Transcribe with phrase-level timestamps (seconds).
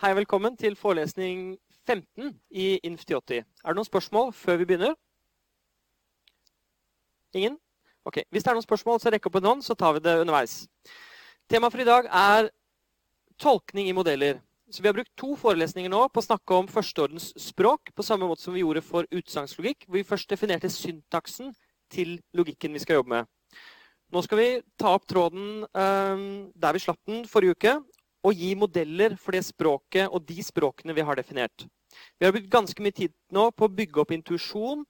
[0.00, 3.42] Hei, velkommen til forelesning 15 i Inf80.
[3.42, 4.94] Er det noen spørsmål før vi begynner?
[7.36, 7.58] Ingen?
[8.08, 10.14] Ok, Hvis det er noen spørsmål, så rekk opp en hånd, så tar vi det
[10.22, 10.54] underveis.
[11.52, 12.48] Temaet for i dag er
[13.36, 14.40] tolkning i modeller.
[14.72, 18.24] Så Vi har brukt to forelesninger nå på å snakke om førsteordens språk, på samme
[18.24, 21.52] måte som vi gjorde for utsagnslogikk, hvor vi først definerte syntaksen
[21.92, 23.28] til logikken vi skal jobbe med.
[24.10, 27.82] Nå skal vi ta opp tråden um, der vi slapp den forrige uke,
[28.26, 31.64] og gi modeller for det språket og de språkene vi har definert.
[32.18, 34.84] Vi har brukt ganske mye tid nå på å bygge opp intuisjon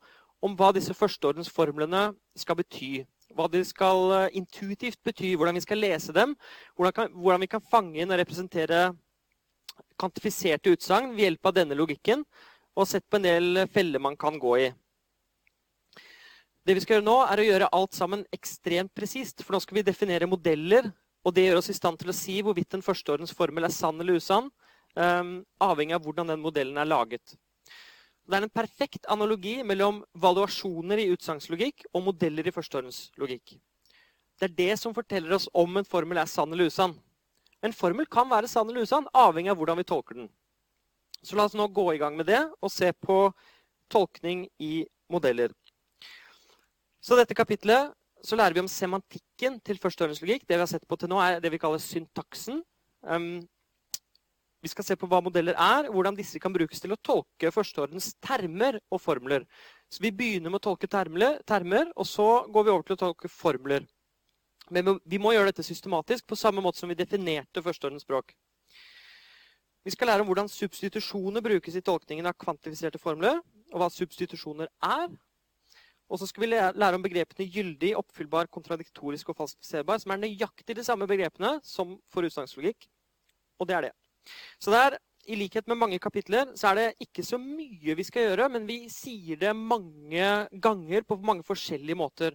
[0.44, 2.92] om hva disse førsteordensformlene skal bety.
[3.36, 6.34] Hva de skal uh, intuitivt bety, hvordan vi skal lese dem,
[6.74, 8.88] hvordan, kan, hvordan vi kan fange inn og representere
[10.00, 12.24] kvantifiserte utsagn ved hjelp av denne logikken,
[12.74, 14.70] og sett på en del feller man kan gå i.
[16.66, 19.44] Det vi skal gjøre nå, er å gjøre alt sammen ekstremt presist.
[19.44, 20.90] For nå skal vi definere modeller,
[21.24, 24.00] og det gjør oss i stand til å si hvorvidt en førsteordens formel er sann
[24.00, 24.48] eller usann,
[24.96, 27.36] um, avhengig av hvordan den modellen er laget.
[28.30, 33.56] Det er en perfekt analogi mellom valuasjoner i utsagnslogikk og modeller i førsteordenslogikk.
[34.40, 36.94] Det er det som forteller oss om en formel er sann eller usann.
[37.60, 40.30] En formel kan være sann eller usann, avhengig av hvordan vi tolker den.
[41.20, 43.26] Så la oss nå gå i gang med det og se på
[43.92, 45.52] tolkning i modeller.
[47.02, 47.92] Så dette kapitlet
[48.24, 50.44] så lærer vi om semantikken til førsteordenslogikk.
[50.46, 52.60] Det vi har sett på til nå, er det vi kaller syntaksen.
[53.06, 53.40] Um,
[54.60, 57.52] vi skal se på hva modeller er, og hvordan disse kan brukes til å tolke
[57.54, 59.46] førsteordens termer og formler.
[59.88, 63.28] Så Vi begynner med å tolke termer, og så går vi over til å tolke
[63.32, 63.86] formler.
[64.70, 68.36] Men vi må gjøre dette systematisk, på samme måte som vi definerte førsteordens språk.
[69.82, 73.40] Vi skal lære om hvordan substitusjoner brukes i tolkningen av kvantifiserte formler,
[73.72, 75.08] og hva substitusjoner er,
[76.10, 80.74] og så skal vi lære om begrepene gyldig, oppfyllbar, kontradiktorisk og falsifiserbar, som er nøyaktig
[80.74, 82.88] de samme begrepene som for utsagnslogikk.
[83.62, 83.92] Og det er det.
[84.58, 84.98] Så det er,
[85.30, 88.66] i likhet med mange kapitler så er det ikke så mye vi skal gjøre, men
[88.66, 90.26] vi sier det mange
[90.64, 92.34] ganger på mange forskjellige måter.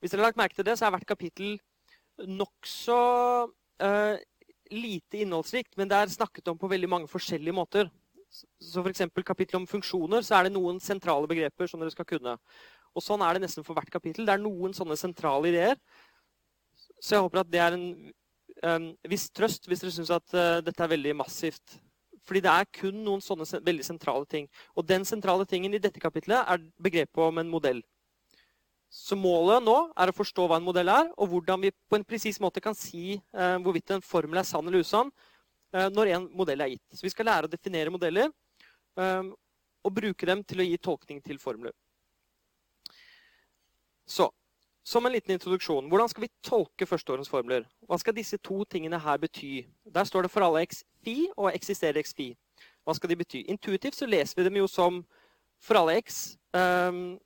[0.00, 1.56] Hvis dere har lagt merke til det, så er hvert kapittel
[2.28, 3.00] nokså
[3.48, 4.16] uh,
[4.74, 7.88] lite innholdsrikt, men det er snakket om på veldig mange forskjellige måter.
[8.34, 9.06] Så f.eks.
[9.24, 12.36] kapittel om funksjoner, så er det noen sentrale begreper som dere skal kunne.
[12.94, 14.26] Og sånn er det nesten for hvert kapittel.
[14.26, 15.78] Det er noen sånne sentrale ideer.
[17.02, 17.88] Så jeg håper at det er en
[18.64, 21.78] um, viss trøst hvis dere syns at uh, dette er veldig massivt.
[22.24, 24.46] Fordi det er kun noen sånne sen veldig sentrale ting.
[24.78, 27.82] Og den sentrale tingen i dette kapitlet er begrepet om en modell.
[28.94, 32.06] Så målet nå er å forstå hva en modell er, og hvordan vi på en
[32.06, 36.28] presis måte kan si uh, hvorvidt en formel er sann eller usann uh, når en
[36.38, 36.86] modell er gitt.
[36.94, 38.30] Så vi skal lære å definere modeller
[38.94, 41.72] og bruke dem til å gi tolkning til formler.
[44.06, 44.28] Så,
[44.84, 47.64] som en liten introduksjon, hvordan skal vi tolke førsteårens formler?
[47.88, 49.64] Hva skal disse to tingene her bety?
[49.94, 52.32] Der står det for alle x fi og eksisterer x fi.
[52.84, 53.44] Hva skal de bety?
[53.48, 55.00] Intuitivt så leser vi dem jo som
[55.64, 57.16] for alle x um,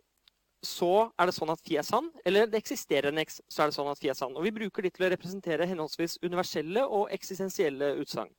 [0.65, 3.71] så er det sånn at fi er sann, eller det eksisterer en x, så er
[3.71, 4.35] det sånn at fi er sann.
[4.35, 8.33] Og vi bruker de til å representere henholdsvis universelle og eksistensielle utsagn.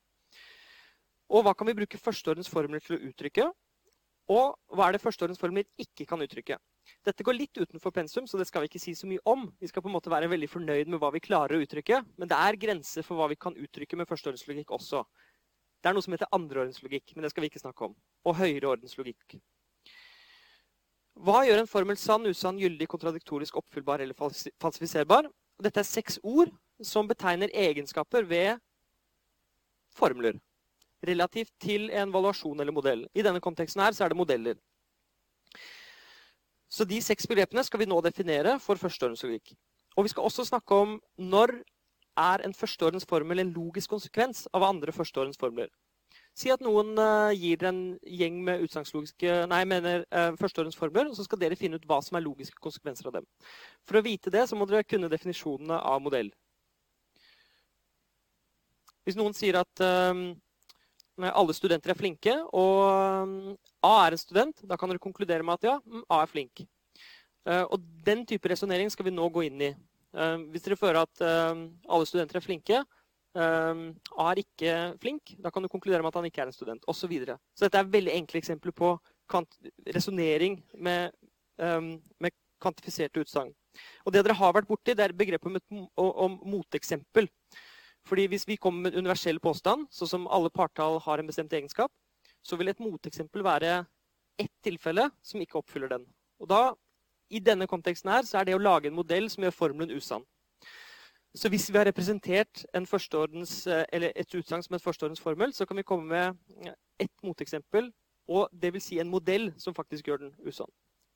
[1.30, 3.46] Og hva kan vi bruke førsteårens formler til å uttrykke?
[4.36, 6.58] Og hva er det førsteårens formler ikke kan uttrykke?
[7.06, 9.48] Dette går litt utenfor pensum, så det skal vi ikke si så mye om.
[9.62, 12.32] Vi skal på en måte være veldig fornøyd med hva vi klarer å uttrykke, men
[12.32, 15.04] det er grenser for hva vi kan uttrykke med førsteordenslogikk også.
[15.80, 17.96] Det er noe som heter andreordenslogikk, men det skal vi ikke snakke om.
[18.28, 19.40] Og høyreordenslogikk.
[21.20, 25.28] Hva gjør en formel sann, usann, gyldig, kontradiktorisk, oppfyllbar eller falsifiserbar?
[25.60, 26.52] Dette er seks ord
[26.84, 28.60] som betegner egenskaper ved
[29.96, 30.40] formler.
[31.04, 33.06] Relativt til en valuasjon eller modell.
[33.16, 34.60] I denne konteksten her så er det modeller.
[36.70, 39.56] Så de seks begrepene skal vi nå definere for førsteordenslogikk.
[39.98, 41.58] Og vi skal også snakke om når
[42.20, 45.70] er en førsteordensformel en logisk konsekvens av andre førsteordensformler.
[46.38, 51.18] Si at noen uh, gir dere en gjeng med utsagnslogiske Nei, mener uh, førsteordensformler, og
[51.18, 53.28] så skal dere finne ut hva som er logiske konsekvenser av dem.
[53.88, 56.32] For å vite det, så må dere kunne definisjonene av modell.
[59.08, 60.30] Hvis noen sier at uh,
[61.28, 63.34] alle studenter er flinke, og um,
[63.86, 64.62] A er en student.
[64.68, 66.64] Da kan dere konkludere med at ja, mm, A er flink.
[67.48, 69.74] Uh, og den type resonnering skal vi nå gå inn i.
[70.16, 72.84] Uh, hvis dere fører at uh, alle studenter er flinke,
[73.40, 76.82] A er ikke flink, da kan du konkludere med at han ikke er en student,
[76.90, 77.04] osv.
[77.04, 77.36] Så, videre.
[77.54, 78.90] så dette er veldig enkle eksempler på
[79.94, 81.14] resonnering med,
[81.62, 83.54] med kvantifiserte utsagn.
[84.02, 87.30] Og det dere har vært borti, det er begrepet om, om moteksempel.
[88.10, 91.54] Fordi hvis vi kommer med en universell påstand, sånn som alle partall har en bestemt
[91.54, 91.92] egenskap,
[92.42, 93.84] så vil et moteksempel være
[94.40, 96.08] ett tilfelle som ikke oppfyller den.
[96.42, 96.74] Og da,
[97.30, 100.24] I denne konteksten her, så er det å lage en modell som gjør formelen usann.
[101.38, 105.86] Så hvis vi har representert førsteordens, et utsagn som en førsteordens formel, så kan vi
[105.86, 107.92] komme med ett moteksempel,
[108.30, 110.72] og vil si en modell som faktisk gjør den usann.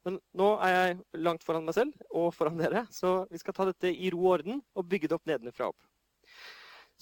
[0.06, 3.66] Men nå er jeg langt foran meg selv og foran dere, så vi skal ta
[3.72, 5.80] dette i ro og orden og bygge det opp nedenfra opp.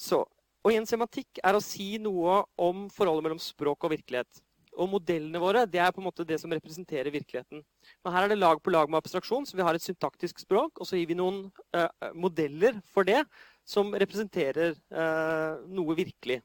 [0.01, 0.23] Så,
[0.65, 4.41] og en semantikk er å si noe om forholdet mellom språk og virkelighet.
[4.79, 7.59] Og modellene våre det er på en måte det som representerer virkeligheten.
[8.01, 10.79] Men her er det lag på lag med abstraksjon, så vi har et syntaktisk språk,
[10.79, 11.43] og så gir vi noen
[11.75, 13.19] uh, modeller for det
[13.67, 16.39] som representerer uh, noe virkelig.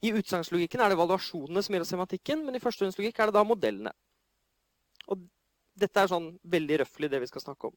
[0.00, 3.92] I utsagnslogikken er det valuasjonene som gjelder semantikken, men i førstehåndslogikk er det da modellene.
[5.10, 5.26] Og
[5.80, 7.76] dette er sånn veldig røftlig det vi skal snakke om.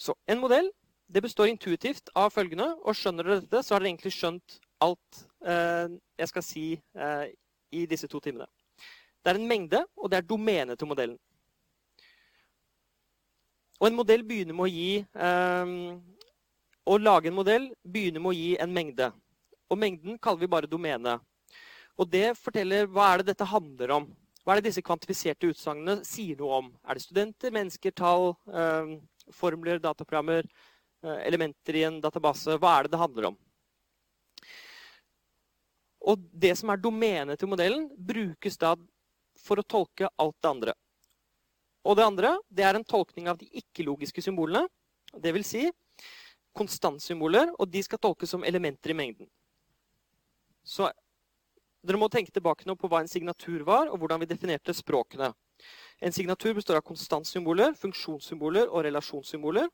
[0.00, 0.72] Så en modell
[1.10, 5.22] det består intuitivt av følgende, og skjønner dere dette, så har dere egentlig skjønt alt
[5.44, 7.24] eh, jeg skal si eh,
[7.74, 8.46] i disse to timene.
[9.20, 11.18] Det er en mengde, og det er domenet til modellen.
[13.80, 15.74] Og en modell begynner med å gi eh,
[16.90, 19.10] Å lage en modell begynner med å gi en mengde.
[19.70, 21.18] Og mengden kaller vi bare domene.
[22.00, 24.08] Og det forteller hva er det dette handler om.
[24.40, 26.70] Hva er det disse kvantifiserte utsagnene sier noe om?
[26.88, 28.96] Er det studenter, mennesker, tall, eh,
[29.36, 30.48] formler, dataprogrammer,
[31.02, 32.58] elementer i en database?
[32.60, 33.38] Hva er det det handler om?
[36.10, 38.74] Og det som er domenet til modellen, brukes da
[39.40, 40.74] for å tolke alt det andre.
[41.84, 44.68] Og det andre det er en tolkning av de ikke-logiske symbolene.
[45.20, 45.66] Vil si
[46.56, 49.28] konstantsymboler, og de skal tolkes som elementer i mengden.
[50.66, 50.88] Så
[51.80, 55.30] dere må tenke tilbake nå på hva en signatur var, og hvordan vi definerte språkene.
[56.00, 59.68] En signatur består av konstantsymboler, funksjonssymboler og relasjonssymboler.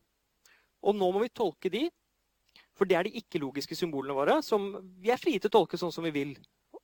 [0.85, 1.87] Og nå må vi tolke de
[2.77, 4.69] for det er de ikke-logiske symbolene våre som
[5.01, 6.35] vi er frie til å tolke sånn som vi vil.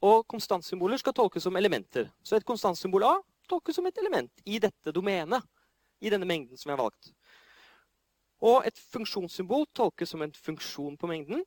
[0.02, 2.08] Og konstantsymboler skal tolkes som elementer.
[2.24, 3.16] Så et konstantsymbol A
[3.50, 5.44] tolkes som et element i dette domenet.
[6.02, 7.12] I denne mengden som vi har valgt.
[8.42, 11.44] Og et funksjonssymbol tolkes som en funksjon på mengden.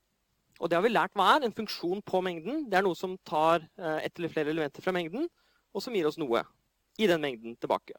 [0.61, 1.43] Og det har vi lært hva er.
[1.43, 4.95] En funksjon på mengden det er noe som tar et ett eller flere elementer fra
[4.95, 5.27] mengden,
[5.75, 6.45] og som gir oss noe
[6.95, 7.97] i den mengden tilbake.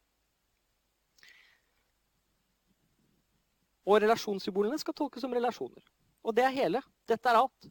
[3.86, 5.84] Og relasjonssymbolene skal tolkes som relasjoner.
[6.26, 6.82] Og det er hele.
[7.06, 7.68] Dette er alt.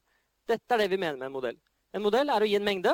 [0.48, 1.60] Dette er det vi mener med en modell.
[1.96, 2.94] En modell er å gi en mengde,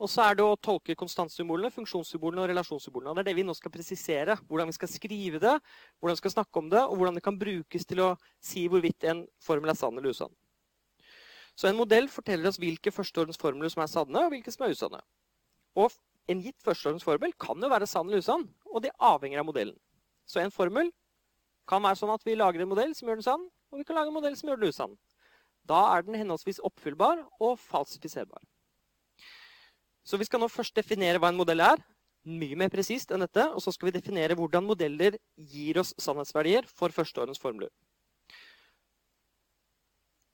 [0.00, 3.12] og så er det å tolke konstantsymbolene, funksjonssymbolene og relasjonssymbolene.
[3.18, 4.36] Det er det vi nå skal presisere.
[4.48, 5.56] Hvordan vi skal skrive det,
[6.00, 9.04] hvordan vi skal snakke om det, og hvordan det kan brukes til å si hvorvidt
[9.12, 10.32] en formel er sann eller usann.
[11.52, 15.02] Så en modell forteller oss hvilke førsteordensformler som er sanne, og hvilke som er usanne.
[15.76, 15.92] Og
[16.32, 19.76] en gitt førsteordensformel kan jo være sann eller usann, og det avhenger av modellen.
[20.24, 20.88] Så en formel
[21.70, 23.98] kan være sånn at vi lager en modell som gjør den sann, og vi kan
[23.98, 24.96] lage en modell som gjør den usann.
[25.70, 28.42] Da er den henholdsvis oppfyllbar og falsifiserbar.
[30.06, 31.82] Så vi skal nå først definere hva en modell er.
[32.26, 33.44] Mye mer presist enn dette.
[33.54, 37.70] Og så skal vi definere hvordan modeller gir oss sannhetsverdier for førsteårens formler.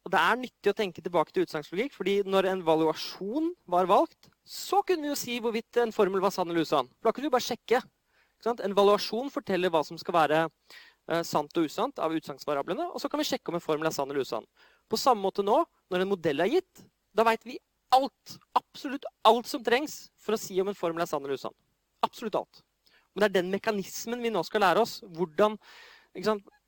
[0.06, 4.28] Og Det er nyttig å tenke tilbake til utsagnslogikk, fordi når en valuasjon var valgt,
[4.46, 6.86] så kunne vi jo si hvorvidt en formel var sann eller usann.
[6.94, 7.80] For da kunne vi bare sjekke.
[8.46, 10.44] En valuasjon forteller hva som skal være
[11.26, 12.88] sant og usant av utsagnsvariablene.
[12.90, 14.46] Og så kan vi sjekke om en formel er sann eller usann.
[14.90, 15.60] På samme måte nå,
[15.92, 17.58] når en modell er gitt, da veit vi
[17.94, 21.54] alt, absolutt alt som trengs for å si om en formel er sann eller usann.
[22.06, 22.62] Absolutt alt.
[23.14, 24.98] Men det er den mekanismen vi nå skal lære oss.
[25.16, 25.56] Hvordan,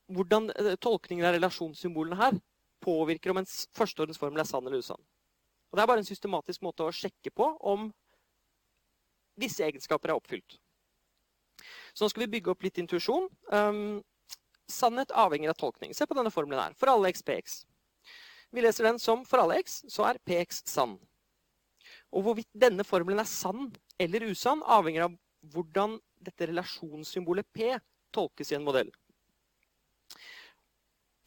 [0.09, 2.39] hvordan eh, tolkningen av relasjonssymbolene her
[2.85, 5.03] påvirker om en førsteordens formel er sann eller usann.
[5.69, 7.91] Og Det er bare en systematisk måte å sjekke på om
[9.39, 10.57] visse egenskaper er oppfylt.
[11.93, 13.29] Så nå skal vi bygge opp litt intuisjon.
[13.53, 14.01] Um,
[14.69, 15.95] Sannhet avhenger av tolkning.
[15.97, 16.77] Se på denne formelen her.
[16.79, 17.63] For alle x, px.
[18.53, 20.97] Vi leser den som for alle x, så er px sann.
[22.13, 23.69] Og hvorvidt denne formelen er sann
[24.01, 25.17] eller usann, avhenger av
[25.53, 27.75] hvordan dette relasjonssymbolet p
[28.15, 28.91] tolkes i en modell.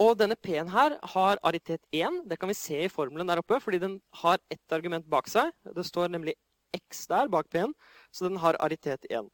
[0.01, 2.23] Og denne p-en her har aritet 1.
[2.29, 5.51] Det kan vi se i formelen der oppe, fordi den har ett argument bak seg.
[5.61, 6.33] Det står nemlig
[6.73, 7.75] x der bak p-en,
[8.09, 9.29] så den har aritet 1.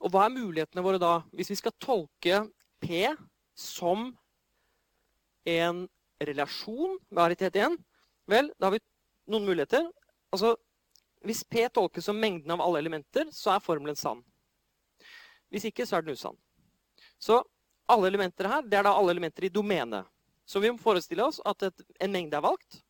[0.00, 2.42] Og hva er mulighetene våre da, hvis vi skal tolke
[2.80, 3.04] P
[3.58, 4.10] som
[5.48, 5.84] en
[6.20, 7.76] relasjon Hva er det igjen?
[8.28, 8.82] Vel, da har vi
[9.32, 9.86] noen muligheter.
[10.32, 10.54] Altså,
[11.24, 14.20] hvis P tolkes som mengden av alle elementer, så er formelen sann.
[15.50, 16.36] Hvis ikke, så er den usann.
[17.18, 17.40] Så
[17.90, 20.08] alle elementer her, det er da alle elementer i domenet.
[20.46, 22.80] Så vi må forestille oss at et, en mengde er valgt.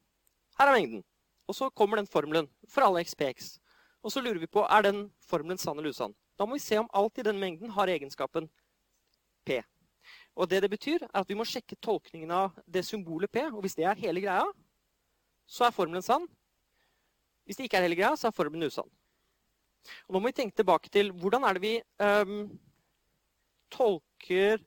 [0.58, 1.02] Her er mengden.
[1.48, 3.56] Og så kommer den formelen for alle xpx.
[4.04, 6.14] Og så lurer vi på er den formelen sann eller usann.
[6.40, 8.47] Da må vi se om alt i den mengden har egenskapen
[9.44, 9.59] P.
[10.32, 13.42] Og det det betyr, er at vi må sjekke tolkningen av det symbolet P.
[13.50, 14.47] Og hvis det er hele greia,
[15.44, 16.25] så er formelen sann.
[17.44, 18.88] Hvis det ikke er hele greia, så er formelen usann.
[20.09, 22.35] Og nå må vi tenke tilbake til hvordan er det vi um,
[23.73, 24.61] tolker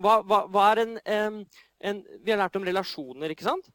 [0.00, 1.38] hva, hva, hva er en, um,
[1.84, 3.68] en Vi har lært om relasjoner, ikke sant?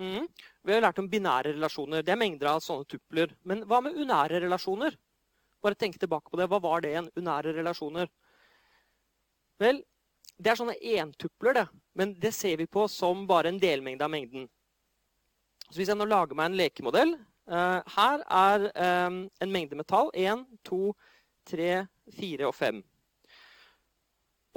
[0.00, 0.24] Mm.
[0.64, 2.00] Vi har lært om binære relasjoner.
[2.00, 3.34] Det er mengder av sånne tupler.
[3.44, 4.96] Men hva med unære relasjoner?
[5.62, 6.48] Bare tenk tilbake på det.
[6.50, 7.10] Hva var det igjen?
[7.18, 8.10] Unære relasjoner.
[9.62, 9.82] Vel,
[10.42, 11.66] det er sånne entupler, det.
[11.98, 14.48] Men det ser vi på som bare en delmengde av mengden.
[15.68, 17.14] Så hvis jeg nå lager meg en lekemodell
[17.48, 18.64] uh, Her er
[19.08, 20.10] um, en mengde med tall.
[20.18, 20.80] 1, 2,
[21.52, 21.70] 3,
[22.18, 22.82] 4 og 5.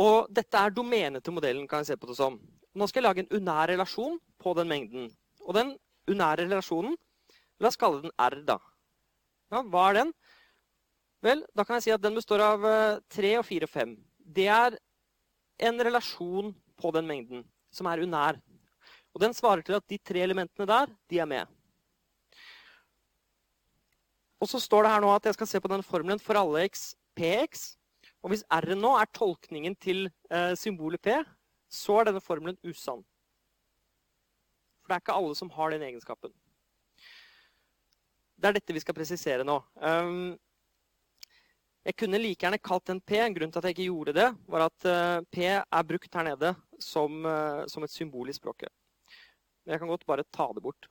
[0.03, 2.35] Og dette er domenet til modellen, kan jeg se på det som.
[2.75, 5.07] Nå skal jeg lage en unær relasjon på den mengden.
[5.45, 5.75] Og den
[6.11, 6.97] unære relasjonen,
[7.61, 8.57] la oss kalle den R, da.
[9.53, 10.11] Ja, hva er den?
[11.25, 12.65] Vel, da kan jeg si at den består av
[13.09, 13.95] tre 3 og 4 og 5.
[14.35, 14.75] Det er
[15.65, 18.37] en relasjon på den mengden som er unær.
[19.15, 21.49] Og den svarer til at de tre elementene der, de er med.
[24.43, 26.67] Og så står det her nå at jeg skal se på den formelen for alle
[26.67, 27.71] x px.
[28.21, 31.15] Og hvis r-en nå er tolkningen til eh, symbolet p,
[31.71, 33.01] så er denne formelen usann.
[34.83, 36.33] For det er ikke alle som har den egenskapen.
[38.35, 39.61] Det er dette vi skal presisere nå.
[39.79, 40.35] Um,
[41.85, 43.19] jeg kunne like gjerne kalt den P.
[43.35, 46.55] Grunnen til at jeg ikke gjorde det, var at uh, P er brukt her nede
[46.81, 48.73] som, uh, som et symbol i språket.
[49.63, 50.89] Men jeg kan godt bare ta det bort.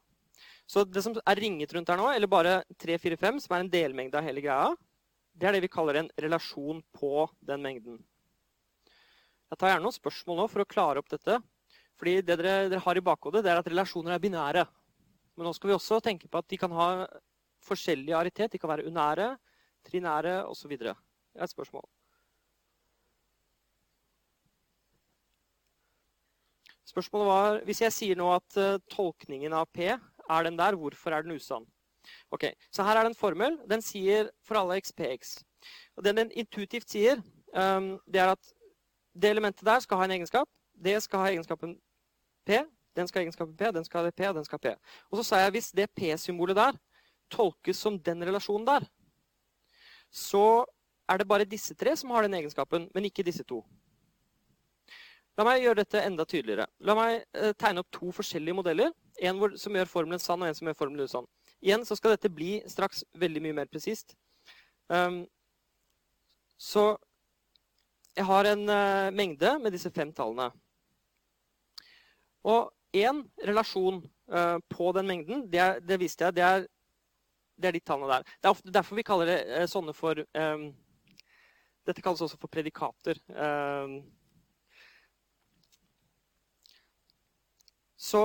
[0.71, 3.65] Så det som er ringet rundt her nå, eller bare 3, 4, 5, som er
[3.65, 4.71] en delmengde av hele greia,
[5.35, 7.99] det er det vi kaller en relasjon på den mengden.
[9.51, 11.41] Jeg tar gjerne noen spørsmål nå for å klare opp dette.
[11.99, 14.65] Fordi det dere, dere har i bakhodet, det er at relasjoner er binære.
[15.35, 16.89] Men nå skal vi også tenke på at de kan ha
[17.67, 18.55] forskjellig aritet.
[18.55, 19.29] De kan være unære,
[19.87, 20.77] trinære osv.
[20.79, 21.85] Det er et spørsmål.
[26.85, 31.13] Spørsmålet var Hvis jeg sier nå at uh, tolkningen av P er den der, hvorfor
[31.13, 31.67] er den usann?
[32.31, 33.59] Ok, Så her er det en formel.
[33.69, 35.39] Den sier for alle x px.
[35.97, 37.23] Og Den den intuitivt sier,
[37.57, 38.53] um, det er at
[39.15, 40.49] det elementet der skal ha en egenskap.
[40.75, 41.79] Det skal ha egenskapen
[42.47, 42.65] P.
[42.97, 44.75] Den skal ha egenskapen P, den skal ha P, og den skal ha P.
[45.11, 46.79] Og så sa jeg hvis det P-symbolet der
[47.31, 48.87] tolkes som den relasjonen der,
[50.15, 50.65] så
[51.11, 53.61] er det bare disse tre som har den egenskapen, men ikke disse to.
[55.35, 56.69] La meg gjøre dette enda tydeligere.
[56.87, 58.93] La meg eh, tegne opp to forskjellige modeller.
[59.19, 61.27] En som gjør formelen sann, og en som gjør formelen usann.
[61.65, 64.15] Igjen så skal dette bli straks veldig mye mer presist.
[64.87, 65.25] Um,
[66.61, 66.93] så
[68.15, 70.53] jeg har en uh, mengde med disse fem tallene.
[72.47, 76.67] Og én relasjon uh, på den mengden, det, det viste jeg, det er,
[77.57, 78.27] det er, de tallene der.
[78.39, 80.69] Det er ofte derfor vi kaller det uh, sånne for um,
[81.85, 83.19] Dette kalles også for predikater.
[83.29, 83.99] Um,
[88.01, 88.25] så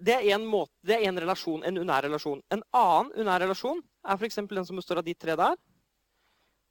[0.00, 2.40] det er en måte, det er én relasjon, en unær relasjon.
[2.50, 4.40] En annen unær relasjon er f.eks.
[4.48, 5.54] den som består av de tre der.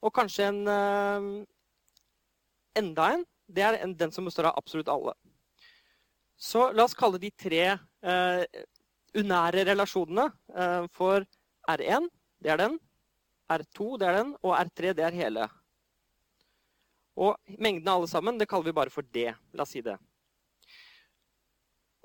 [0.04, 1.32] Og kanskje en um,
[2.80, 3.26] enda en.
[3.50, 5.16] Det er en, den som består av absolutt alle.
[6.40, 8.44] Så la oss kalle de tre uh,
[9.18, 11.26] unære relasjonene uh, for
[11.70, 12.10] R1.
[12.40, 12.78] Det er den.
[13.50, 15.48] R2 det er den, og R3 det er hele.
[17.20, 19.26] Og mengden av alle sammen det kaller vi bare for D.
[19.58, 19.98] La oss si det.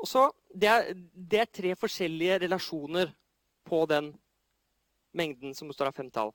[0.01, 3.13] Og så, det er, det er, tre forskjellige relasjoner
[3.65, 4.11] på den
[5.17, 6.35] mengden som består av fem tall.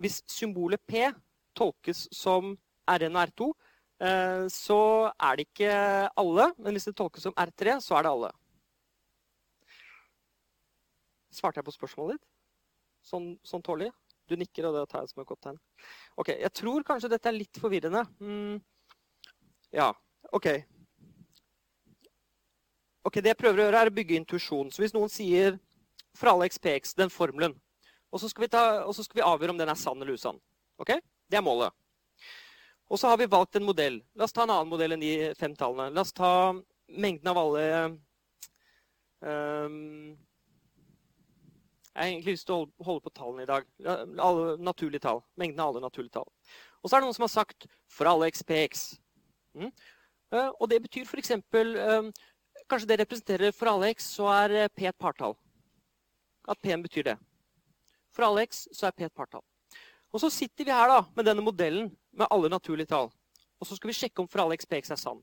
[0.00, 1.06] Hvis symbolet P
[1.56, 2.56] tolkes som
[2.90, 3.48] R1 og R2,
[4.08, 4.80] eh, så
[5.14, 5.72] er det ikke
[6.20, 6.50] alle.
[6.58, 8.32] Men hvis det tolkes som R3, så er det alle.
[11.30, 12.28] Svarte jeg på spørsmålet ditt?
[13.06, 13.92] Sånn, sånn tålelig?
[14.30, 15.56] Du nikker, og det tar jeg som et godt tegn.
[16.20, 18.04] Ok, Jeg tror kanskje dette er litt forvirrende.
[18.20, 18.60] Mm.
[19.74, 19.90] Ja,
[20.32, 20.46] OK.
[23.02, 24.70] Ok, Det jeg prøver å gjøre, er å bygge intuisjon.
[24.70, 25.58] Så hvis noen sier
[26.14, 27.56] for alle XPX, den formelen,
[28.10, 30.38] og så, skal vi ta, så skal vi avgjøre om den er sann eller usann.
[30.82, 30.96] Ok?
[31.30, 31.74] Det er målet.
[32.90, 34.00] Og så har vi valgt en modell.
[34.18, 35.94] La oss ta en annen modell enn de fem tallene.
[35.94, 36.52] La oss ta
[36.90, 37.66] mengden av alle
[39.22, 40.16] um,
[41.90, 43.64] Jeg har egentlig lyst til å holde på tallene i dag.
[44.22, 45.24] Alle naturlige tall.
[45.40, 46.28] Mengden av alle naturlige tall.
[46.80, 48.98] Og så er det noen som har sagt 'for alle XPX'.
[49.54, 49.72] Mm.
[50.32, 51.30] Uh, og det betyr f.eks.
[51.30, 52.12] Um,
[52.70, 55.34] Kanskje det representerer for alle x, så er eh, P et partall.
[56.48, 57.16] At P-en betyr det.
[58.14, 59.42] For alle x så er P et partall.
[60.12, 63.10] Og så sitter vi her da, med denne modellen med alle naturlige tall.
[63.60, 65.18] Og så skal vi sjekke om for alle x px er sann.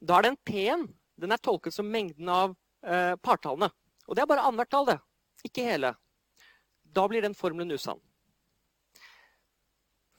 [0.00, 3.70] Da er den P-en den er tolket som mengden av eh, partallene.
[4.06, 4.98] Og det er bare annethvert tall, det.
[5.46, 5.94] Ikke hele.
[6.82, 8.00] Da blir den formelen usann.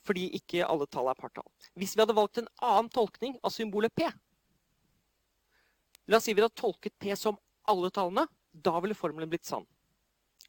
[0.07, 1.47] Fordi ikke alle tall er partall.
[1.75, 4.07] Hvis vi hadde valgt en annen tolkning av symbolet P,
[6.07, 7.35] La oss si vi hadde tolket P som
[7.67, 8.27] alle tallene.
[8.51, 9.65] Da ville formelen blitt sann.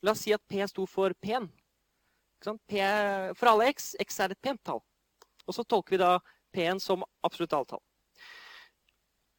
[0.07, 1.49] La oss si at P sto for pen.
[2.39, 2.79] P,
[3.35, 4.79] for alle x, x er et pent tall.
[5.47, 6.13] Og så tolker vi da
[6.55, 7.83] P-en som absolutt alle tall.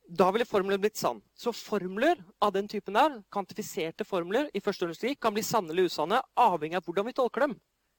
[0.10, 1.22] Da ville formelen blitt sann.
[1.38, 5.90] Så formler av den typen der, kvantifiserte formler i første ordensskrik, kan bli sanne eller
[5.90, 7.54] usanne avhengig av hvordan vi tolker dem.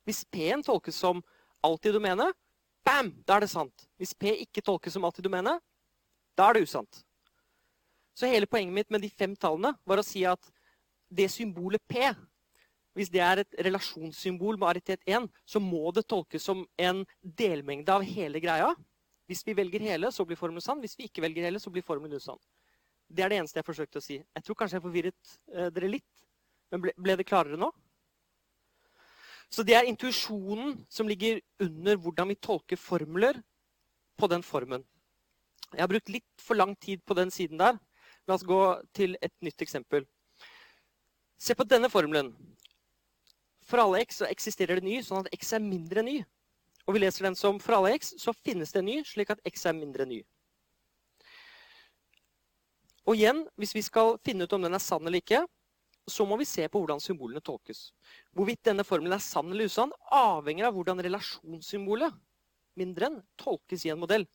[0.08, 1.22] Hvis P-en tolkes som
[1.62, 2.30] alt i domene,
[2.86, 3.86] bam, da er det sant.
[4.00, 5.54] Hvis P ikke tolkes som alt i domene,
[6.34, 7.04] da er det usant.
[8.16, 10.50] Så hele poenget mitt med de fem tallene var å si at
[11.10, 12.10] det symbolet P,
[12.98, 17.94] hvis det er et relasjonssymbol med aritet 1, så må det tolkes som en delmengde
[17.94, 18.74] av hele greia.
[19.30, 20.80] Hvis vi velger hele, så blir formelen sann.
[20.82, 22.40] Hvis vi ikke velger hele, så blir formelen usann.
[23.06, 24.16] Det er det eneste jeg forsøkte å si.
[24.18, 26.25] Jeg tror kanskje jeg forvirret eh, dere litt.
[26.70, 27.68] Men ble, ble det klarere nå?
[29.50, 33.38] Så det er intuisjonen som ligger under hvordan vi tolker formler
[34.18, 34.84] på den formen.
[35.72, 37.78] Jeg har brukt litt for lang tid på den siden der.
[38.26, 38.60] La oss gå
[38.94, 40.06] til et nytt eksempel.
[41.38, 42.34] Se på denne formelen.
[43.66, 46.18] For alle x eksisterer det ny, sånn at x er mindre ny.
[46.87, 49.42] Og vi leser den som for alle x så finnes det en ny, slik at
[49.49, 50.20] x er mindre ny.
[53.08, 55.42] Og igjen, hvis vi skal finne ut om den er sann eller ikke,
[56.10, 57.90] så må vi se på hvordan symbolene tolkes.
[58.37, 62.14] Hvorvidt denne formelen er sann eller usann, avhenger av hvordan relasjonssymbolet,
[62.80, 64.26] mindre enn, tolkes i en modell.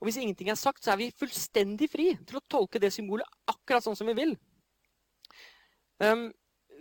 [0.00, 3.28] Og Hvis ingenting er sagt, så er vi fullstendig fri til å tolke det symbolet
[3.48, 4.34] akkurat sånn som vi vil.
[6.02, 6.28] Um,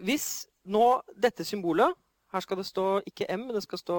[0.04, 1.96] hvis nå dette symbolet
[2.34, 3.98] Her skal det stå ikke M, men det skal stå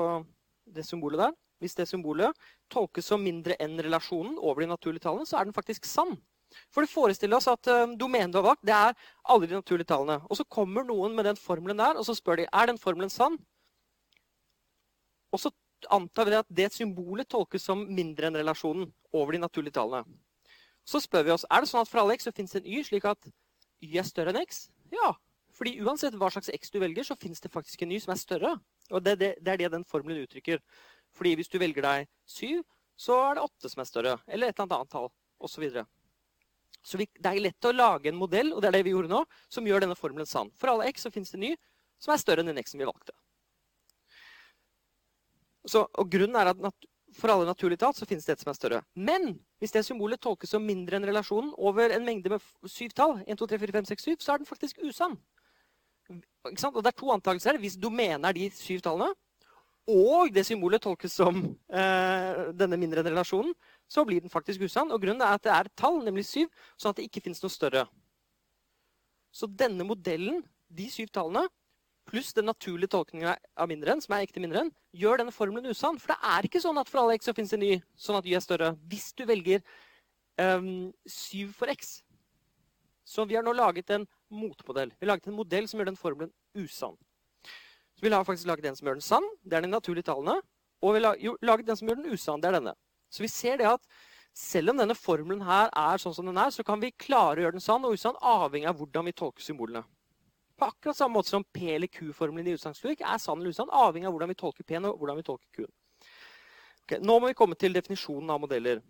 [0.67, 1.35] det symbolet der.
[1.63, 2.37] Hvis det symbolet
[2.73, 6.17] tolkes som mindre enn relasjonen over de naturlige tallene, så er den faktisk sann.
[6.73, 9.89] For det forestiller oss at um, domenet du har valgt, det er alle de naturlige
[9.91, 10.21] tallene.
[10.31, 13.13] Og så kommer noen med den formelen der, og så spør de er den formelen
[13.13, 13.39] sann.
[15.33, 15.51] Og så
[15.93, 20.07] antar vi at det symbolet tolkes som mindre enn relasjonen over de naturlige tallene.
[20.87, 22.83] Så spør vi oss er det sånn at for alle x så fins en y,
[22.87, 23.31] slik at
[23.83, 24.69] y er større enn x.
[24.95, 25.17] Ja,
[25.57, 28.21] fordi uansett hva slags x du velger, så fins det faktisk en y som er
[28.21, 28.53] større.
[28.93, 30.63] Og det, det, det, er det den formelen uttrykker.
[31.17, 32.63] Fordi hvis du velger deg 7,
[32.97, 34.17] så er det 8 som er større.
[34.27, 35.69] Eller et eller annet tall, osv.
[36.87, 39.11] Så vi, det er lett å lage en modell og det er det vi gjorde
[39.11, 40.53] nå, som gjør denne formelen sann.
[40.59, 41.55] For alle x så finnes det ny
[42.03, 43.15] som er større enn den x-en vi valgte.
[45.67, 48.59] Så, og grunnen er at for alle naturlige tall så finnes det et som er
[48.59, 48.83] større.
[48.95, 53.17] Men hvis det symbolet tolkes som mindre enn relasjonen over en mengde med syv tall,
[53.25, 55.17] 1, 2, 3, 4, 5, 6, 7, så er den faktisk usann.
[56.47, 57.59] Og det er to antakelser.
[57.61, 59.13] Hvis domenet er de syv tallene,
[59.87, 61.37] og det symbolet tolkes som
[61.71, 63.53] eh, denne mindre enn relasjonen,
[63.87, 64.91] så blir den faktisk usann.
[64.91, 67.55] Og grunnen er at det er tall, nemlig syv, sånn at det ikke finnes noe
[67.55, 67.85] større.
[69.31, 70.43] Så denne modellen,
[70.75, 71.45] de syv tallene,
[72.07, 75.71] pluss den naturlige tolkningen av mindre enn, som er ekte mindre enn, gjør denne formelen
[75.71, 76.01] usann.
[76.03, 78.27] For det er ikke sånn at for alle x så finnes det y, sånn at
[78.27, 79.63] y er større, hvis du velger
[80.43, 80.91] um,
[81.55, 82.01] for x.
[83.07, 84.93] Så vi har nå laget en motmodell.
[85.01, 86.97] Vi laget en modell som gjør den formelen usann.
[87.97, 89.27] Så vi har faktisk laget den som gjør den sann.
[89.43, 90.41] Det er de naturlige tallene.
[90.85, 92.43] Og vi har laget den som gjør den usann.
[92.43, 92.75] Det er denne.
[93.09, 93.85] Så vi ser det at
[94.37, 97.47] selv om denne formelen her er sånn som den er, så kan vi klare å
[97.47, 99.87] gjøre den sann og usann avhengig av hvordan vi tolker symbolene.
[100.57, 104.09] På akkurat samme måte som P- eller Q-formelen i utsagnslogikk er sann eller usann avhengig
[104.09, 105.73] av hvordan vi tolker P-en og hvordan vi tolker Q-en.
[106.85, 108.83] Okay, nå må vi komme til definisjonen av modeller.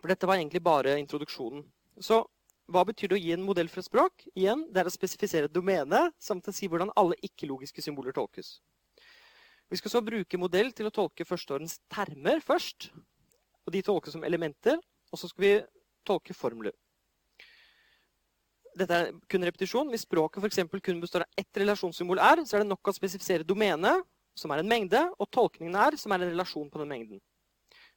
[0.00, 1.62] For dette var egentlig bare introduksjonen.
[2.02, 2.24] Så
[2.70, 4.26] hva betyr det å gi en modell for et språk?
[4.34, 8.60] Igjen, Det er å spesifisere et domene samt å si hvordan alle ikke-logiske symboler tolkes.
[9.70, 12.90] Vi skal så bruke modell til å tolke førsteårens termer først
[13.66, 14.78] og de tolkes som elementer.
[15.10, 15.52] Og så skal vi
[16.06, 16.74] tolke formler.
[18.78, 19.90] Dette er kun repetisjon.
[19.90, 23.46] Hvis språket for kun består av ett relasjonssymbol r, så er det nok å spesifisere
[23.46, 24.06] domenet,
[24.38, 27.22] som er en mengde, og tolkningen R, som er en relasjon på den mengden.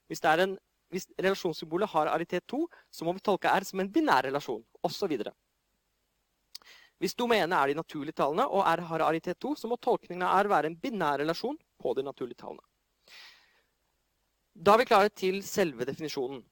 [0.09, 0.55] Hvis, det er en,
[0.93, 2.61] hvis relasjonssymbolet har aritet 2,
[2.93, 5.15] så må vi tolke r som en binær relasjon, osv.
[7.01, 10.45] Hvis domenet er de naturlige tallene, og r har aritet 2, så må tolkningen av
[10.45, 12.63] r være en binær relasjon på de naturlige tallene.
[14.53, 16.43] Da er vi klare til selve definisjonen.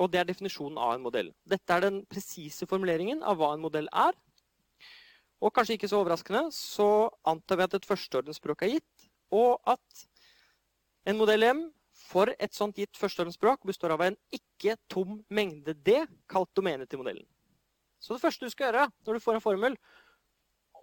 [0.00, 1.28] Og det er definisjonen av en modell.
[1.44, 4.16] Dette er den presise formuleringen av hva en modell er.
[5.42, 6.88] Og kanskje ikke så overraskende så
[7.28, 10.04] antar vi at et førsteordensspråk er gitt, og at
[11.10, 11.62] en modell M
[12.12, 17.26] for et sånt gitt førsteordensspråk består av en ikke-tom mengde D, kalt domenet til modellen.
[18.02, 19.76] Så det første du skal gjøre når du får en formel,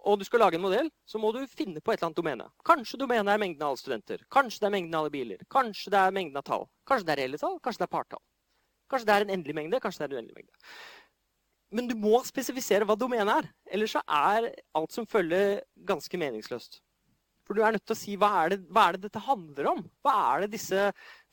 [0.00, 2.46] og du skal lage en modell, så må du finne på et eller annet domene.
[2.64, 4.22] Kanskje domenet er mengden av alle studenter.
[4.32, 5.42] Kanskje det er mengden av alle biler.
[5.52, 6.64] Kanskje det er mengden av tall.
[6.88, 7.58] Kanskje det er reelle tall.
[7.60, 8.22] Kanskje det er partall.
[8.90, 9.80] Kanskje det er en endelig mengde.
[9.84, 10.70] Kanskje det er en uendelig mengde.
[11.76, 13.50] Men du må spesifisere hva domenet er.
[13.76, 14.48] Ellers så er
[14.80, 16.80] alt som følger, ganske meningsløst.
[17.50, 19.68] For du er nødt til å si hva er, det, hva er det dette handler
[19.72, 19.78] om?
[20.06, 20.84] Hva er det disse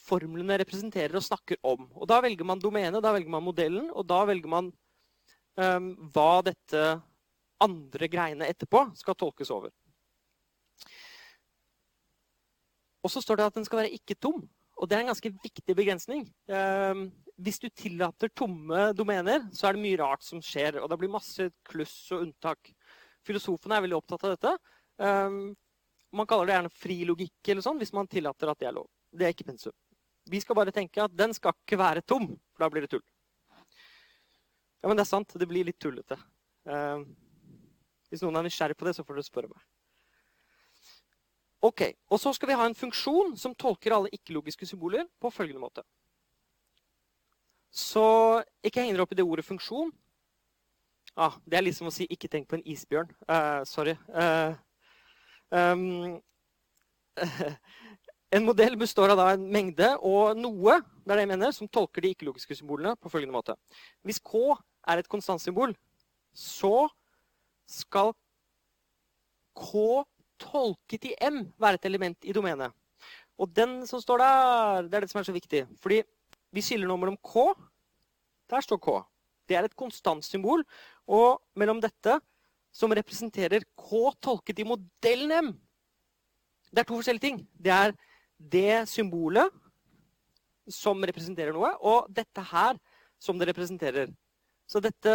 [0.02, 1.84] formlene representerer og snakker om?
[1.94, 4.72] Og Da velger man domenet, da velger man modellen, og da velger man
[5.62, 6.82] um, hva dette
[7.62, 9.70] andre greiene etterpå skal tolkes over.
[13.06, 14.42] Og så står det at den skal være ikke tom.
[14.82, 16.26] Og det er en ganske viktig begrensning.
[16.50, 17.06] Um,
[17.38, 20.82] hvis du tillater tomme domener, så er det mye rart som skjer.
[20.82, 22.74] Og det blir masse kluss og unntak.
[23.22, 24.58] Filosofene er veldig opptatt av dette.
[24.98, 25.54] Um,
[26.16, 28.88] man kaller det gjerne fri logikk eller sånn, hvis man tillater at det er lov.
[29.12, 29.76] Det er ikke pensum.
[30.28, 33.04] Vi skal bare tenke at den skal ikke være tom, for da blir det tull.
[34.82, 35.34] Ja, men det er sant.
[35.34, 36.20] Det blir litt tullete.
[36.68, 37.08] Um,
[38.12, 39.64] hvis noen er nysgjerrig på det, så får dere spørre meg.
[41.68, 41.82] Ok,
[42.14, 45.84] Og så skal vi ha en funksjon som tolker alle ikke-logiske symboler på følgende måte.
[47.74, 49.90] Så ikke heng dere opp i det ordet funksjon.
[51.18, 53.10] Ah, det er liksom å si 'ikke tenk på en isbjørn'.
[53.28, 53.98] Uh, sorry.
[54.14, 54.54] Uh,
[55.52, 56.18] um,
[58.36, 62.04] en modell består av en mengde og noe det er det jeg mener, som tolker
[62.04, 63.54] de ikke-logiske symbolene på følgende måte.
[64.04, 64.42] Hvis K
[64.92, 65.72] er et konstantsymbol,
[66.36, 66.90] så
[67.64, 68.12] skal
[69.56, 70.04] K
[70.44, 72.76] tolket i M være et element i domenet.
[73.40, 75.64] Og den som står der, det er det som er så viktig.
[75.80, 76.02] Fordi
[76.52, 77.54] vi skiller nå mellom K.
[78.52, 79.00] Der står K.
[79.48, 80.66] Det er et konstantsymbol.
[81.08, 82.20] Og mellom dette,
[82.78, 85.54] som representerer K tolket i modellen M
[86.70, 87.40] Det er to forskjellige ting.
[87.58, 87.96] Det er
[88.38, 89.50] det symbolet
[90.70, 92.76] som representerer noe, og dette her
[93.18, 94.12] som det representerer.
[94.68, 95.14] Så dette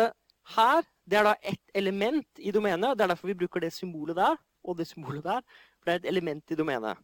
[0.57, 2.97] her det er da ett element i domenet.
[2.97, 5.43] Det er derfor vi bruker det symbolet der og det symbolet der.
[5.79, 6.99] For det er et element i domenet.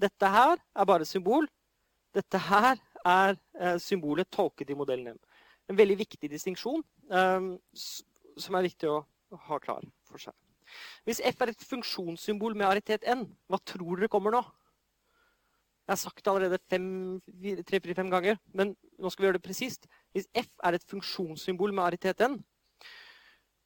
[0.00, 1.48] Dette her er bare symbol.
[2.14, 5.20] Dette her er eh, symbolet tolket i modellen M.
[5.68, 7.52] En veldig viktig distinksjon um,
[8.36, 9.02] som er viktig å
[9.48, 10.34] ha klar for seg.
[11.04, 14.42] Hvis F er et funksjonssymbol med aritet N, hva tror dere kommer nå?
[15.82, 19.88] Jeg har sagt det allerede tre-fire-fem ganger, men nå skal vi gjøre det presist.
[20.14, 22.38] Hvis F er et funksjonssymbol med aritet N,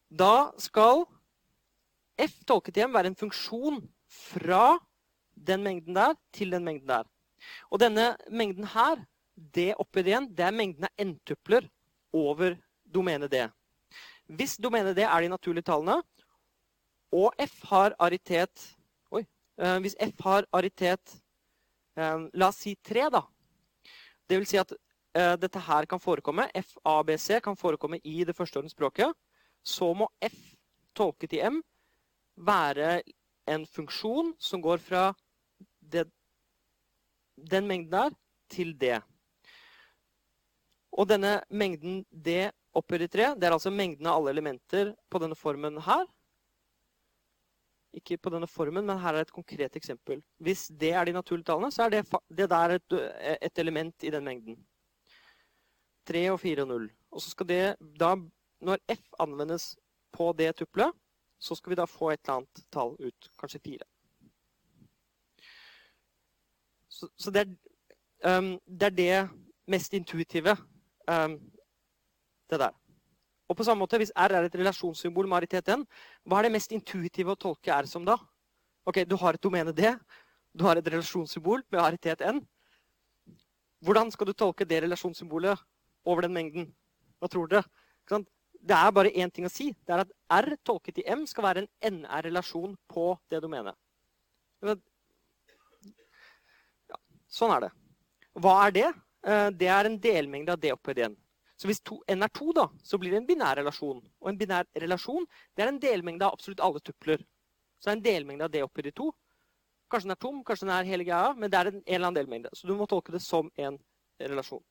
[0.09, 1.05] da skal
[2.17, 4.79] F tolket igjen være en funksjon fra
[5.37, 7.05] den mengden der til den mengden der.
[7.69, 9.03] Og denne mengden her,
[9.37, 11.69] det oppi igjen, det er mengden av n-tupler
[12.17, 12.57] over
[12.89, 13.43] domenet D.
[14.27, 16.01] Hvis domenet D er de naturlige tallene,
[17.15, 18.73] og F har aritet
[19.15, 19.23] Oi.
[19.63, 21.15] Eh, hvis F har aritet
[21.97, 23.23] eh, La oss si 3, da.
[24.27, 26.49] Det vil si at eh, dette her kan forekomme.
[26.59, 29.15] F, A, B, C kan forekomme i det førsteordensspråket.
[29.63, 30.37] Så må F
[30.97, 31.63] tolket i M
[32.37, 33.01] være
[33.47, 35.13] en funksjon som går fra
[35.81, 36.09] det,
[37.37, 38.17] den mengden der
[38.51, 38.99] til det.
[40.93, 45.21] Og denne mengden D opphøyer i tre, det er altså mengden av alle elementer på
[45.23, 46.05] denne formen her.
[47.97, 50.21] Ikke på denne formen, men her er et konkret eksempel.
[50.43, 52.97] Hvis det er de naturlige tallene, så er det, det der et,
[53.41, 54.59] et, element i den mengden.
[56.07, 56.89] 3 og 4 og 0.
[57.17, 57.63] Og så skal det
[57.99, 58.13] da,
[58.61, 59.73] når F anvendes
[60.13, 60.93] på det tuplet,
[61.41, 63.31] så skal vi da få et eller annet tall ut.
[63.41, 63.89] Kanskje fire.
[66.89, 69.29] Så, så det, er, um, det, er, det
[69.69, 70.57] mest intuitive,
[72.51, 72.75] det der.
[73.49, 75.87] Og på samme måte, Hvis R er et relasjonssymbol med aritet N,
[76.27, 78.17] hva er det mest intuitive å tolke R som da?
[78.87, 79.95] Ok, Du har et domene D,
[80.57, 82.41] du har et relasjonssymbol med aritet N.
[83.85, 85.59] Hvordan skal du tolke det relasjonssymbolet
[86.05, 86.75] over den mengden?
[87.21, 87.65] Hva tror dere?
[88.67, 89.69] Det er bare én ting å si.
[89.87, 93.77] Det er at R tolket i M skal være en NR-relasjon på det domenet.
[96.91, 96.99] Ja,
[97.31, 97.71] sånn er det.
[98.43, 98.89] Hva er det?
[99.27, 101.17] Eh, det er en delmengde av D opphøyd igjen.
[101.57, 104.03] Så hvis to, N er 2, da, så blir det en binær relasjon.
[104.21, 105.25] Og en binær relasjon
[105.57, 107.23] det er en delmengde av absolutt alle tupler.
[107.81, 109.09] Så det er en delmengde av det opphøyd i 2.
[109.93, 112.09] Kanskje den er tom, kanskje den er hele greia, men det er en, en eller
[112.09, 112.53] annen delmengde.
[112.59, 113.79] Så du må tolke det som en
[114.21, 114.65] relasjon.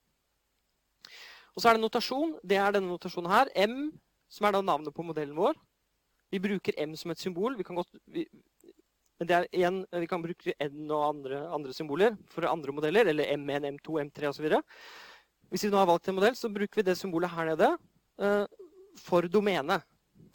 [1.56, 2.36] Og så er det notasjon.
[2.44, 3.50] Det er denne notasjonen her.
[3.64, 3.88] M,
[4.28, 5.56] som er da navnet på modellen vår.
[6.34, 7.56] Vi bruker M som et symbol.
[7.56, 8.26] Vi kan, godt, vi,
[9.16, 13.08] men det er igjen, vi kan bruke N og andre, andre symboler for andre modeller,
[13.08, 14.50] eller M1, M2, M3 osv.
[15.50, 17.72] Hvis vi nå har valgt en modell, så bruker vi det symbolet her nede
[18.22, 18.46] uh,
[18.98, 19.78] for domene.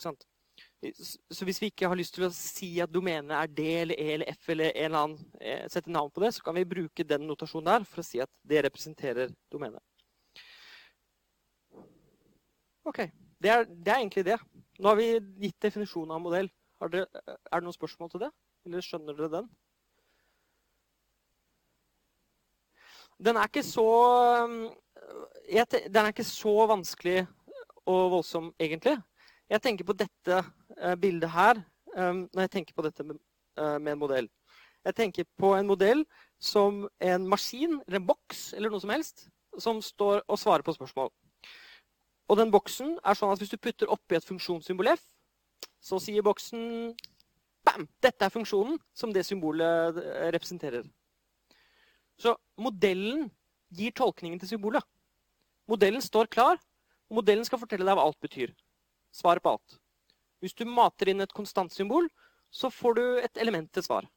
[0.02, 4.08] Så hvis vi ikke har lyst til å si at domenet er D eller E
[4.16, 7.06] eller F, eller en eller annen, eh, sette navn på det, så kan vi bruke
[7.06, 9.84] den notasjonen der for å si at det representerer domenet.
[12.88, 13.04] Ok.
[13.42, 14.38] Det er, det er, egentlig det.
[14.78, 15.08] Nå har vi
[15.42, 16.50] gitt definisjonen av modell.
[16.82, 18.30] Dere, er det noen spørsmål til det?
[18.66, 19.48] Eller skjønner dere den?
[23.22, 23.86] Den er ikke så
[25.52, 27.26] Den er ikke så vanskelig
[27.86, 28.98] og voldsom, egentlig.
[29.52, 30.44] Jeg tenker på dette
[30.78, 31.60] eh, bildet her
[31.92, 34.30] når jeg tenker på dette eh, med en modell.
[34.86, 36.06] Jeg tenker på en modell
[36.40, 39.28] som en maskin eller en boks eller noe som helst
[39.60, 41.12] som står og svarer på spørsmål.
[42.32, 45.04] Og den boksen er sånn at hvis du putter oppi et funksjonssymbol F,
[45.84, 46.94] så sier boksen
[47.62, 47.86] Bam!
[48.02, 50.88] Dette er funksjonen som det symbolet eh, representerer.
[52.18, 53.28] Så modellen
[53.70, 54.86] gir tolkningen til symbolet.
[55.70, 56.60] Modellen står klar,
[57.10, 58.54] og modellen skal fortelle deg hva alt betyr.
[59.14, 59.78] Svaret på alt.
[60.42, 62.08] Hvis du mater inn et konstantsymbol,
[62.52, 64.08] så får du et element til svar.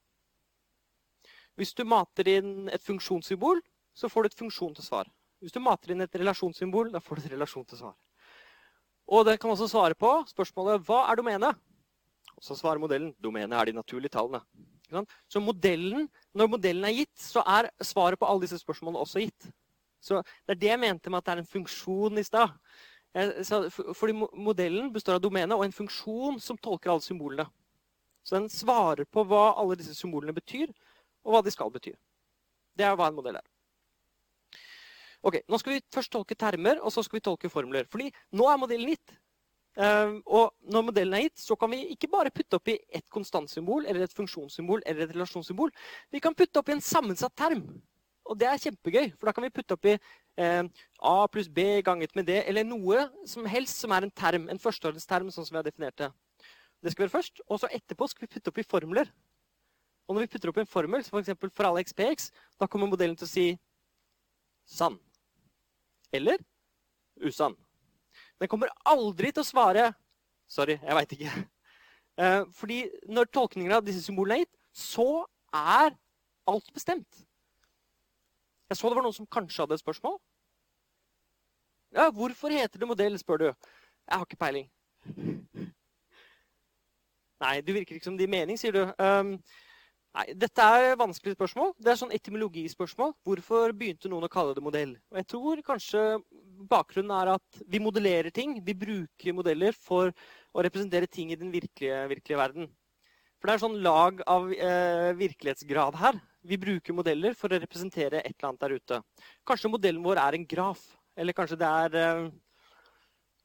[1.59, 3.61] Hvis du mater inn et funksjonssymbol,
[3.95, 5.11] så får du et funksjon til svar.
[5.43, 7.95] Hvis du mater inn et relasjonssymbol, da får du et relasjon til svar.
[9.07, 11.61] Og det kan også svare på spørsmålet hva er domenet?
[12.35, 14.41] Og så svarer modellen domenet er de naturlige tallene.
[15.29, 19.51] Så modellen, når modellen er gitt, så er svaret på alle disse spørsmålene også gitt.
[20.05, 22.53] Så Det er det jeg mente med at det er en funksjon i stad.
[23.95, 27.47] Fordi modellen består av domene og en funksjon som tolker alle symbolene.
[28.25, 30.71] Så den svarer på hva alle disse symbolene betyr,
[31.25, 31.93] og hva de skal bety.
[32.75, 33.45] Det er hva en modell er.
[35.25, 37.87] Ok, Nå skal vi først tolke termer, og så skal vi tolke formler.
[37.89, 39.15] Fordi nå er modellen gitt.
[39.81, 43.07] Ehm, og når modellen er gitt, så kan vi ikke bare putte opp i et
[43.13, 45.73] konstantsymbol eller et funksjonssymbol eller et relasjonssymbol.
[46.13, 47.65] Vi kan putte opp i en sammensatt term.
[48.25, 50.63] Og det er kjempegøy, for da kan vi putte opp i eh,
[51.05, 54.61] A pluss B ganget med det, eller noe som helst som er en term, en
[54.61, 56.09] førsteordensterm, sånn som vi har definert det.
[56.85, 59.13] Det skal gjøre først, og så etterpå skal vi putte opp i formler.
[60.09, 61.33] Og når vi putter opp en formel, så f.eks.
[61.41, 63.47] For, for alle xpx, da kommer modellen til å si
[64.69, 64.99] sann.
[66.15, 66.41] Eller
[67.25, 67.57] usann.
[68.41, 69.93] Den kommer aldri til å svare
[70.51, 71.31] Sorry, jeg veit ikke.
[72.21, 72.77] Eh, fordi
[73.11, 75.25] når tolkningen av disse symbolene er gitt, så
[75.57, 75.97] er
[76.47, 77.25] alt bestemt.
[78.71, 80.17] Jeg så det var noen som kanskje hadde et spørsmål.
[81.95, 83.47] Ja, hvorfor heter det modell, spør du.
[83.51, 84.71] Jeg har ikke peiling.
[87.45, 88.83] Nei, du virker ikke som det gir mening, sier du.
[88.99, 89.35] Um,
[90.17, 91.75] nei, dette er vanskelige spørsmål.
[91.79, 93.15] Det er sånn etymologispørsmål.
[93.27, 94.97] Hvorfor begynte noen å kalle det modell?
[95.13, 96.05] Og jeg tror kanskje
[96.71, 98.57] bakgrunnen er at vi modellerer ting.
[98.65, 100.11] Vi bruker modeller for
[100.55, 102.71] å representere ting i den virkelige, virkelige verden.
[103.39, 106.23] For det er sånn lag av eh, virkelighetsgrad her.
[106.45, 109.01] Vi bruker modeller for å representere et eller annet der ute.
[109.49, 110.83] Kanskje modellen vår er en graf.
[111.17, 112.27] Eller kanskje det er eh,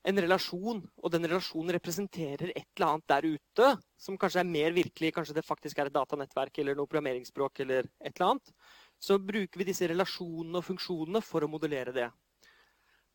[0.09, 4.75] en relasjon, og den relasjonen representerer et eller annet der ute som kanskje er mer
[4.75, 5.13] virkelig.
[5.15, 8.55] Kanskje det faktisk er et datanettverk eller noe programmeringsspråk eller et eller annet.
[8.99, 12.09] Så bruker vi disse relasjonene og funksjonene for å modellere det.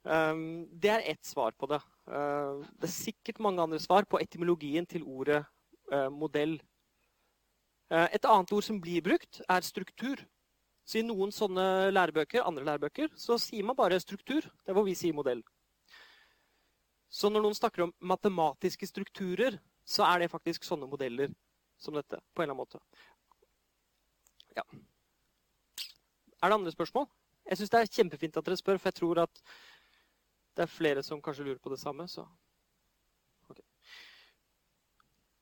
[0.04, 1.80] Um, det er ett svar på det.
[2.08, 5.44] Uh, det er sikkert mange andre svar på etymologien til ordet
[6.10, 6.54] modell.
[7.94, 10.22] Eh, et annet ord som blir brukt, er struktur.
[10.84, 14.42] Så I noen sånne lærebøker, andre lærebøker så sier man bare struktur.
[14.42, 15.42] Det er hvor vi sier modell.
[17.08, 21.30] Så når noen snakker om matematiske strukturer, så er det faktisk sånne modeller
[21.78, 22.18] som dette.
[22.34, 22.80] på en eller annen måte.
[24.56, 24.64] Ja.
[26.42, 27.06] Er det andre spørsmål?
[27.48, 29.42] Jeg syns det er kjempefint at dere spør, for jeg tror at
[30.56, 32.08] det er flere som kanskje lurer på det samme.
[32.08, 32.26] så...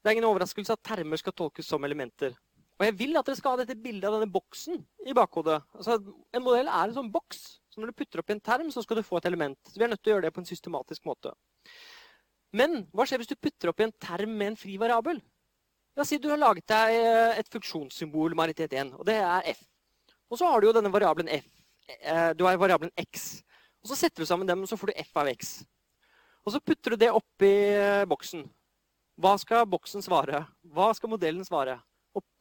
[0.03, 2.35] Det er ingen overraskelse at termer skal tolkes som elementer.
[2.81, 5.61] Og jeg vil at dere skal ha dette bildet av denne boksen i bakhodet.
[5.79, 6.01] Altså,
[6.35, 7.43] en modell er en sånn boks.
[7.71, 9.59] Så når du putter opp i en term, så skal du få et element.
[9.69, 11.31] Så vi er nødt til å gjøre det på en systematisk måte.
[12.53, 15.23] Men hva skjer hvis du putter opp i en term med en fri variabel?
[15.97, 19.49] La oss si du har laget deg eh, et funksjonssymbol, maritet 1, og det er
[19.53, 19.63] f.
[20.33, 21.47] Og så har du jo denne variabelen f.
[22.01, 23.43] Eh, du har variabelen x.
[23.85, 25.55] Og så setter du sammen dem, og så får du f av x.
[26.43, 28.45] Og så putter du det oppi eh, boksen.
[29.21, 30.45] Hva skal boksen svare?
[30.73, 31.79] Hva skal modellen svare?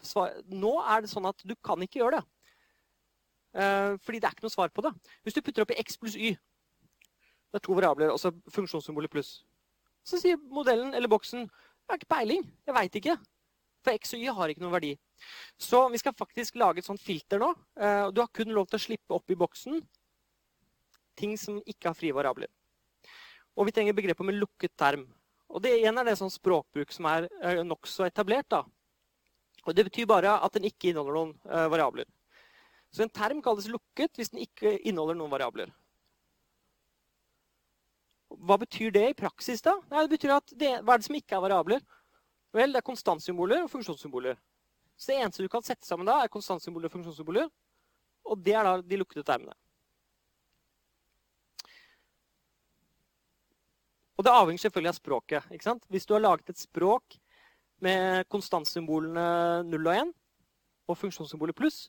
[0.03, 2.23] Svar, nå er det sånn at du kan ikke gjøre det.
[3.51, 4.93] Eh, fordi det er ikke noe svar på det.
[5.25, 6.31] Hvis du putter opp i x pluss y
[7.51, 9.41] Det er to variabler, altså funksjonssymbolet pluss.
[10.07, 12.43] Så sier modellen eller boksen jeg har ikke peiling.
[12.63, 13.15] Jeg veit ikke.
[13.83, 14.91] For x og y har ikke noen verdi.
[15.59, 17.49] Så vi skal faktisk lage et sånt filter nå.
[17.75, 19.81] Eh, du har kun lov til å slippe opp i boksen
[21.19, 22.47] ting som ikke har frie variabler.
[23.59, 25.03] Og vi trenger begrepet med lukket term.
[25.51, 28.47] Og det igjen er det sånn språkbruk som er uh, nokså etablert.
[28.51, 28.63] da.
[29.67, 32.07] Og Det betyr bare at den ikke inneholder noen uh, variabler.
[32.91, 35.71] Så en term kalles lukket hvis den ikke inneholder noen variabler.
[38.31, 39.63] Hva betyr det i praksis?
[39.63, 39.75] da?
[39.91, 41.83] Nei, det betyr at det, Hva er det som ikke er variabler?
[42.55, 44.39] Vel, det er konstantsymboler og funksjonssymboler.
[44.99, 47.51] Så det eneste du kan sette sammen da, er konstantsymboler og funksjonssymboler.
[48.31, 49.55] Og det er da de lukkede termene.
[54.21, 55.45] Og det avhenger selvfølgelig av språket.
[55.49, 55.85] ikke sant?
[55.89, 57.15] Hvis du har laget et språk
[57.81, 60.11] med konstantsymbolene 0 og 1
[60.93, 61.87] og funksjonssymbolet pluss,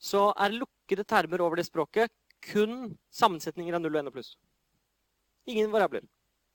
[0.00, 2.08] så er lukkede termer over det språket
[2.48, 4.30] kun sammensetninger av 0 og 1 og pluss.
[5.44, 6.06] Ingen variabler.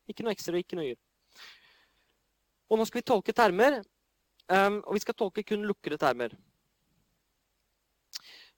[0.10, 0.98] Ikke noe ekstra og ikke noe y.
[2.74, 3.84] Og nå skal vi tolke termer,
[4.50, 6.34] um, og vi skal tolke kun lukkede termer.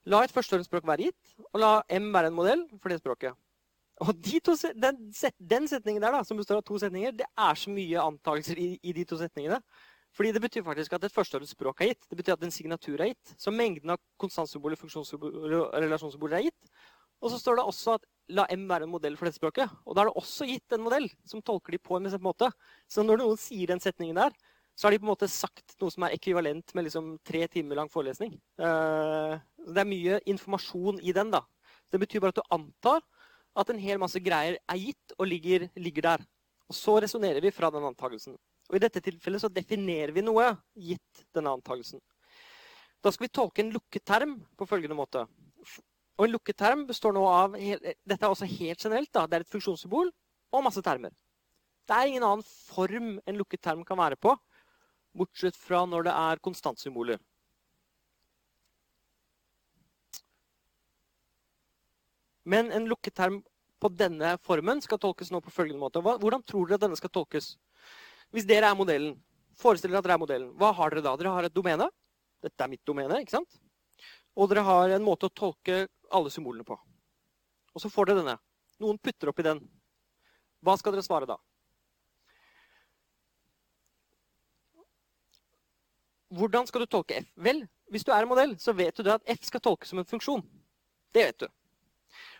[0.07, 3.35] La et førsteordensspråk være gitt, og la M være en modell for det språket.
[3.99, 4.99] Og de to, den,
[5.37, 8.69] den, setningen der, da, som består av to setninger, det er så mye antakelser i,
[8.79, 9.59] i de to setningene.
[10.15, 12.07] Fordi det betyr faktisk at et førsteårets språk er gitt.
[12.09, 13.33] Det betyr at en signatur er gitt.
[13.37, 16.71] Så mengden av konstantsymboler, funksjonssymboler og relasjonssymboler er gitt.
[17.19, 19.69] Og så står det også at la M være en modell for dette språket.
[19.85, 22.49] Og da er det også gitt en modell som tolker de på en bestemt måte.
[22.89, 24.35] Så når noen sier den setningen der,
[24.79, 27.81] så har de på en måte sagt noe som er ekvivalent med liksom tre timer
[27.81, 28.37] lang forelesning.
[28.61, 29.35] Uh,
[29.67, 31.33] det er mye informasjon i den.
[31.35, 31.43] da.
[31.91, 33.03] Det betyr bare at du antar
[33.59, 36.23] at en hel masse greier er gitt og ligger, ligger der.
[36.69, 38.37] Og så resonnerer vi fra den antakelsen.
[38.69, 42.01] Og I dette tilfellet så definerer vi noe gitt denne antakelsen.
[43.01, 45.25] Da skal vi tolke en lukket term på følgende måte.
[46.19, 49.11] Og En lukket term består nå av Dette er også helt generelt.
[49.11, 50.11] da, Det er et funksjonssymbol
[50.51, 51.11] og masse termer.
[51.87, 54.35] Det er ingen annen form en lukket term kan være på,
[55.15, 57.17] bortsett fra når det er konstantsymboler.
[62.45, 63.41] Men en lukket term
[63.79, 66.01] på denne formen skal tolkes nå på følgende måte.
[66.03, 67.53] Hvordan tror dere at denne skal tolkes?
[68.35, 69.15] Hvis dere er modellen,
[69.57, 70.51] forestill dere at dere er modellen.
[70.59, 71.15] Hva har dere da?
[71.19, 71.89] Dere har et domene.
[72.43, 73.21] Dette er mitt domene.
[73.21, 73.59] ikke sant?
[74.35, 76.77] Og dere har en måte å tolke alle symbolene på.
[77.73, 78.37] Og så får dere denne.
[78.79, 79.61] Noen putter oppi den.
[80.63, 81.37] Hva skal dere svare da?
[86.29, 87.29] Hvordan skal du tolke F?
[87.41, 90.07] Vel, hvis du er en modell, så vet du at F skal tolkes som en
[90.07, 90.43] funksjon.
[91.15, 91.47] Det vet du.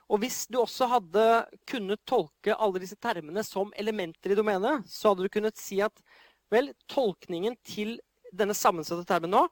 [0.10, 1.24] Og hvis du også hadde
[1.70, 6.02] kunnet tolke alle disse termene som elementer i domenet, så hadde du kunnet si at
[6.50, 8.00] vel, tolkningen til
[8.34, 9.44] denne sammensatte termen nå,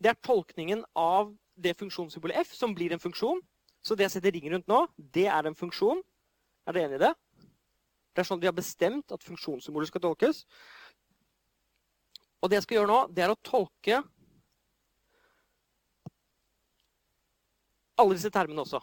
[0.00, 3.40] det er tolkningen av det funksjonssymbolet f, som blir en funksjon.
[3.84, 6.02] Så det jeg setter ring rundt nå, det er en funksjon.
[6.66, 7.12] Er dere enig i det?
[8.16, 10.44] Det er sånn vi har bestemt at funksjonssymboler skal tolkes.
[12.40, 14.00] Og det jeg skal gjøre nå, det er å tolke
[17.96, 18.80] alle disse termene også.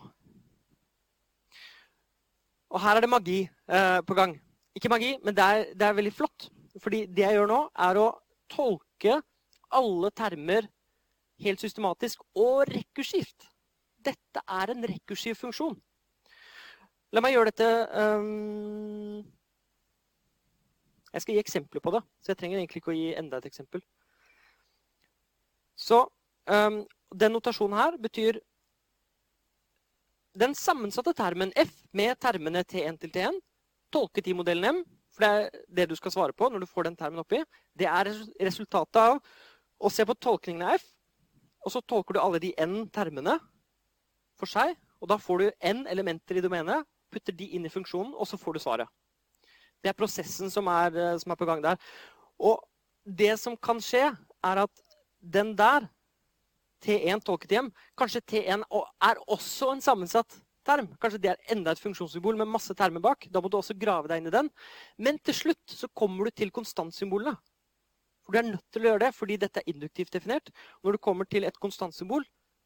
[2.73, 4.33] Og her er det magi eh, på gang.
[4.73, 6.49] Ikke magi, men det er, det er, veldig flott.
[6.81, 8.07] Fordi det jeg gjør nå, er å
[8.49, 9.19] tolke
[9.73, 10.67] alle termer
[11.43, 13.45] helt systematisk og rekursivt.
[14.03, 15.77] Dette er en rekursiv funksjon.
[17.13, 17.69] La meg gjøre dette
[18.17, 19.21] um...
[21.13, 23.45] Jeg skal gi eksempler på det, så jeg trenger egentlig ikke å gi enda et
[23.45, 23.83] eksempel.
[25.77, 25.99] Så
[26.49, 26.79] um,
[27.13, 28.39] den notasjonen her betyr
[30.33, 33.39] den sammensatte termen f med termene T1 til T1,
[33.93, 36.87] tolket i modellen M, for det er det du skal svare på når du får
[36.87, 37.43] den termen oppi,
[37.77, 38.09] det er
[38.41, 39.19] resultatet av
[39.83, 40.87] å se på tolkningen av f,
[41.63, 43.37] og så tolker du alle de n termene
[44.39, 48.15] for seg, og da får du n elementer i domenet, putter de inn i funksjonen,
[48.17, 48.89] og så får du svaret.
[49.83, 51.77] Det er prosessen som er, eh, som er på gang der.
[52.39, 52.63] Og
[53.05, 54.07] det som kan skje,
[54.43, 54.71] er at
[55.19, 55.89] den der
[56.83, 57.69] T1 tolket hjem.
[57.99, 60.89] Kanskje T1 er også en sammensatt term.
[61.01, 63.27] Kanskje det er enda et funksjonssymbol med masse termer bak.
[63.31, 64.51] Da må du også grave deg inn i den.
[64.97, 67.35] Men til slutt så kommer du til konstantsymbolene.
[68.23, 70.51] For du er nødt til å gjøre det fordi dette er induktivt definert.
[70.83, 72.23] Når du kommer til et konstantsymbol,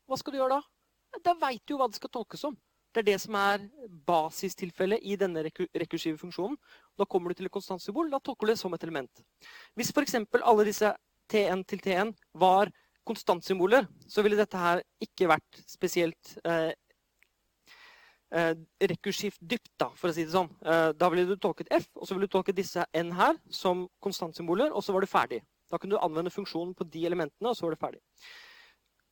[0.08, 1.20] hva skal du gjøre da?
[1.26, 2.58] Da veit du jo hva det skal tolkes som.
[2.94, 3.66] Det er det som er
[4.08, 6.56] basistilfellet i denne rekursive funksjonen.
[6.98, 8.10] Da kommer du til et konstantsymbol.
[8.14, 9.24] Da tolker du det som et element.
[9.78, 10.16] Hvis f.eks.
[10.42, 10.94] alle disse
[11.30, 12.72] T1 til T1 var
[13.08, 16.72] konstantsymboler, så ville dette her ikke vært spesielt eh,
[18.36, 18.54] eh,
[18.92, 20.50] rekursivt dypt, da, for å si det sånn.
[20.66, 23.88] Eh, da ville du tolket F, og så ville du tolket disse N her som
[24.04, 25.42] konstantsymboler, og så var du ferdig.
[25.72, 28.04] Da kunne du anvende funksjonen på de elementene, og så var du ferdig.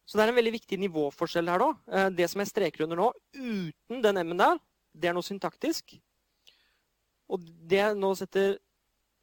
[0.05, 1.63] Så det er en veldig viktig nivåforskjell her.
[1.63, 1.69] da.
[1.91, 4.61] Eh, det som jeg streker under nå, uten den M-en der,
[4.93, 5.97] det er noe syntaktisk.
[7.25, 8.59] Og det jeg nå setter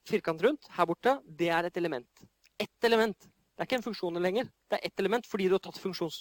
[0.09, 2.25] firkant rundt her borte, det er et element.
[2.59, 3.29] Ett element.
[3.62, 4.48] Det er ikke en funksjon lenger.
[4.66, 6.16] Det er ett element fordi du har tatt funksjons,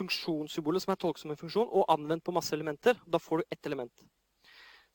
[0.00, 2.96] funksjonssymbolet som er tolket som en funksjon, og anvendt på masse elementer.
[3.06, 4.00] Da får du ett element.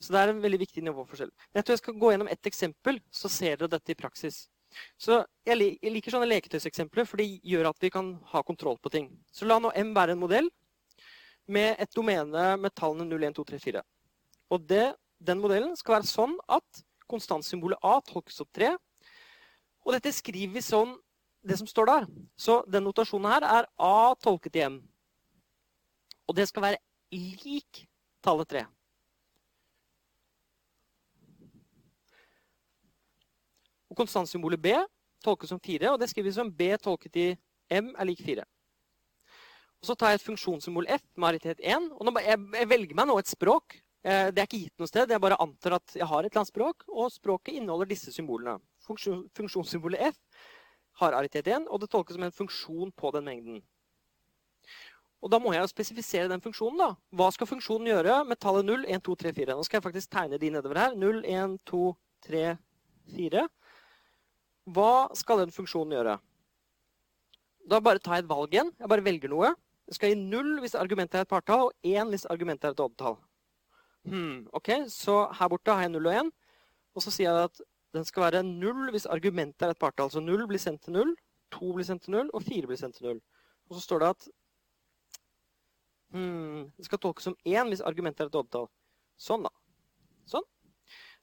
[0.04, 1.30] Så det er en veldig viktig nivåforskjell.
[1.56, 4.50] Jeg tror jeg skal gå gjennom ett eksempel, så ser dere dette i praksis.
[5.00, 5.56] Så Jeg
[5.94, 9.08] liker sånne leketøyseksempler, for det gjør at vi kan ha kontroll på ting.
[9.32, 10.50] Så la nå M være en modell
[11.48, 13.84] med et domene med tallene 0, 1, 2, 3, 4.
[14.52, 14.90] Og det,
[15.24, 18.74] den modellen skal være sånn at konstantsymbolet A tolkes opp 3.
[19.88, 20.98] Og dette skriver vi sånn
[21.44, 22.08] det som står der.
[22.38, 24.80] Så den notasjonen her er A tolket i M.
[26.30, 27.86] Og det skal være lik
[28.24, 28.64] tallet 3.
[33.92, 34.74] Og konstantsymbolet B
[35.22, 37.28] tolkes som 4, og det skrives som B tolket i
[37.76, 38.46] M er lik 4.
[39.82, 41.90] Og Så tar jeg et funksjonssymbol F med aritet 1.
[41.98, 43.80] og jeg, velger meg nå et språk.
[44.06, 45.10] Eh, det er ikke gitt noe sted.
[45.10, 48.60] Jeg bare antar at jeg har et eller annet språk, og språket inneholder disse symbolene.
[48.86, 50.20] Funksjonssymbolet F
[51.02, 53.62] har aritet 1, og det tolkes som en funksjon på den mengden.
[55.22, 56.78] Og Da må jeg jo spesifisere den funksjonen.
[56.82, 56.96] da.
[57.14, 59.54] Hva skal funksjonen gjøre med tallet 0, 1, 2, 3, 4?
[59.54, 60.96] Nå skal jeg faktisk tegne de nedover her.
[60.96, 61.96] 0, 1, 2,
[62.26, 62.58] 3,
[63.14, 63.48] 4.
[64.74, 66.20] Hva skal den funksjonen gjøre?
[67.70, 68.72] Da bare tar jeg et valg igjen.
[68.80, 69.54] Jeg bare velger noe.
[69.88, 72.80] Jeg skal gi 0 hvis argumentet er et partall, og 1 hvis argumentet er et
[72.82, 73.18] oddetall.
[74.08, 76.32] Hmm, ok, Så her borte har jeg 0 og 1.
[76.96, 77.62] Og så sier jeg at
[77.94, 80.12] den skal være null hvis argumentet er et partall.
[80.12, 81.16] Så null blir sendt til null,
[81.52, 83.20] to blir sendt til null, og fire blir sendt til null.
[83.70, 84.28] Og så står det at
[86.16, 88.70] hmm, det skal tolkes som én hvis argumentet er et oddetall.
[89.20, 89.52] Sånn, da.
[90.30, 90.48] Sånn.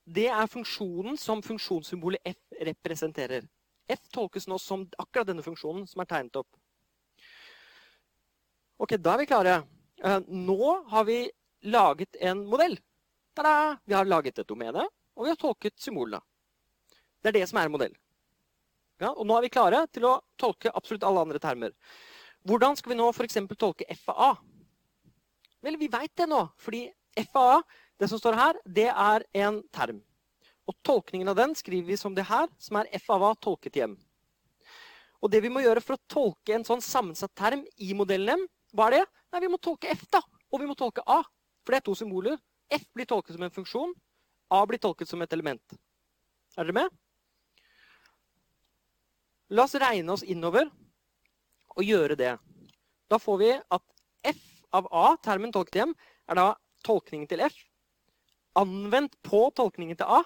[0.08, 3.48] Det er funksjonen som funksjonssymbolet f representerer.
[3.88, 6.48] F tolkes nå som akkurat denne funksjonen som er tegnet opp.
[8.78, 9.54] Ok, da er vi klare.
[10.04, 11.22] Uh, nå har vi
[11.66, 12.78] laget en modell.
[13.34, 13.78] Tada!
[13.84, 14.84] Vi har laget et domene,
[15.16, 16.20] og vi har tolket symbolene.
[17.22, 17.94] Det er det som er en modell.
[18.98, 21.74] Ja, og nå er vi klare til å tolke absolutt alle andre termer.
[22.46, 23.38] Hvordan skal vi nå f.eks.
[23.58, 24.32] tolke f av a?
[25.62, 26.86] Vel, vi veit det nå, fordi
[27.18, 27.62] f av a
[27.98, 30.02] det som står her, det er en term.
[30.68, 33.80] Og tolkningen av den skriver vi som det her, som er f av a tolket
[33.80, 33.96] hjem.
[35.18, 38.46] Og det vi må gjøre for å tolke en sånn sammensatt term i modellen
[38.76, 39.04] hva er det?
[39.32, 40.20] Nei, vi må tolke f, da.
[40.52, 41.22] Og vi må tolke a.
[41.64, 42.36] For det er to symboler.
[42.72, 43.94] F blir tolket som en funksjon.
[44.52, 45.76] A blir tolket som et element.
[46.56, 46.98] Er dere med?
[49.50, 50.68] La oss regne oss innover
[51.76, 52.34] og gjøre det.
[53.08, 53.84] Da får vi at
[54.28, 54.44] f
[54.76, 55.94] av a, termen tolket hjem,
[56.28, 56.50] er da
[56.84, 57.56] tolkningen til f
[58.58, 60.22] anvendt på tolkningen til A.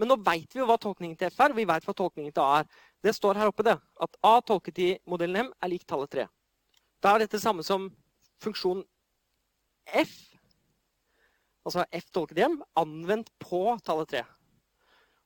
[0.00, 2.34] Men nå vet vi jo hva tolkningen til F er, og vi vet hva tolkningen
[2.34, 2.70] til A er.
[3.02, 3.76] Det står her oppe, det.
[4.02, 6.26] At A tolket i modellen M er lik tallet 3.
[7.02, 7.88] Da er dette samme som
[8.42, 8.82] funksjon
[10.02, 10.12] F,
[11.66, 14.24] altså F tolket hjem, anvendt på tallet 3.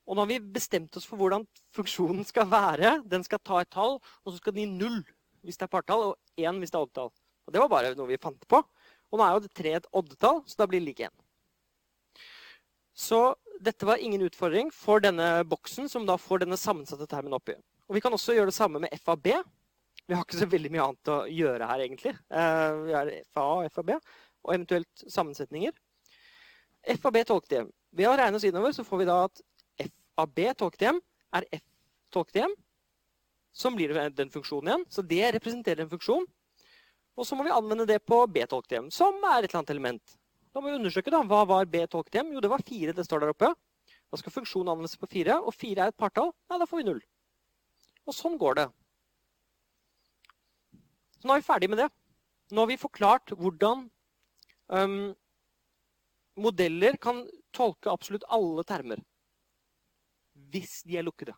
[0.07, 1.43] Og nå har vi bestemt oss for hvordan
[1.75, 2.97] funksjonen skal være.
[3.11, 5.01] Den skal ta et tall, og så skal den gi null
[5.45, 7.11] hvis det er partall, og én hvis det er oddetall.
[7.47, 8.59] Og Det var bare noe vi fant på.
[9.11, 11.13] Og nå er jo det tre et oddetall, så da blir det lik én.
[12.97, 17.55] Så dette var ingen utfordring for denne boksen, som da får denne sammensatte termen oppi.
[17.87, 19.29] Og Vi kan også gjøre det samme med FAB.
[20.07, 22.13] Vi har ikke så veldig mye annet å gjøre her, egentlig.
[22.31, 23.93] Eh, vi har FA og FAB,
[24.43, 25.75] og eventuelt sammensetninger.
[26.97, 27.71] FAB tolket igjen.
[27.95, 29.41] Ved å regne oss innover så får vi da at
[30.17, 31.01] FAB tolket hjem
[31.37, 31.63] er F
[32.13, 32.57] tolket.
[33.53, 34.85] Som blir den funksjonen igjen.
[34.89, 36.25] Så det representerer en funksjon.
[37.17, 40.17] Og så må vi anvende det på B tolket som er et eller annet element.
[40.53, 42.29] Da må vi undersøke da, hva var B tolket.
[42.33, 42.93] Jo, det var fire.
[42.93, 43.53] det står der oppe.
[44.07, 46.31] Da skal funksjonen anvendes på fire, og fire er et partall.
[46.49, 47.01] Nei, da får vi null.
[48.07, 48.67] Og sånn går det.
[51.17, 51.89] Så nå er vi ferdig med det.
[52.53, 53.83] Nå har vi forklart hvordan
[54.71, 55.11] um,
[56.39, 59.01] modeller kan tolke absolutt alle termer.
[60.51, 61.35] Hvis de er lukkede.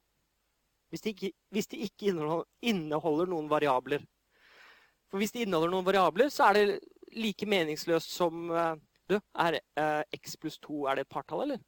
[0.90, 4.06] Hvis de ikke, hvis de ikke inneholder noen variabler.
[5.10, 6.80] For hvis de inneholder noen variabler, så er det
[7.18, 8.76] like meningsløst som uh,
[9.10, 11.62] du, er eh, x pluss 2 er det et partall, eller?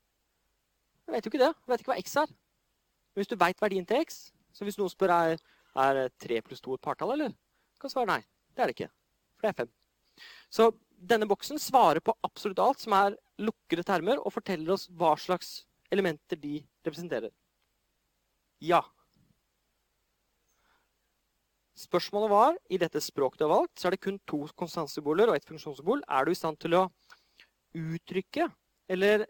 [1.08, 1.50] Jeg vet jo ikke det.
[1.50, 2.30] Jeg vet ikke hva x er.
[2.30, 4.20] Men hvis du veit verdien til x,
[4.54, 5.42] så hvis noen spør er,
[5.82, 7.34] er 3 pluss 2 et partall, eller?
[7.34, 8.22] Du Kan svare nei.
[8.54, 8.92] Det er det ikke.
[9.40, 9.74] For det er 5.
[10.54, 10.70] Så
[11.12, 15.64] denne boksen svarer på absolutt alt som er lukkede termer, og forteller oss hva slags
[15.92, 17.32] elementer de representerer.
[18.62, 18.82] Ja.
[21.82, 25.38] Spørsmålet var i dette språket du har valgt, så er det kun to konstantsymboler og
[25.38, 26.04] ett funksjonssymbol.
[26.08, 26.88] Er du i stand til å
[27.78, 28.48] uttrykke,
[28.92, 29.26] eller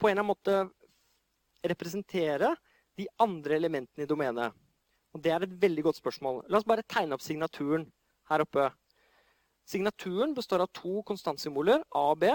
[0.00, 2.54] på en eller annen måte representere,
[2.96, 4.56] de andre elementene i domenet?
[5.12, 6.46] Og Det er et veldig godt spørsmål.
[6.48, 7.84] La oss bare tegne opp signaturen
[8.30, 8.70] her oppe.
[9.68, 12.32] Signaturen består av to konstantsymboler, A og B.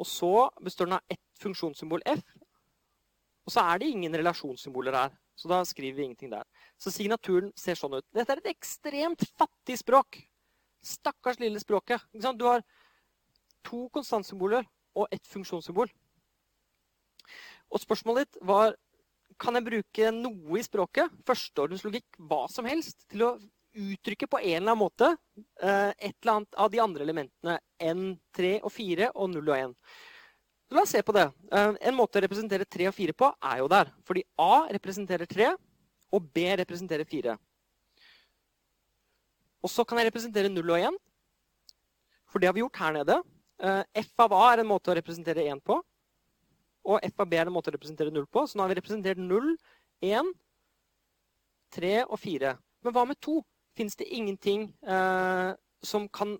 [0.00, 0.32] Og så
[0.64, 2.22] består den av ett funksjonssymbol F.
[3.44, 5.16] Og så er det ingen relasjonssymboler her.
[5.36, 6.46] Så da skriver vi ingenting der.
[6.78, 8.06] Så signaturen ser sånn ut.
[8.14, 10.20] Dette er et ekstremt fattig språk.
[10.84, 12.02] Stakkars lille språket.
[12.14, 12.64] Du har
[13.64, 15.90] to konstantsymboler og ett funksjonssymbol.
[17.72, 18.76] Og spørsmålet ditt var
[19.40, 23.30] kan jeg bruke noe i språket, førsteordens logikk, hva som helst, til å
[23.74, 25.10] uttrykke på en eller annen måte
[25.62, 28.04] eh, et eller annet av de andre elementene enn
[28.36, 29.74] 3 og 4 og 0 og 1.
[30.68, 31.26] Så la oss se på det.
[31.52, 33.90] Eh, en måte å representere 3 og 4 på er jo der.
[34.06, 35.50] Fordi A representerer 3,
[36.14, 37.34] og B representerer 4.
[39.64, 41.00] Og så kan jeg representere 0 og 1.
[42.30, 43.18] For det har vi gjort her nede.
[43.62, 45.80] Eh, F av A er en måte å representere 1 på.
[46.84, 48.44] Og F av B er en måte å representere 0 på.
[48.46, 49.54] Så nå har vi representert 0,
[50.04, 50.32] 1,
[51.74, 52.54] 3 og 4.
[52.84, 53.38] Men hva med 2?
[53.74, 56.36] Fins det ingenting eh, som kan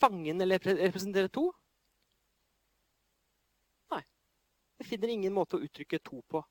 [0.00, 1.50] fange en eller representere to.
[3.92, 4.02] Nei.
[4.80, 6.42] Jeg finner ingen måte å uttrykke to på.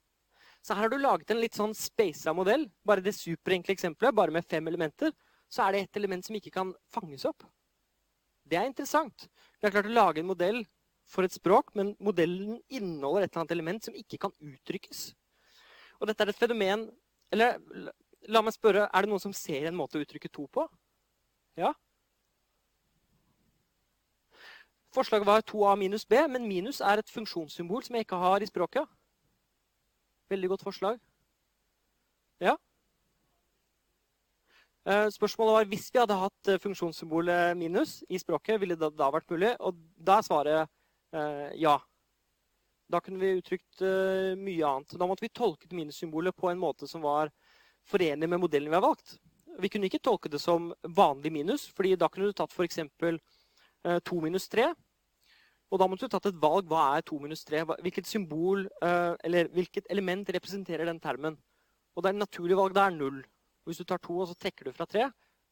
[0.62, 2.68] Så her har du laget en litt sånn spasa modell.
[2.86, 5.14] Bare det superenkle eksempelet, bare med fem elementer.
[5.50, 7.46] Så er det et element som ikke kan fanges opp.
[8.50, 9.30] Det er interessant.
[9.58, 10.64] Vi har klart å lage en modell
[11.10, 15.08] for et språk, men modellen inneholder et eller annet element som ikke kan uttrykkes.
[16.00, 16.90] Og dette er et fenomen
[17.30, 17.58] Eller
[18.30, 20.66] la meg spørre, er det noen som ser en måte å uttrykke to på?
[21.60, 21.74] Ja?
[24.96, 28.50] Forslaget var 2a minus b, men minus er et funksjonssymbol som jeg ikke har i
[28.50, 28.90] språket.
[30.30, 30.98] Veldig godt forslag.
[32.42, 32.56] Ja?
[34.90, 39.12] Eh, spørsmålet var hvis vi hadde hatt eh, funksjonssymbolet minus i språket, ville det da
[39.14, 39.54] vært mulig?
[39.60, 40.62] Og da er svaret
[41.14, 41.78] eh, ja.
[42.90, 44.98] Da kunne vi uttrykt eh, mye annet.
[44.98, 47.30] Da måtte vi tolket minussymbolet på en måte som var
[47.88, 49.18] forenlig med modellen vi har valgt.
[49.60, 52.80] Vi kunne ikke tolke det som vanlig minus, fordi da kunne du tatt f.eks.
[53.88, 54.70] Uh, 2 minus 3.
[55.70, 56.68] Og da måtte du tatt et valg.
[56.70, 57.66] Hva er 2 minus 3?
[57.84, 61.38] Hvilket symbol, uh, eller hvilket element representerer den termen?
[61.96, 62.76] Og det er naturlig valg.
[62.76, 63.20] Det er null.
[63.68, 65.10] Hvis du tar 2 og så trekker du fra 3,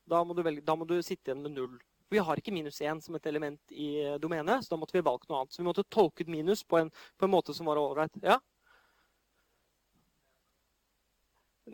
[0.08, 1.76] da må du, velge, da må du sitte igjen med null.
[2.10, 5.04] Vi har ikke minus 1 som et element i eh, domenet, så da måtte vi
[5.04, 5.54] valgt noe annet.
[5.54, 8.16] Så vi måtte tolket minus på en, på en måte som var ålreit.
[8.24, 8.38] Ja?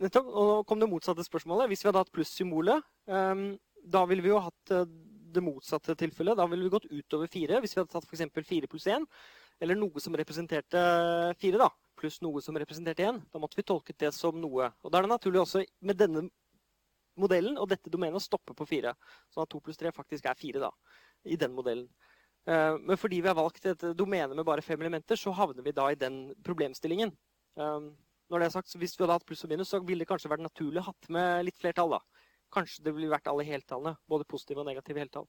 [0.02, 0.28] Nettopp.
[0.30, 1.70] Og nå kom det motsatte spørsmålet.
[1.70, 3.46] Hvis vi hadde hatt plussymbolet, um,
[3.84, 4.84] da ville vi jo hatt uh,
[5.34, 6.38] det motsatte tilfellet.
[6.38, 7.60] Da ville vi gått utover 4.
[7.62, 8.48] Hvis vi hadde tatt f.eks.
[8.50, 9.06] 4 pluss 1,
[9.62, 10.80] eller noe som representerte
[11.40, 11.68] 4, da,
[11.98, 14.72] pluss noe som representerte 1, da måtte vi tolket det som noe.
[14.82, 16.26] Og da er det naturlig også med denne
[17.20, 18.94] modellen og dette domenet å stoppe på 4.
[19.34, 20.72] Sånn at 2 pluss 3 faktisk er 4 da,
[21.30, 21.86] i den modellen.
[22.50, 25.76] Eh, men fordi vi har valgt et domene med bare fem elementer, så havner vi
[25.76, 27.14] da i den problemstillingen.
[28.30, 30.08] Når det er sagt, så Hvis vi hadde hatt pluss og minus, så ville det
[30.08, 31.90] kanskje vært naturlig å hatt med litt flertall.
[31.90, 32.00] da.
[32.54, 35.28] Kanskje det ville vært alle heltallene, både positive og negative heltall.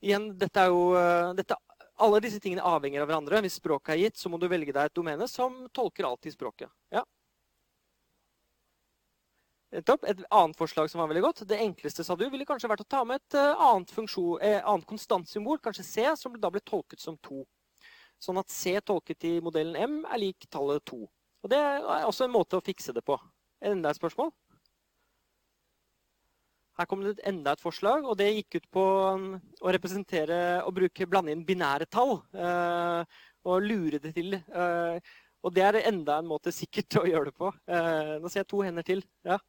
[0.00, 1.56] Igjen, dette er jo, eh, dette,
[1.98, 3.42] alle disse tingene avhenger av hverandre.
[3.42, 6.30] Hvis språket er gitt, så må du velge deg et domene som tolker alt i
[6.30, 6.70] språket.
[6.94, 7.02] Ja.
[9.70, 11.44] Et annet forslag som var veldig godt.
[11.48, 14.62] Det enkleste sa du, ville kanskje vært å ta med et eh, annet, funksjon, eh,
[14.64, 17.42] annet konstantsymbol, kanskje C, som da ble tolket som 2.
[18.22, 21.02] Sånn at C tolket i modellen M er lik tallet 2.
[21.44, 23.18] Og Det er også en måte å fikse det på.
[23.64, 24.32] Enda et spørsmål?
[26.78, 28.82] Her kom det enda et forslag, og det gikk ut på
[29.18, 29.30] um,
[29.66, 32.20] å representere og bruke, blande inn binære tall.
[32.30, 33.16] Eh,
[33.48, 34.36] og lure det til.
[34.38, 37.50] Eh, og det er enda en måte sikkert å gjøre det på.
[37.66, 39.02] Eh, nå ser jeg to hender til.
[39.26, 39.40] Ja.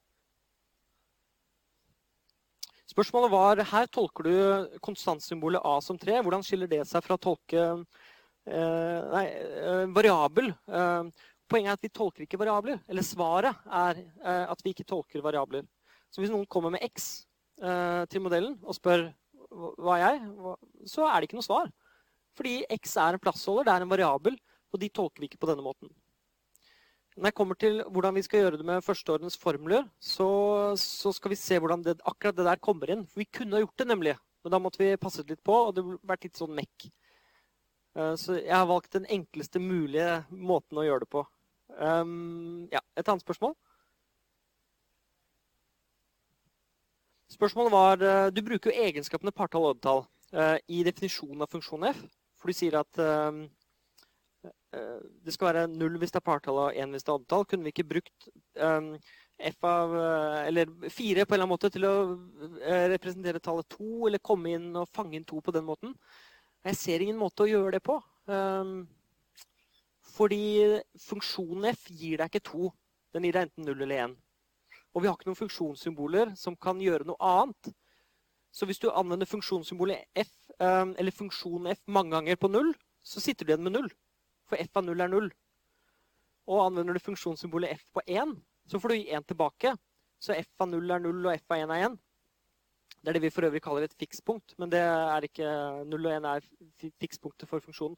[2.89, 6.23] Spørsmålet var her tolker du konstantsymbolet A som 3.
[6.25, 9.25] Hvordan skiller det seg fra å tolke eh, nei,
[9.93, 10.49] variabel?
[10.65, 12.79] Eh, poenget er at vi tolker ikke variabler.
[12.89, 15.65] Eller svaret er eh, at vi ikke tolker variabler.
[16.09, 17.25] Så hvis noen kommer med X
[17.61, 19.09] eh, til modellen og spør
[19.49, 20.19] hva er jeg,
[20.89, 21.71] så er det ikke noe svar.
[22.37, 24.37] Fordi X er en plassholder, det er en variabel,
[24.69, 25.89] og de tolker vi ikke på denne måten.
[27.17, 30.29] Når jeg kommer til hvordan vi skal gjøre det med førsteordens formler, så,
[30.79, 33.03] så, skal vi se hvordan det, akkurat det der kommer inn.
[33.09, 34.13] For vi kunne ha gjort det, nemlig.
[34.45, 36.87] Men da måtte vi passet litt på, og det ville vært litt sånn mekk.
[37.97, 41.25] Eh, så jeg har valgt den enkleste mulige måten å gjøre det på.
[41.77, 43.53] Um, ja, Et annet spørsmål?
[47.29, 50.01] Spørsmålet var eh, Du bruker jo egenskapene partall og oddetall
[50.33, 52.01] uh, i definisjonen av funksjonen f.
[52.41, 53.43] For du sier at um,
[54.43, 57.45] uh, det skal være null hvis det er partall og én hvis det er oddetall.
[57.45, 58.95] Kunne vi ikke brukt um,
[59.39, 61.93] f av, eh, eller fire på en eller annen måte til å
[62.91, 65.93] representere tallet to, eller komme inn og fange inn to på den måten?
[66.67, 67.95] Jeg ser ingen måte å gjøre det på.
[68.27, 68.81] Um,
[70.19, 72.71] fordi funksjonen f gir deg ikke to.
[73.15, 74.15] Den gir deg enten null eller én.
[74.91, 77.71] Og vi har ikke noen funksjonssymboler som kan gjøre noe annet.
[78.51, 82.73] Så hvis du anvender funksjonssymbolet f, um, eller funksjonen f mange ganger på null,
[83.05, 83.89] så sitter du igjen med null.
[84.49, 85.29] For f av 0 er 0.
[86.49, 88.35] Og anvender du funksjonssymbolet f på 1,
[88.67, 89.75] så får du gi 1 tilbake.
[90.19, 91.99] Så f av 0 er 0, og f av 1 er 1.
[92.99, 95.51] Det er det vi for øvrig kaller et fikspunkt, men det er ikke
[95.87, 96.49] 0 og 1 er
[96.99, 97.95] fikspunktet for funksjonen.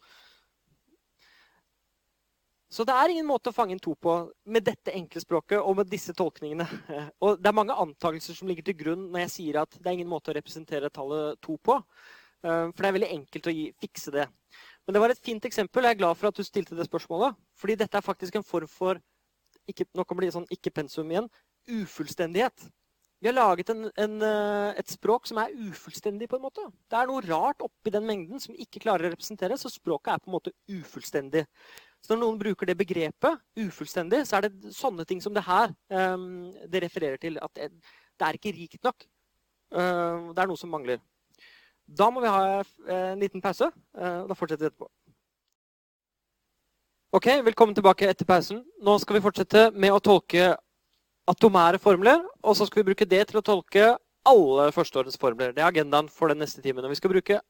[2.71, 4.13] Så det er ingen måte å fange inn to på
[4.47, 6.67] med dette enkle språket og med disse tolkningene.
[7.25, 9.97] Og det er mange antakelser som ligger til grunn når jeg sier at det er
[9.99, 11.75] ingen måte å representere tallet to på.
[12.47, 14.27] Eh, for det er veldig enkelt å gi, fikse det.
[14.87, 15.83] Men det var et fint eksempel.
[15.83, 17.35] Jeg er glad for at du stilte det spørsmålet.
[17.59, 19.01] Fordi dette er faktisk en form for
[19.69, 21.27] ikke, nå kommer det sånn ikke-pensum igjen
[21.69, 22.71] ufullstendighet.
[23.21, 26.27] Vi har laget en, en, eh, et språk som er ufullstendig.
[26.29, 26.63] på en måte.
[26.89, 30.23] Det er noe rart oppi den mengden som ikke klarer å representere, så språket er
[30.23, 31.45] på en måte ufullstendig.
[32.01, 35.73] Så når noen bruker det begrepet, ufullstendig, så er det sånne ting som det her
[35.93, 37.37] um, det refererer til.
[37.41, 37.69] At det,
[38.17, 39.05] det er ikke rikt nok.
[39.71, 41.01] Uh, det er noe som mangler.
[41.91, 43.67] Da må vi ha eh, en liten pause.
[43.97, 44.87] Uh, da fortsetter vi etterpå.
[47.11, 48.61] Ok, Velkommen tilbake etter pausen.
[48.79, 50.53] Nå skal vi fortsette med å tolke
[51.29, 52.23] atomære formler.
[52.41, 53.89] Og så skal vi bruke det til å tolke
[54.27, 55.51] alle førsteårets formler.
[55.51, 56.85] Det er agendaen for den neste timen.
[56.87, 57.41] Og vi skal bruke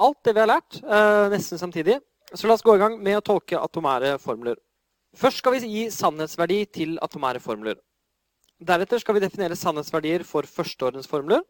[0.00, 1.98] alt det vi har lært, uh, nesten samtidig.
[2.34, 4.58] Så la oss gå i gang med å tolke atomære formler.
[5.18, 7.78] Først skal vi gi sannhetsverdi til atomære formler.
[8.60, 11.42] Deretter skal vi definere sannhetsverdier for førsteordens formler.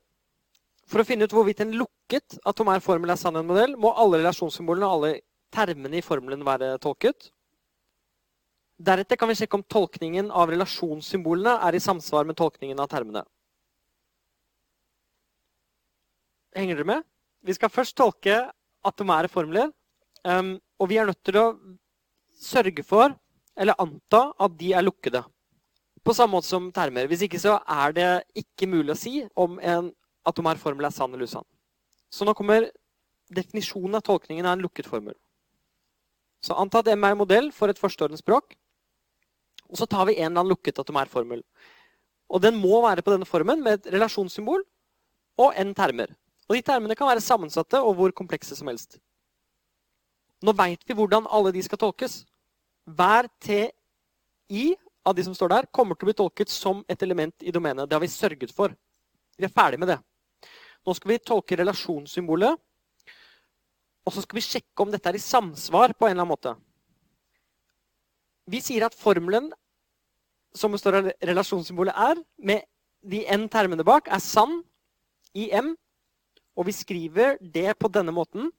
[0.88, 4.22] For å finne ut hvorvidt en lukket atomær formel er sann en modell, må alle
[4.22, 5.20] relasjonssymbolene og alle
[5.52, 7.28] termene i formelen være tolket.
[8.80, 13.26] Deretter kan vi sjekke om tolkningen av relasjonssymbolene er i samsvar med tolkningen av termene.
[16.56, 17.04] Henger dere med?
[17.44, 18.38] Vi skal først tolke
[18.86, 19.68] atomære formler.
[20.24, 21.46] Um, og vi er nødt til å
[22.40, 23.14] sørge for,
[23.60, 25.22] eller anta, at de er lukkede.
[26.04, 27.08] På samme måte som termer.
[27.10, 28.10] Hvis ikke så er det
[28.40, 29.90] ikke mulig å si om en
[30.28, 31.46] atomær formel er sann eller usann.
[32.10, 32.70] Så nå kommer
[33.30, 35.14] definisjonen av tolkningen av en lukket formel.
[36.40, 38.56] Så anta at M er en modell for et førsteordens språk.
[39.70, 41.44] Og så tar vi en eller annen lukket atomær formel.
[42.30, 44.64] Og den må være på denne formen med et relasjonssymbol
[45.40, 46.14] og n termer.
[46.48, 48.98] Og de termene kan være sammensatte og hvor komplekse som helst.
[50.40, 52.22] Nå veit vi hvordan alle de skal tolkes.
[52.88, 54.70] Hver TI
[55.04, 57.88] av de som står der, kommer til å bli tolket som et element i domenet.
[57.88, 58.72] Det har vi sørget for.
[59.36, 60.00] Vi er ferdig med det.
[60.86, 62.60] Nå skal vi tolke relasjonssymbolet.
[64.06, 66.54] Og så skal vi sjekke om dette er i samsvar på en eller annen måte.
[68.50, 69.50] Vi sier at formelen
[70.56, 72.64] som består av relasjonssymbolet er, med
[73.06, 74.60] de n-termene bak, er sann
[75.36, 75.74] i M.
[76.58, 78.50] Og vi skriver det på denne måten.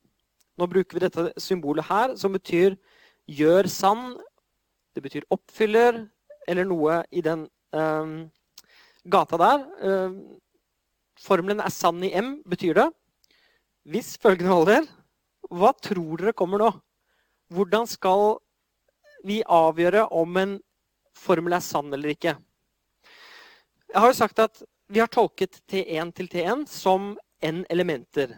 [0.61, 2.75] Nå bruker vi dette symbolet her, som betyr
[3.25, 4.19] 'gjør sann'.
[4.93, 6.07] Det betyr 'oppfyller',
[6.47, 8.29] eller noe i den um,
[9.09, 9.65] gata der.
[9.81, 10.37] Um,
[11.17, 12.91] formelen er sann i M, betyr det.
[13.89, 14.85] Hvis følgende holder,
[15.49, 16.69] hva tror dere kommer nå?
[17.49, 18.37] Hvordan skal
[19.25, 20.59] vi avgjøre om en
[21.17, 22.35] formel er sann eller ikke?
[23.89, 28.37] Jeg har jo sagt at vi har tolket T1 til T1 som n elementer.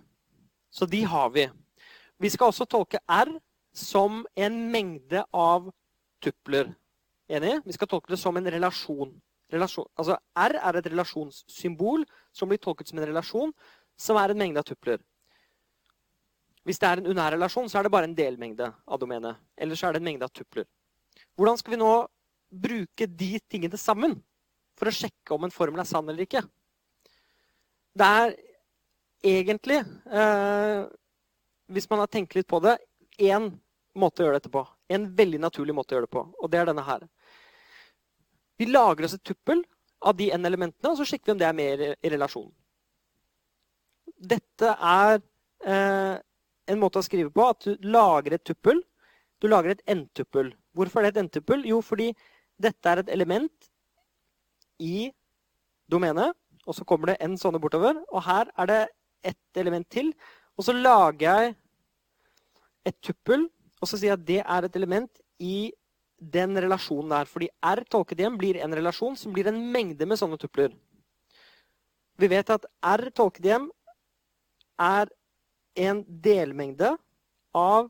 [0.71, 1.49] Så de har vi.
[2.21, 3.31] Vi skal også tolke R
[3.73, 5.71] som en mengde av
[6.23, 6.69] tupler.
[7.29, 7.59] Enig?
[7.65, 9.13] Vi skal tolke det som en relasjon.
[9.53, 9.87] relasjon.
[9.97, 13.53] Altså R er et relasjonssymbol som blir tolket som en relasjon,
[13.97, 15.01] som er en mengde av tupler.
[16.63, 19.35] Hvis det er en unær relasjon, så er det bare en delmengde av domenet.
[19.57, 20.65] Eller så er det en mengde av tupler.
[21.35, 21.91] Hvordan skal vi nå
[22.53, 24.15] bruke de tingene sammen
[24.79, 26.43] for å sjekke om en formel er sann eller ikke?
[27.93, 28.35] Det er
[29.23, 30.87] egentlig, eh,
[31.73, 32.77] hvis man har tenkt litt på det,
[33.21, 33.51] én
[33.97, 34.63] måte å gjøre dette på.
[34.93, 37.05] En veldig naturlig måte å gjøre det på, og det er denne her.
[38.61, 39.63] Vi lager oss et tuppel
[40.03, 42.49] av de n-elementene, og så sjekker vi om det er med i relasjon.
[44.33, 45.17] Dette er
[45.65, 46.15] eh,
[46.71, 48.81] en måte å skrive på at du lager et tuppel.
[49.41, 50.53] Du lager et n-tuppel.
[50.77, 51.65] Hvorfor er det et n-tuppel?
[51.67, 52.11] Jo, fordi
[52.61, 53.69] dette er et element
[54.83, 55.09] i
[55.91, 57.99] domenet, og så kommer det n sånne bortover.
[58.13, 58.81] Og her er det
[59.33, 60.13] ett element til.
[60.57, 61.55] Og så lager jeg
[62.87, 63.47] et tuppel,
[63.81, 65.73] og så sier jeg at det er et element i
[66.17, 67.29] den relasjonen der.
[67.29, 70.71] Fordi R tolket igjen blir en relasjon som blir en mengde med sånne tupler.
[72.19, 73.67] Vi vet at R tolket igjen
[74.79, 75.11] er
[75.83, 76.93] en delmengde
[77.57, 77.89] av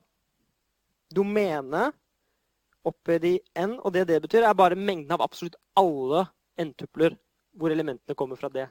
[1.14, 1.94] domenet
[2.88, 3.78] oppøyd i n.
[3.82, 6.26] Og det det betyr, er bare mengden av absolutt alle
[6.60, 7.16] n-tupler
[7.58, 8.68] hvor elementene kommer fra det.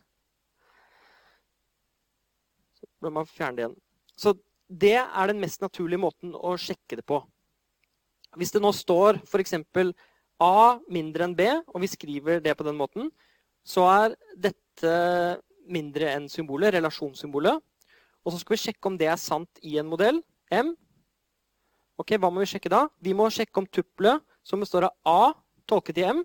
[2.79, 3.79] Så bør man fjerne det igjen.
[4.17, 4.35] Så
[4.73, 7.21] det er den mest naturlige måten å sjekke det på.
[8.41, 9.59] Hvis det nå står f.eks.
[10.43, 13.11] A mindre enn B, og vi skriver det på den måten,
[13.63, 14.95] så er dette
[15.71, 17.61] mindre enn symbolet, relasjonssymbolet.
[18.25, 20.19] Og så skal vi sjekke om det er sant i en modell,
[20.51, 20.73] M.
[22.01, 22.87] Ok, Hva må vi sjekke da?
[22.99, 25.35] Vi må sjekke om tuppelet som består av A
[25.69, 26.25] tolket i M,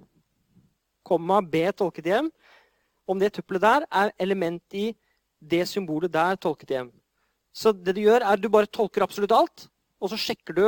[1.05, 2.31] komma B tolket i M,
[3.07, 4.89] om det tuppelet der er element i
[5.39, 6.89] det symbolet der tolket i M.
[7.57, 9.65] Så det du gjør, er at du bare tolker absolutt alt,
[9.97, 10.65] og så sjekker du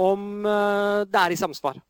[0.00, 1.80] om eh, det er i samsvar.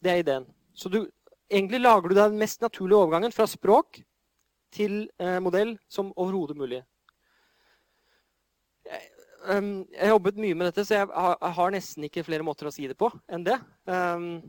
[0.00, 0.46] Det er ideen.
[0.72, 1.02] Så du,
[1.50, 4.00] egentlig lager du deg den mest naturlige overgangen fra språk
[4.74, 6.80] til eh, modell som overhodet mulig.
[9.40, 11.10] Um, jeg har jobbet mye med dette, så jeg
[11.56, 13.56] har, nesten ikke flere måter å si det på enn det.
[13.88, 14.40] Um,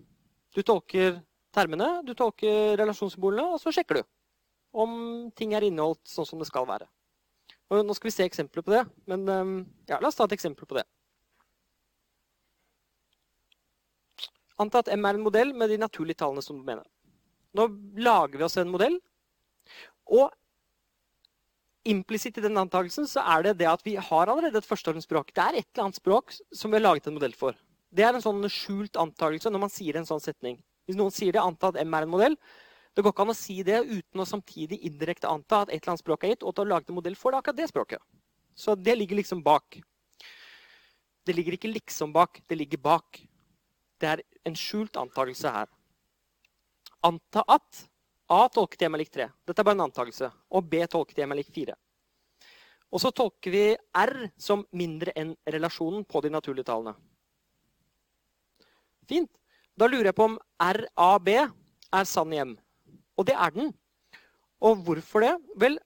[0.52, 1.22] du tolker
[1.56, 4.04] termene, du tolker relasjonssymbolene, og så sjekker du
[4.72, 4.92] om
[5.36, 6.88] ting er inneholdt sånn som det skal være.
[7.72, 9.54] Og nå skal vi se eksempler på det, men um,
[9.88, 10.84] ja, la oss ta et eksempel på det.
[14.60, 16.84] Anta at M er en modell med de naturlige tallene som domene.
[17.58, 17.68] Nå
[18.04, 19.00] lager vi oss en modell
[20.12, 20.32] og
[21.88, 25.32] implisitt i den antakelsen så er det det at vi har allerede et førsteordensspråk.
[25.34, 27.56] Det er et eller annet språk som vi har laget en modell for.
[27.92, 30.60] Det er en sånn skjult antakelse når man sier en sånn setning.
[30.86, 32.38] Hvis noen sier det, anta at M er en modell.
[32.92, 35.94] Det går ikke an å si det uten å samtidig indirekte anta at et eller
[35.94, 38.04] annet språk er gitt, og til å lage en modell for det akkurat det språket.
[38.56, 39.80] Så det ligger liksom bak.
[41.24, 43.22] Det ligger ikke liksom bak, det ligger bak.
[44.02, 45.72] Det er en skjult antakelse her.
[47.06, 47.86] Anta at
[48.32, 49.28] A tolket hjemme lik 3.
[49.44, 50.30] Dette er bare en antakelse.
[50.56, 51.74] Og B tolket hjemme lik 4.
[52.92, 56.96] Og så tolker vi R som mindre enn relasjonen på de naturlige tallene.
[59.08, 59.32] Fint.
[59.76, 62.56] Da lurer jeg på om RAB er sann i M.
[63.22, 63.70] Og det er den.
[64.62, 65.36] Og hvorfor det?
[65.62, 65.78] Vel,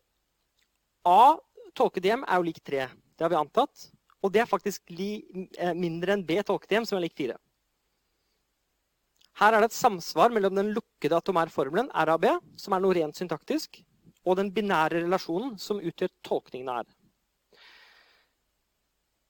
[1.06, 1.36] A
[1.76, 2.88] tolket i M er jo lik 3.
[3.16, 3.90] Det har vi antatt.
[4.24, 5.20] Og det er faktisk li,
[5.78, 7.36] mindre enn B tolket i M, som er lik 4.
[9.36, 13.20] Her er det et samsvar mellom den lukkede atomære formelen RAB, som er noe rent
[13.20, 13.82] syntaktisk,
[14.26, 16.94] og den binære relasjonen som utgjør tolkningen av R.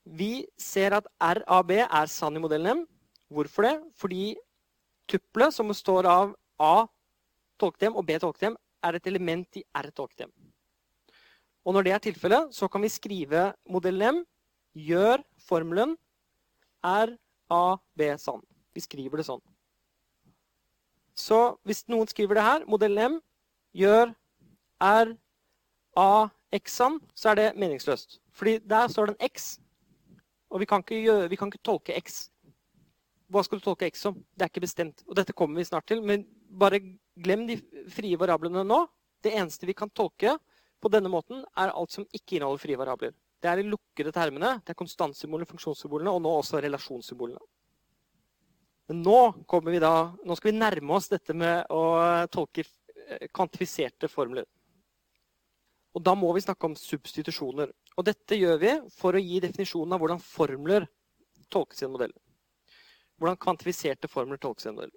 [0.06, 1.08] Vi ser at
[1.42, 2.84] RAB er sann i modellen M.
[3.34, 3.74] Hvorfor det?
[3.98, 4.36] Fordi
[5.10, 6.86] tuppelet, som består av A
[7.60, 10.30] tolket og B tolket er et element i R tolket
[11.64, 14.24] Og når det er tilfellet, så kan vi skrive modellen M,
[14.74, 15.96] gjør formelen
[16.84, 17.16] R
[17.50, 18.42] A B sann.
[18.74, 19.42] Vi skriver det sånn.
[21.16, 23.20] Så hvis noen skriver det her, modellen M
[23.74, 24.12] gjør
[24.84, 25.14] R
[25.96, 28.20] A X sann, så er det meningsløst.
[28.36, 29.58] Fordi der står det en X,
[30.50, 32.28] og vi kan, gjøre, vi kan, ikke tolke X.
[33.32, 34.14] Hva skal du tolke X som?
[34.36, 35.02] Det er ikke bestemt.
[35.08, 36.02] Og dette kommer vi snart til.
[36.02, 36.26] Men
[36.60, 36.78] bare
[37.16, 37.58] glem de
[37.92, 38.82] frie variablene nå.
[39.24, 40.36] Det eneste vi kan tolke
[40.82, 43.14] på denne måten, er alt som ikke inneholder frie variabler.
[43.42, 44.56] Det er de lukkede termene.
[44.64, 47.40] Det er konstantsymbolene, funksjonssymbolene og nå også relasjonssymbolene.
[48.86, 49.20] Men nå,
[49.66, 51.82] vi da, nå skal vi nærme oss dette med å
[52.30, 54.46] tolke eh, kvantifiserte formler.
[55.96, 57.72] Og da må vi snakke om substitusjoner.
[57.96, 60.86] Og dette gjør vi for å gi definisjonen av hvordan formler
[61.52, 62.12] tolkes i en modell.
[63.16, 64.94] Hvordan kvantifiserte formler tolkes i en modell.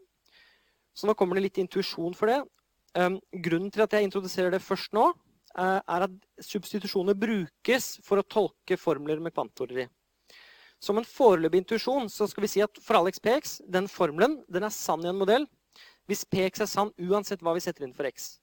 [0.99, 2.41] Så nå kommer det litt intuisjon for det.
[2.97, 5.05] Um, grunnen til at jeg introduserer det først nå,
[5.55, 9.87] uh, er at substitusjoner brukes for å tolke formler med kvantteori.
[10.83, 14.41] Som en foreløpig intuisjon så skal vi si at for all x px, den formelen
[14.51, 15.47] den er sann i en modell
[16.09, 18.39] hvis px er sann uansett hva vi setter inn for x.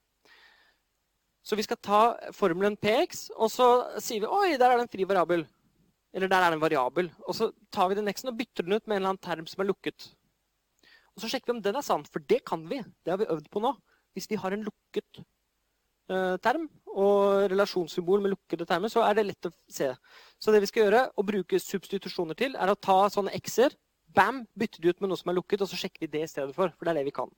[1.47, 2.01] Så vi skal ta
[2.35, 3.67] formelen px, og så
[4.03, 5.45] sier vi oi, der er det en fri variabel.
[6.17, 7.11] Eller der er det en variabel.
[7.27, 9.47] Og så tar vi den x-en og bytter den ut med en eller annen term
[9.51, 10.09] som er lukket.
[11.17, 12.83] Og så sjekker vi om den er sann, for det kan vi.
[13.05, 13.73] Det har vi øvd på nå.
[14.17, 15.21] Hvis vi har en lukket
[16.13, 19.91] eh, term, og relasjonssymbol med lukkede termer, så er det lett å se.
[20.41, 23.77] Så det vi skal gjøre, og bruke substitusjoner til, er å ta sånne x-er,
[24.17, 26.31] bam, Bytter de ut med noe som er lukket, og så sjekker vi det i
[26.31, 26.73] stedet for.
[26.77, 27.33] For det er det vi kan.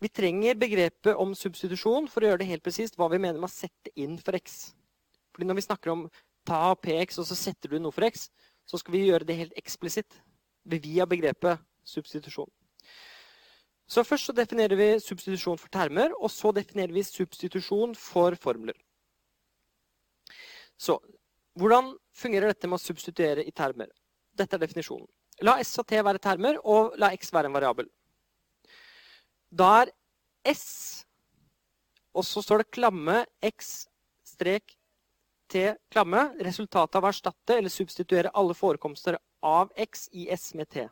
[0.00, 3.50] Vi trenger begrepet om substitusjon for å gjøre det helt presist hva vi mener med
[3.50, 4.70] å sette inn for x.
[5.32, 6.06] Fordi når vi snakker om
[6.48, 8.30] ta px, og så setter du noe for x,
[8.68, 10.16] så skal vi gjøre det helt eksplisitt
[10.64, 12.50] via begrepet substitusjon.
[13.90, 18.76] Så Først så definerer vi substitusjon for termer, og så definerer vi substitusjon for formler.
[20.78, 21.00] Så
[21.58, 23.90] hvordan fungerer dette med å substituere i termer?
[24.38, 25.08] Dette er definisjonen.
[25.42, 27.88] La S og T være termer, og la X være en variabel.
[29.50, 29.90] Da er
[30.46, 31.04] S,
[32.14, 33.88] og så står det klamme X
[34.24, 34.76] strek
[35.50, 40.70] T klamme, resultatet av å erstatte eller substituere alle forekomster av X i S med
[40.70, 40.86] T.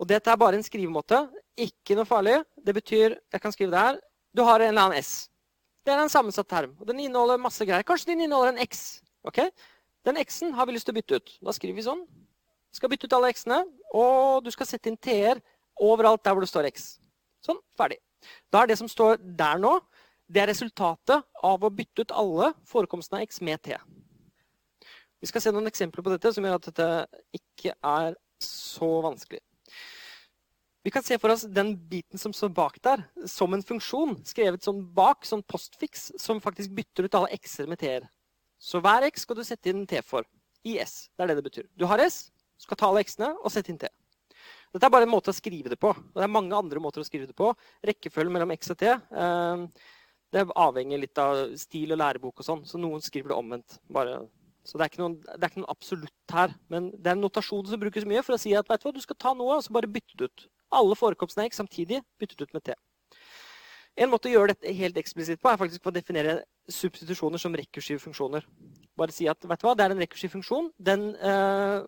[0.00, 1.18] Og dette er bare en skrivemåte.
[1.60, 2.38] Ikke noe farlig.
[2.56, 4.00] Det betyr Jeg kan skrive det her.
[4.34, 5.28] Du har en eller annen S.
[5.84, 6.76] Det er en sammensatt term.
[6.80, 7.84] og Den inneholder masse greier.
[7.84, 9.02] Kanskje den inneholder en X.
[9.24, 9.50] ok?
[10.04, 11.38] Den X-en har vi lyst til å bytte ut.
[11.44, 12.06] Da skriver vi sånn.
[12.70, 15.40] Du skal bytte ut alle X-ene, og du skal sette inn T-er
[15.80, 17.00] overalt der hvor det står X.
[17.44, 17.58] Sånn.
[17.76, 17.98] Ferdig.
[18.52, 19.80] Da er det som står der nå,
[20.30, 23.76] det er resultatet av å bytte ut alle forekomstene av X med T.
[25.20, 26.88] Vi skal se noen eksempler på dette som gjør at dette
[27.36, 29.42] ikke er så vanskelig.
[30.82, 34.64] Vi kan se for oss den biten som står bak der, som en funksjon skrevet
[34.64, 38.06] sånn bak, sånn postfiks, som faktisk bytter ut alle x-er med t-er.
[38.60, 40.24] Så hver x skal du sette inn t for
[40.64, 41.10] i s.
[41.12, 41.68] Det er det det betyr.
[41.76, 43.88] Du har s, skal ta alle x-ene og sette inn t.
[44.72, 45.92] Dette er bare en måte å skrive det på.
[45.92, 47.50] Og det er mange andre måter å skrive det på.
[47.84, 49.64] Rekkefølgen mellom x og t eh,
[50.30, 52.62] det avhenger litt av stil og lærebok og sånn.
[52.64, 53.80] Så noen skriver det omvendt.
[53.90, 54.22] Bare
[54.64, 56.52] så det er, noen, det er, ikke noen, absolutt her.
[56.70, 58.94] Men det er en notasjon som brukes mye for å si at vet du hva,
[58.94, 60.44] du skal ta noe og så bare bytte det ut.
[60.70, 62.76] Alle forekomstene av X samtidig byttet ut med T.
[63.98, 66.38] En måte å gjøre dette helt eksplisitt på er faktisk å definere
[66.70, 68.46] substitusjoner som rekursive funksjoner.
[68.96, 70.70] Bare si at vet du hva, det er en rekursiv funksjon.
[70.78, 71.82] Den eh,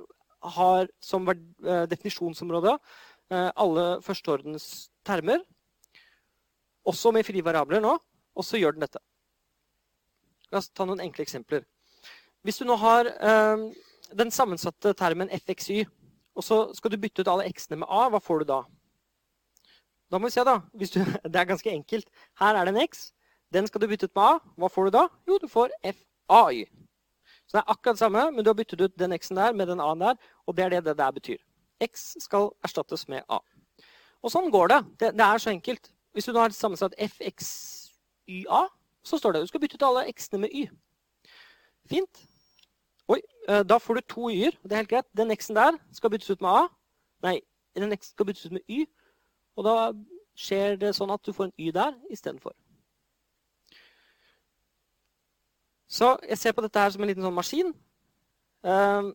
[0.58, 5.44] har som eh, definisjonsområde eh, alle førsteordens termer,
[6.82, 7.94] også med frie variabler nå,
[8.34, 8.98] og så gjør den dette.
[10.50, 11.62] La oss ta noen enkle eksempler.
[12.42, 13.66] Hvis du nå har eh,
[14.18, 15.84] den sammensatte termen fxy,
[16.36, 18.06] og så skal du bytte ut alle x-ene med a.
[18.12, 18.60] Hva får du da?
[20.12, 20.58] Da må vi se, da.
[20.72, 20.84] Du,
[21.32, 22.08] det er ganske enkelt.
[22.40, 23.10] Her er det en x.
[23.52, 24.54] Den skal du bytte ut med a.
[24.60, 25.06] Hva får du da?
[25.28, 26.64] Jo, du får fay.
[27.46, 29.68] Så det er akkurat det samme, men du har byttet ut den x-en der med
[29.68, 30.20] den a-en der.
[30.46, 31.40] Og det er det det der betyr.
[31.82, 33.40] X skal erstattes med a.
[34.22, 34.80] Og sånn går det.
[35.00, 35.90] Det, det er så enkelt.
[36.12, 38.62] Hvis du da har sammensatt fxya,
[39.02, 40.66] så står det at du skal bytte ut alle x-ene med y.
[41.90, 42.22] Fint.
[43.48, 44.56] Eh, da får du to y-er.
[44.62, 45.06] Det er helt greit.
[45.16, 46.66] Den x-en der skal byttes ut med a.
[47.22, 47.40] Nei,
[47.74, 48.84] den x skal byttes ut med y.
[49.56, 49.92] Og da
[50.38, 52.54] skjer det sånn at du får en y der istedenfor.
[55.92, 57.74] Så jeg ser på dette her som en liten sånn maskin.
[58.64, 59.10] Eh,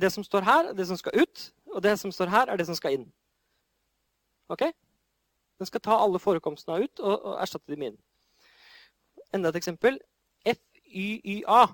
[0.00, 1.52] det som står her, er det som skal ut.
[1.74, 3.06] Og det som står her, er det som skal inn.
[4.48, 4.64] Ok?
[5.58, 8.00] Den skal ta alle forekomstene ut og, og erstatte dem med inn.
[9.34, 10.00] Enda et eksempel.
[10.46, 11.66] FYYA.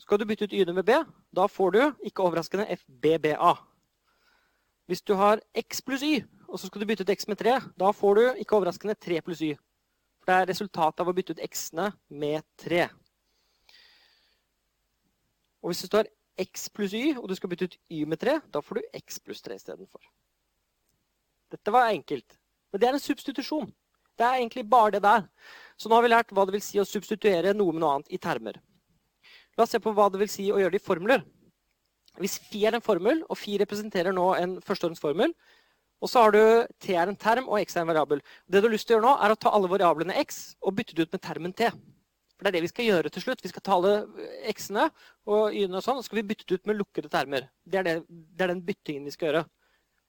[0.00, 0.96] Skal du bytte ut y-ene med b,
[1.36, 3.54] da får du, ikke overraskende, FBBA.
[4.90, 7.58] Hvis du har x pluss y, og så skal du bytte ut x med 3,
[7.78, 9.52] da får du, ikke overraskende, 3 pluss y.
[10.18, 12.88] For det er resultatet av å bytte ut x-ene med 3.
[15.62, 16.10] Og hvis det står
[16.40, 19.20] x pluss y, og du skal bytte ut y med 3, da får du x
[19.22, 20.02] pluss 3 istedenfor.
[21.50, 22.38] Dette var enkelt.
[22.70, 23.70] Men det er en substitusjon.
[24.18, 25.24] Det er egentlig bare det der.
[25.78, 28.12] Så nå har vi lært hva det vil si å substituere noe med noe annet
[28.12, 28.58] i termer.
[29.58, 31.24] La oss se på hva det vil si å gjøre det i formler.
[32.20, 35.34] Hvis Fi er en formel, og Fi representerer nå en førsteordensformel,
[36.00, 36.42] og så har du
[36.80, 38.22] T er en term og X er en variabel.
[38.48, 40.76] Det du har lyst til å gjøre nå, er å ta alle variablene X og
[40.78, 41.68] bytte det ut med termen T.
[42.40, 43.42] For det er det vi skal gjøre til slutt.
[43.44, 43.94] Vi skal ta alle
[44.48, 44.86] X-ene
[45.28, 47.50] og Y-ene og sånn, og så skal vi bytte det ut med lukkede termer.
[47.68, 49.44] Det er, det, det er den byttingen vi skal gjøre.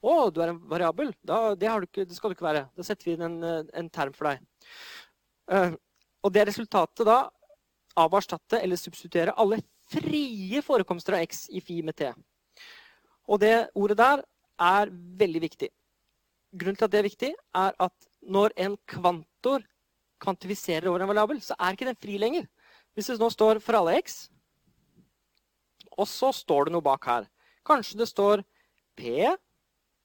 [0.01, 1.11] Å, du er en variabel.
[1.27, 2.63] Da, det, ikke, det, skal du ikke være.
[2.77, 4.47] Da setter vi inn en, en term for deg.
[5.51, 5.75] Uh,
[6.23, 7.19] og det resultatet da
[7.99, 9.61] av å erstatte eller substituere alle
[9.91, 12.11] frie forekomster av x i fi med t.
[13.27, 14.23] Og det ordet der
[14.61, 15.69] er veldig viktig.
[16.51, 19.63] Grunnen til at det er viktig, er at når en kvantor
[20.21, 22.47] kvantifiserer over en variabel, så er ikke den fri lenger.
[22.93, 24.25] Hvis det nå står for alle x,
[25.97, 27.27] og så står det noe bak her.
[27.67, 28.43] Kanskje det står
[28.99, 29.31] p,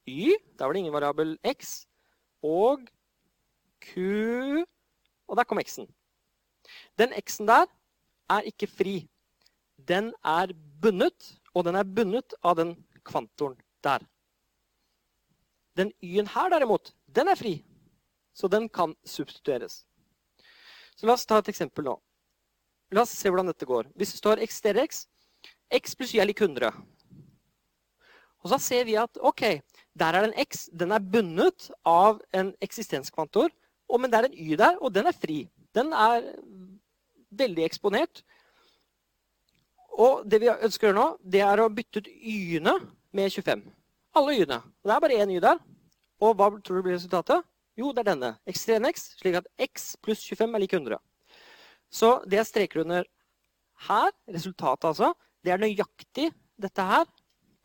[0.06, 1.84] y, der var det ingen variabel x,
[2.46, 2.86] og
[3.82, 4.64] q,
[5.26, 5.88] og der kom x-en.
[6.98, 7.66] Den x-en der
[8.32, 8.96] er ikke fri.
[9.76, 10.52] Den er
[10.82, 12.74] bundet, og den er bundet av den
[13.06, 14.04] kvantoren der.
[15.76, 17.58] Den y-en her derimot, den er fri.
[18.36, 19.84] Så den kan substitueres.
[20.96, 21.96] Så la oss ta et eksempel nå.
[22.92, 23.88] La oss se hvordan dette går.
[23.96, 25.04] Hvis det står x dere x,
[25.72, 26.70] x pluss y er lik 100.
[28.44, 29.42] Og så ser vi at ok,
[29.98, 30.68] der er det en x.
[30.72, 33.50] Den er bundet av en eksistenskvantor.
[33.90, 35.44] Men det er en y der, og den er fri.
[35.74, 36.24] Den er
[37.38, 38.22] veldig eksponert.
[39.96, 42.76] Og det vi ønsker å gjøre nå, det er å bytte ut y-ene
[43.16, 43.64] med 25.
[44.16, 44.60] Alle y-ene.
[44.84, 45.60] Det er bare én y der.
[46.20, 47.44] Og hva tror du blir resultatet?
[47.76, 48.32] Jo, det er denne.
[48.48, 51.00] x 3 x, slik at x pluss 25 er lik 100.
[51.92, 53.04] Så det jeg streker under
[53.86, 55.12] her, resultatet altså,
[55.44, 56.30] det er nøyaktig
[56.60, 57.04] dette her,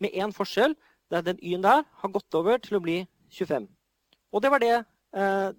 [0.02, 0.76] med én forskjell.
[1.12, 3.02] Det er den y-en der har gått over til å bli
[3.32, 3.68] 25.
[4.32, 5.50] Og det var det eh,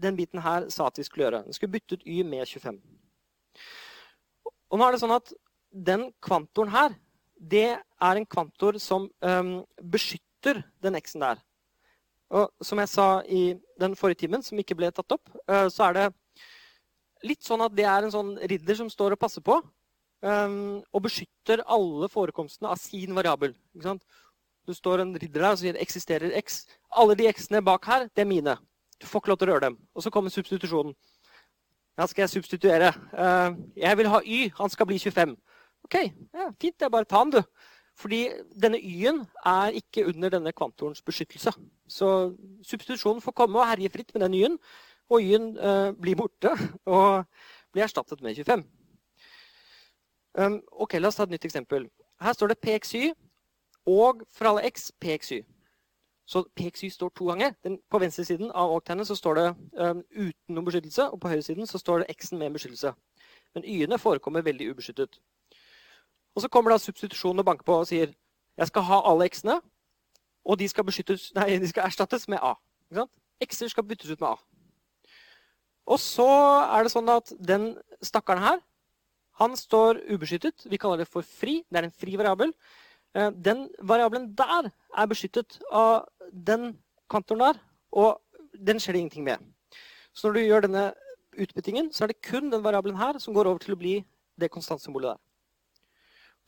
[0.00, 1.44] den biten her sa at vi skulle gjøre.
[1.46, 2.80] Vi skulle bytte ut y med 25.
[4.70, 5.32] Og nå er det sånn at
[5.70, 6.94] den kvantoren her,
[7.40, 11.42] det er en kvantor som um, beskytter den x-en der.
[12.30, 13.42] Og som jeg sa i
[13.80, 16.06] den forrige timen, som ikke ble tatt opp, uh, så er det
[17.26, 19.58] litt sånn at det er en sånn ridder som står og passer på.
[20.20, 23.54] Um, og beskytter alle forekomstene av sin variabel.
[23.72, 26.66] Du står en ridder der og sier 'eksisterer x'.
[26.92, 28.58] Alle de x-ene bak her, det er mine.
[29.00, 29.78] Du får ikke lov til å røre dem.
[29.96, 30.94] Og så kommer substitusjonen.
[32.00, 32.92] Ja, skal jeg substituere?
[33.12, 34.50] Uh, jeg vil ha Y.
[34.56, 35.36] Han skal bli 25.
[35.84, 35.94] OK,
[36.34, 36.78] ja, fint.
[36.80, 37.66] Det er bare å ta den, du.
[38.00, 38.20] Fordi
[38.62, 41.52] denne Y-en er ikke under denne kvantorens beskyttelse.
[41.88, 42.08] Så
[42.64, 44.56] substitusjonen får komme og herje fritt med den Y-en.
[45.12, 46.54] Og Y-en uh, blir borte
[46.96, 47.26] og
[47.72, 48.64] blir erstattet med 25.
[50.40, 51.90] Um, ok, La oss ta et nytt eksempel.
[52.24, 53.10] Her står det PXY
[53.92, 55.42] og for alle X PXY.
[56.30, 57.54] Så PXY står to ganger.
[57.64, 59.46] Den, på venstresiden av åktegnet så står det
[59.82, 62.92] um, uten noen beskyttelse, og på høyresiden så står det X-en med beskyttelse.
[63.54, 65.18] Men Y-ene forekommer veldig ubeskyttet.
[66.34, 68.12] Og så kommer da substitusjonen og banker på og sier
[68.60, 69.58] jeg skal ha alle X-ene,
[70.44, 70.86] og de skal,
[71.38, 72.54] nei, de skal, erstattes med A.
[73.42, 74.36] X-er skal byttes ut med A.
[75.90, 76.28] Og så
[76.70, 77.72] er det sånn at den
[78.06, 78.62] stakkaren her,
[79.40, 80.68] han står ubeskyttet.
[80.68, 81.62] Vi kaller det for fri.
[81.66, 82.52] Det er en fri variabel.
[83.16, 86.74] Eh, den variabelen der er beskyttet av den
[87.10, 87.62] kantoren der,
[87.92, 88.20] og
[88.54, 89.42] den skjer det ingenting med.
[90.14, 90.84] Så når du gjør denne
[91.38, 93.98] utbyttingen, så er det kun den variabelen her som går over til å bli
[94.40, 95.20] det konstantsymbolet der.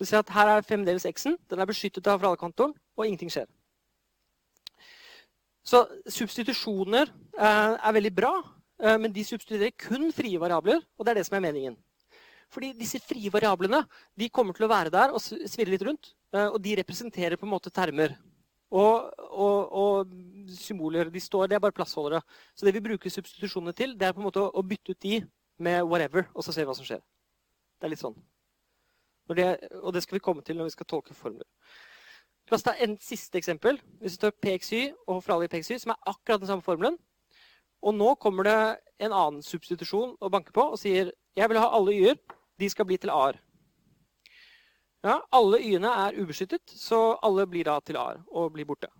[0.01, 1.37] Du ser at Her er fremdeles x-en.
[1.51, 3.47] Den er beskyttet av fradragskantoren, og ingenting skjer.
[5.63, 8.33] Så substitusjoner eh, er veldig bra,
[8.83, 11.77] eh, men de substituerer kun frie variabler, og det er det som er meningen.
[12.53, 13.85] Fordi disse frie variablene
[14.19, 16.11] de kommer til å være der og svirre litt rundt.
[16.37, 18.13] Og de representerer på en måte termer.
[18.73, 20.13] Og, og, og
[20.57, 21.11] symboler.
[21.13, 22.23] De står, Det er bare plassholdere.
[22.57, 25.03] Så det vi bruker substitusjonene til, det er på en måte å, å bytte ut
[25.05, 25.21] de
[25.63, 27.03] med whatever, og så ser vi hva som skjer.
[27.79, 28.17] Det er litt sånn.
[29.33, 29.47] Det,
[29.81, 31.47] og det skal vi komme til når vi skal tolke formler.
[32.51, 33.79] La oss ta en siste eksempel.
[34.01, 36.99] Hvis vi tar PXY og i PXY, som er akkurat den samme formelen.
[37.83, 38.59] Og nå kommer det
[39.03, 42.19] en annen substitusjon og banker på og sier jeg vil ha alle y-er.
[42.61, 43.39] De skal bli til a-er.
[45.03, 48.91] Ja, alle y-ene er ubeskyttet, så alle blir da til a-er og blir borte.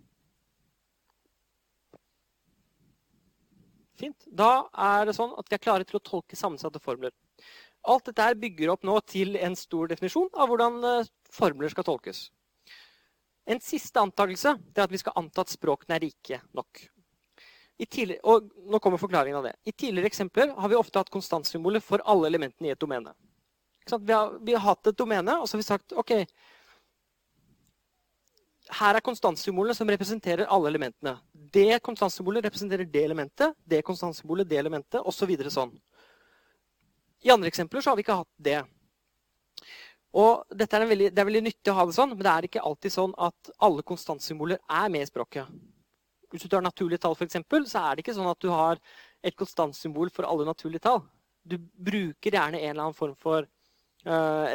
[3.95, 4.25] Fint.
[4.27, 7.13] Da er det sånn at vi er klare til å tolke sammensatte formler.
[7.87, 12.25] Alt dette bygger opp nå til en stor definisjon av hvordan eh, formler skal tolkes.
[13.47, 16.87] En siste antakelse er at vi skal anta at språkene er rike nok.
[18.23, 19.55] og nå kommer forklaringen av det.
[19.65, 23.13] I tidligere eksempler har vi ofte hatt konstantsymboler for alle elementene i et domene.
[23.91, 26.13] Vi har, vi har, hatt et domene, og så har vi sagt ok,
[28.79, 31.17] her er konstantsymbolene som representerer alle elementene.
[31.33, 35.35] Det konstantsymbolet representerer det elementet, det konstantsymbolet det elementet, osv.
[35.43, 35.73] Så sånn.
[37.23, 38.61] I andre eksempler så har vi ikke hatt det.
[40.13, 42.63] Og er veldig, Det er veldig nyttig å ha det sånn, men det er ikke
[42.63, 45.47] alltid sånn at alle konstantsymboler er med i språket.
[46.31, 48.79] Hvis du tar naturlige tall, eksempel, så er det ikke sånn at du har
[49.23, 51.03] et konstantsymbol for alle naturlige tall.
[51.43, 53.45] Du bruker gjerne en eller annen form for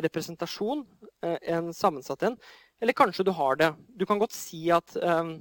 [0.05, 0.84] representasjon,
[1.24, 2.36] uh, en sammensatt en.
[2.82, 3.72] Eller kanskje du har det.
[3.99, 5.38] Du kan godt si at um,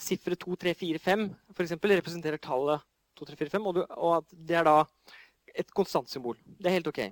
[0.00, 2.80] sifferet 2, 3, 4, 5 for eksempel, representerer tallet
[3.18, 4.76] 2, 3, 4, 5, og, du, og at det er da
[5.54, 6.38] et konstantsymbol.
[6.46, 7.02] Det er helt OK.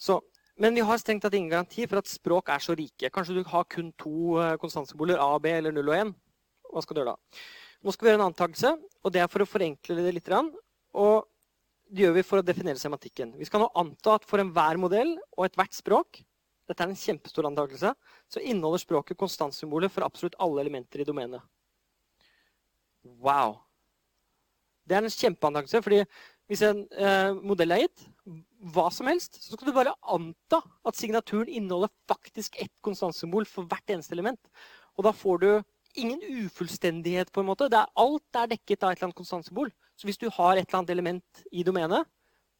[0.00, 0.18] Så,
[0.60, 3.10] men vi har strengt tatt ingen garanti for at språk er så rike.
[3.14, 6.12] Kanskje du har kun to eh, konstantsymboler, A, B eller 0 og 1.
[6.74, 7.44] Hva skal du gjøre da?
[7.84, 10.30] Nå skal vi gjøre en antakelse, og det er for å forenkle det litt.
[10.98, 11.24] Og
[11.90, 13.34] det gjør vi for å definere semantikken.
[13.38, 16.22] Vi skal nå anta at for enhver modell og ethvert språk
[16.68, 17.92] dette er en kjempestor antakelse,
[18.32, 21.44] så inneholder språket konstantsymboler for absolutt alle elementer i domenet.
[23.20, 23.58] Wow!
[24.84, 26.00] Det er en kjempeantakelse, fordi
[26.48, 28.06] hvis en eh, modell er gitt,
[28.72, 33.68] hva som helst, så skal du bare anta at signaturen inneholder faktisk ett konstantsymbol for
[33.68, 34.40] hvert eneste element.
[34.96, 35.48] Og da får du
[36.00, 37.68] ingen ufullstendighet, på en måte.
[37.68, 39.72] Er, alt er dekket av et eller annet konstantsymbol.
[39.94, 42.08] Så hvis du har et eller annet element i domenet,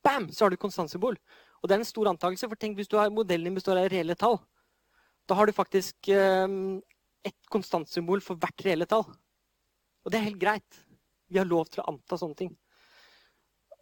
[0.05, 1.19] bam, så har du et konstantsymbol.
[1.63, 4.15] Og det er en stor antakelse, for tenk hvis har modellen din består av reelle
[4.15, 4.39] tall.
[5.29, 6.49] Da har du faktisk eh,
[7.25, 9.07] et konstantsymbol for hvert reelle tall.
[10.05, 10.85] Og det er helt greit.
[11.33, 12.53] Vi har lov til å anta sånne ting.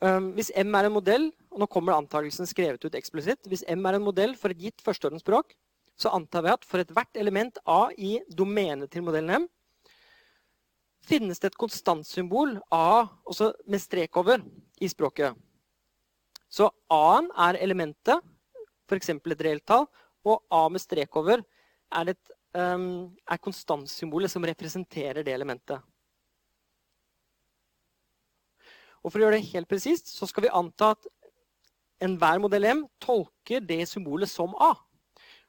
[0.03, 3.85] Um, hvis M er en modell, og nå kommer antakelsen skrevet ut eksplisitt Hvis M
[3.87, 5.53] er en modell for et gitt førsteordensspråk,
[5.95, 9.47] så antar vi at for ethvert element A i domenet til modellen M
[11.07, 14.43] finnes det et konstantsymbol A også med strek over
[14.83, 15.35] i språket.
[16.53, 18.21] Så A-en er elementet,
[18.89, 19.15] f.eks.
[19.15, 19.87] et reelt tall,
[20.29, 25.81] og A med strek over er, et, um, er konstantsymbolet som representerer det elementet.
[29.03, 31.09] Og For å gjøre det helt presist så skal vi anta at
[32.03, 34.75] enhver modell M tolker det symbolet som A.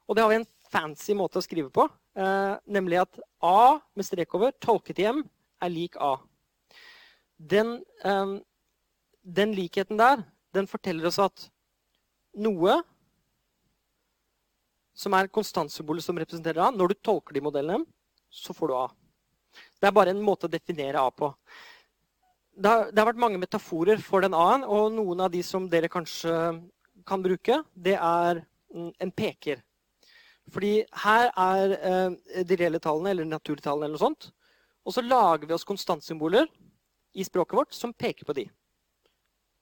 [0.08, 1.86] Og det har vi en fancy måte å skrive på,
[2.18, 5.22] eh, nemlig at A med strek over tolket i M
[5.64, 6.16] er lik A.
[7.38, 8.38] Den, eh,
[9.24, 11.48] den likheten der den forteller oss at
[12.38, 12.78] noe
[14.94, 17.88] som er konstantsymbolet som representerer A, når du tolker de modellene,
[18.30, 18.88] så får du A.
[19.82, 21.32] Det er bare en måte å definere A på
[22.54, 25.66] det har, det har, vært mange metaforer for den A-en, og noen av de som
[25.70, 26.34] dere kanskje
[27.08, 28.44] kan bruke, det er
[28.74, 29.64] mm, en peker.
[30.54, 30.74] Fordi
[31.06, 34.30] her er eh, de reelle tallene, eller naturtallene, eller noe sånt.
[34.84, 36.50] Og så lager vi oss konstantsymboler
[37.14, 38.48] i språket vårt som peker på de.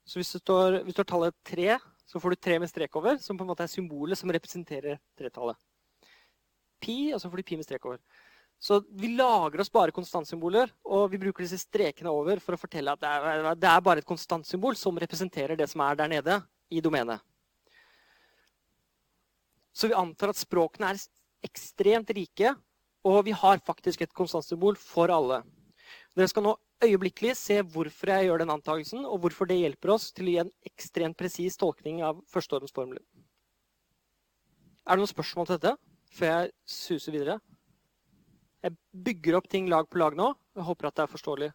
[0.07, 1.75] Så hvis du, står, hvis du står tallet 3,
[2.09, 4.97] så får du 3 med strek over, som på en måte er symbolet som representerer
[5.19, 5.59] tretallet.
[6.81, 8.01] Pi, og så får du pi med strek over.
[8.61, 12.93] Så vi lager oss bare konstantsymboler, og vi bruker disse strekene over for å fortelle
[12.93, 16.35] at det er, det er bare et konstantsymbol som representerer det som er der nede
[16.69, 17.23] i domenet.
[19.73, 20.99] Så vi antar at språkene er
[21.45, 22.53] ekstremt rike,
[23.07, 25.41] og vi har faktisk et konstantsymbol for alle.
[26.15, 30.11] Dere skal nå øyeblikkelig se hvorfor jeg gjør den antakelsen, og hvorfor det hjelper oss
[30.11, 33.01] til å gi en ekstremt presis tolkning av førsteordensformler.
[34.81, 35.75] Er det noen spørsmål til dette
[36.11, 37.39] før jeg suser videre?
[38.61, 40.33] Jeg bygger opp ting lag på lag nå.
[40.57, 41.49] Jeg håper at det er forståelig.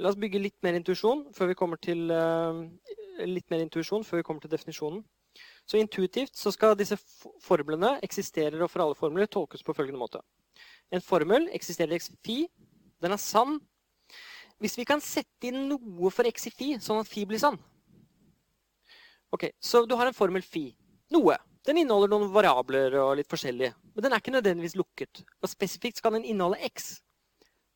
[0.00, 2.64] La oss bygge litt mer intuisjon før vi kommer til, uh,
[3.24, 5.02] litt mer intuisjon før vi kommer til definisjonen.
[5.70, 6.96] Så intuitivt så skal disse
[7.44, 10.22] formlene eksisterer og for alle formler tolkes på følgende måte.
[10.90, 12.38] En formel eksisterer i xfi.
[13.00, 13.60] Den er sann.
[14.58, 17.56] Hvis vi kan sette inn noe for x i fi, sånn at fi blir sann
[19.30, 20.74] Ok, Så du har en formel fi.
[21.14, 21.38] Noe.
[21.64, 23.72] Den inneholder noen variabler og litt forskjellig.
[23.94, 25.22] men den er ikke nødvendigvis lukket.
[25.42, 27.00] Og spesifikt skal den inneholde x.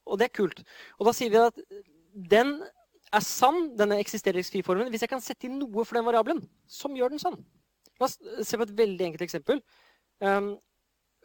[0.05, 0.64] Og det er kult.
[0.99, 1.55] Og da sier vi at
[2.14, 2.61] den
[3.12, 6.97] er sann, denne eksisterer x4-formelen, hvis jeg kan sette inn noe for den variabelen som
[6.97, 7.38] gjør den sann.
[8.05, 9.61] La oss se på et veldig enkelt eksempel.
[10.20, 10.55] Um,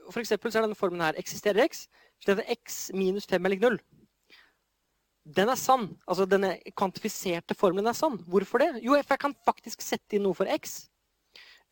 [0.09, 1.87] for eksempel så er denne formen her eksisterer x,
[2.23, 3.75] slik at x minus 5 er lik 0.
[5.39, 5.89] Den er sann.
[6.07, 8.15] Altså denne kvantifiserte formelen er sann.
[8.31, 8.71] Hvorfor det?
[8.85, 10.87] Jo, for jeg kan faktisk sette inn noe for x.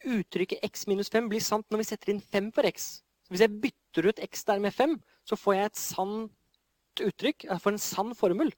[0.06, 2.90] Uttrykket x minus 5 blir sant når vi setter inn 5 for x.
[3.26, 7.48] Så hvis jeg bytter ut x der med 5, så får jeg et sant uttrykk.
[7.48, 8.52] Jeg får en sann formel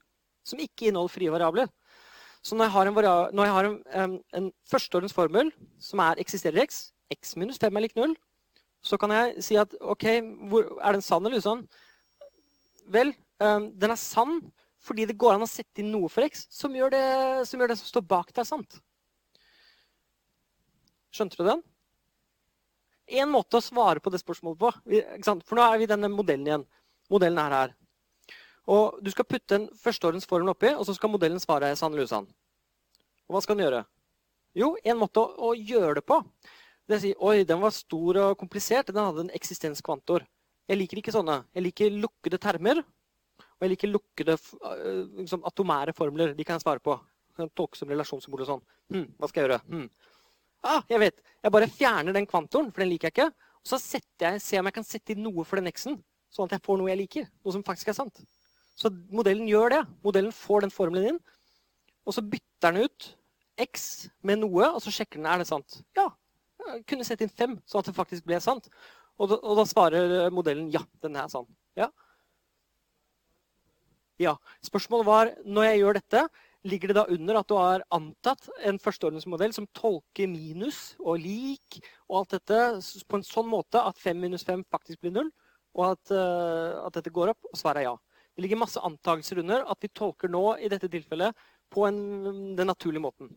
[0.49, 1.69] som ikke inneholder frie variabler.
[2.41, 2.95] Så når jeg har en,
[3.35, 5.51] når jeg har en, um, en førsteordens formel
[5.83, 8.15] som er eksisterer x, x minus 5 er lik 0,
[8.81, 10.05] så kan jeg si at OK,
[10.51, 11.65] hvor, er den sann eller usann?
[12.87, 13.11] Vel,
[13.43, 14.39] um, den er sann
[14.79, 17.07] fordi det går an å sette inn noe for x som gjør det
[17.49, 18.79] som, gjør det som står bak der, sant.
[21.11, 21.61] Skjønte du den?
[23.19, 24.71] En måte å svare på det spørsmålet på.
[25.47, 26.65] For nå er vi i denne modellen igjen.
[27.09, 27.71] Modellen er her.
[28.70, 32.05] Og Du skal putte en førsteårens formel oppi, og så skal modellen svare sann eller
[32.05, 32.28] usann.
[33.28, 33.84] Og hva skal den gjøre?
[34.57, 36.22] Jo, en måte å, å gjøre det på
[36.89, 38.89] det sier oi, den var stor og komplisert.
[38.89, 40.26] Den hadde en eksistenskvantor.
[40.70, 41.43] Jeg liker ikke sånne.
[41.53, 42.82] Jeg liker lukkede termer.
[42.82, 44.38] Og jeg liker lukkede
[45.20, 46.34] liksom, atomære formler.
[46.38, 46.95] De kan jeg svare på.
[47.38, 48.63] Kan tolke som relasjonssymbol og sånn.
[48.93, 49.59] Hm, hva skal jeg gjøre?
[49.70, 49.86] Hm.
[50.65, 51.22] Ah, jeg vet.
[51.45, 53.47] Jeg bare fjerner den kvantoren, for den liker jeg ikke.
[53.61, 55.99] Og så jeg, ser om jeg kan sette inn noe for den x-en,
[56.34, 57.30] sånn at jeg får noe jeg liker.
[57.45, 58.24] Noe som faktisk er sant.
[58.80, 59.82] Så modellen gjør det.
[60.05, 61.21] Modellen får den formelen inn,
[62.07, 63.09] og så bytter den ut
[63.59, 65.82] x med noe, og så sjekker den er det sant.
[65.97, 66.09] Ja,
[66.69, 68.67] Jeg kunne sette inn fem, sånn at det faktisk ble sant.
[69.19, 71.47] Og da, og da svarer modellen ja, den er sann.
[71.80, 71.89] Ja.
[74.21, 74.36] ja.
[74.63, 76.23] Spørsmålet var når jeg gjør dette,
[76.67, 81.80] ligger det da under at du har antatt en førsteordensmodell som tolker minus og lik
[82.09, 82.59] og alt dette
[83.07, 85.32] på en sånn måte at 5 minus 5 faktisk blir null,
[85.80, 87.51] og at, uh, at dette går opp?
[87.51, 87.95] Og svaret er ja.
[88.39, 91.35] Det ligger masse antakelser under at vi tolker nå i dette tilfellet
[91.67, 91.97] på en,
[92.55, 93.33] den naturlige måten.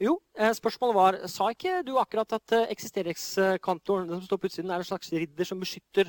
[0.00, 4.48] Jo, eh, spørsmålet var Sa ikke du akkurat at eksisteringskantoren eksistereringskantoren den som står på
[4.48, 6.08] utsiden, er en slags ridder som beskytter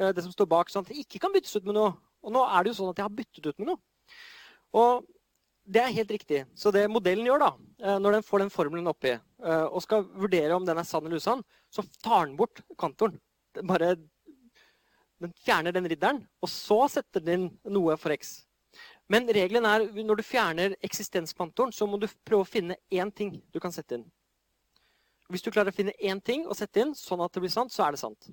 [0.00, 1.92] eh, det som står bak, sånn at det ikke kan byttes ut med noe?
[2.24, 3.78] Og nå er det jo sånn at jeg har byttet ut med noe.
[4.74, 5.06] Og
[5.68, 6.42] det er helt riktig.
[6.56, 9.12] Så det modellen gjør, da, når den får den formelen oppi
[9.44, 13.20] og skal vurdere om den er sann eller usann, så tar den bort kantoren.
[13.68, 13.92] Bare
[15.22, 18.40] den fjerner den ridderen, og så setter den inn noe for x.
[19.08, 23.38] Men regelen er når du fjerner eksistenskvantoren, så må du prøve å finne én ting
[23.52, 24.04] du kan sette inn.
[25.28, 27.72] Hvis du klarer å finne én ting å sette inn, sånn at det blir sant,
[27.72, 28.30] så er det sant.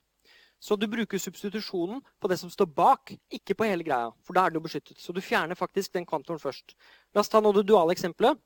[0.59, 4.11] Så du bruker substitusjonen på det som står bak, ikke på hele greia.
[4.23, 5.01] For da er den jo beskyttet.
[5.03, 6.75] Så du fjerner faktisk den kvantoren først.
[7.13, 8.39] La oss ta nå det duale eksempelet.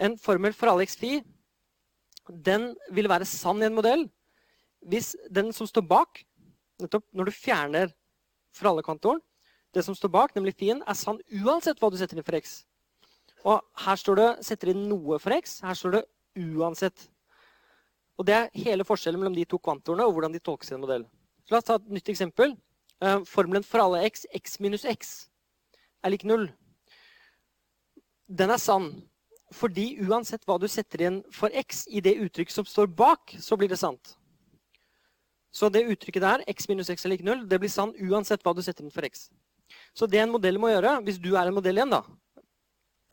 [0.00, 1.20] En formel for alle x-fi
[2.26, 4.06] den vil være sann i en modell
[4.86, 6.20] hvis den som står bak,
[6.80, 7.92] når du fjerner
[8.54, 9.20] for alle kvantoren,
[9.74, 12.62] det som står bak, nemlig fien, er sann uansett hva du setter inn for x.
[13.46, 15.60] Og her står det 'setter inn noe for x'.
[15.60, 16.04] Her står det
[16.36, 17.08] 'uansett'.
[18.18, 20.80] Og Det er hele forskjellen mellom de to kvantorene og hvordan de tolkes i en
[20.80, 21.04] modell.
[21.44, 22.56] Så La oss ta et nytt eksempel.
[23.02, 25.28] Eh, formelen for alle x, x minus x,
[26.02, 26.50] er lik null.
[28.28, 29.02] Den er sann
[29.52, 33.56] fordi uansett hva du setter inn for x i det uttrykk som står bak, så
[33.56, 34.16] blir det sant.
[35.54, 38.52] Så det uttrykket der, x minus x er lik null, det blir sann uansett hva
[38.56, 39.28] du setter inn for x.
[39.96, 42.02] Så det en modell må gjøre, hvis du er en modell igjen da,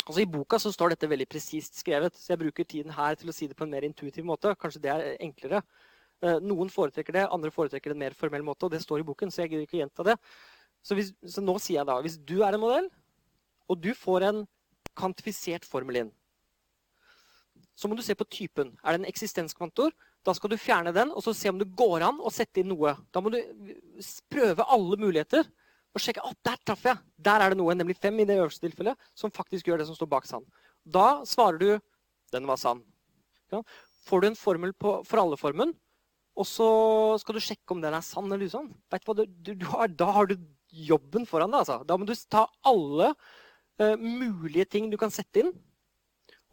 [0.04, 3.32] altså I boka så står dette veldig presist skrevet, så jeg bruker tiden her til
[3.32, 4.52] å si det på en mer intuitiv måte.
[4.60, 5.64] Kanskje det er enklere.
[6.24, 9.08] Eh, noen foretrekker det, andre foretrekker det en mer formell måte, og det står i
[9.08, 9.32] boken.
[9.32, 10.18] Så jeg gidder ikke å gjenta det.
[10.84, 12.90] Så, hvis, så, nå sier jeg da hvis du er en modell,
[13.72, 14.44] og du får en
[15.00, 16.12] kvantifisert formel inn,
[17.74, 18.76] så må du se på typen.
[18.84, 19.96] Er det en eksistenskvantor?
[20.24, 22.72] Da skal du fjerne den og så se om det går an å sette inn
[22.72, 22.96] noe.
[23.12, 23.40] Da må du
[24.32, 25.48] prøve alle muligheter
[25.94, 27.00] og sjekke at der traff jeg.
[27.22, 29.98] Der er det noe, nemlig fem i det øverste tilfellet, som faktisk gjør det som
[29.98, 30.46] står bak sann.
[30.84, 31.70] Da svarer du
[32.34, 32.82] den var sann.
[34.08, 35.76] Får du en formel på, for alle-formen,
[36.34, 36.68] og så
[37.22, 38.72] skal du sjekke om den er sann eller usann.
[38.90, 40.38] Du, du, du har, da har du
[40.74, 41.62] jobben foran deg.
[41.62, 41.84] Altså.
[41.86, 45.54] Da må du ta alle uh, mulige ting du kan sette inn,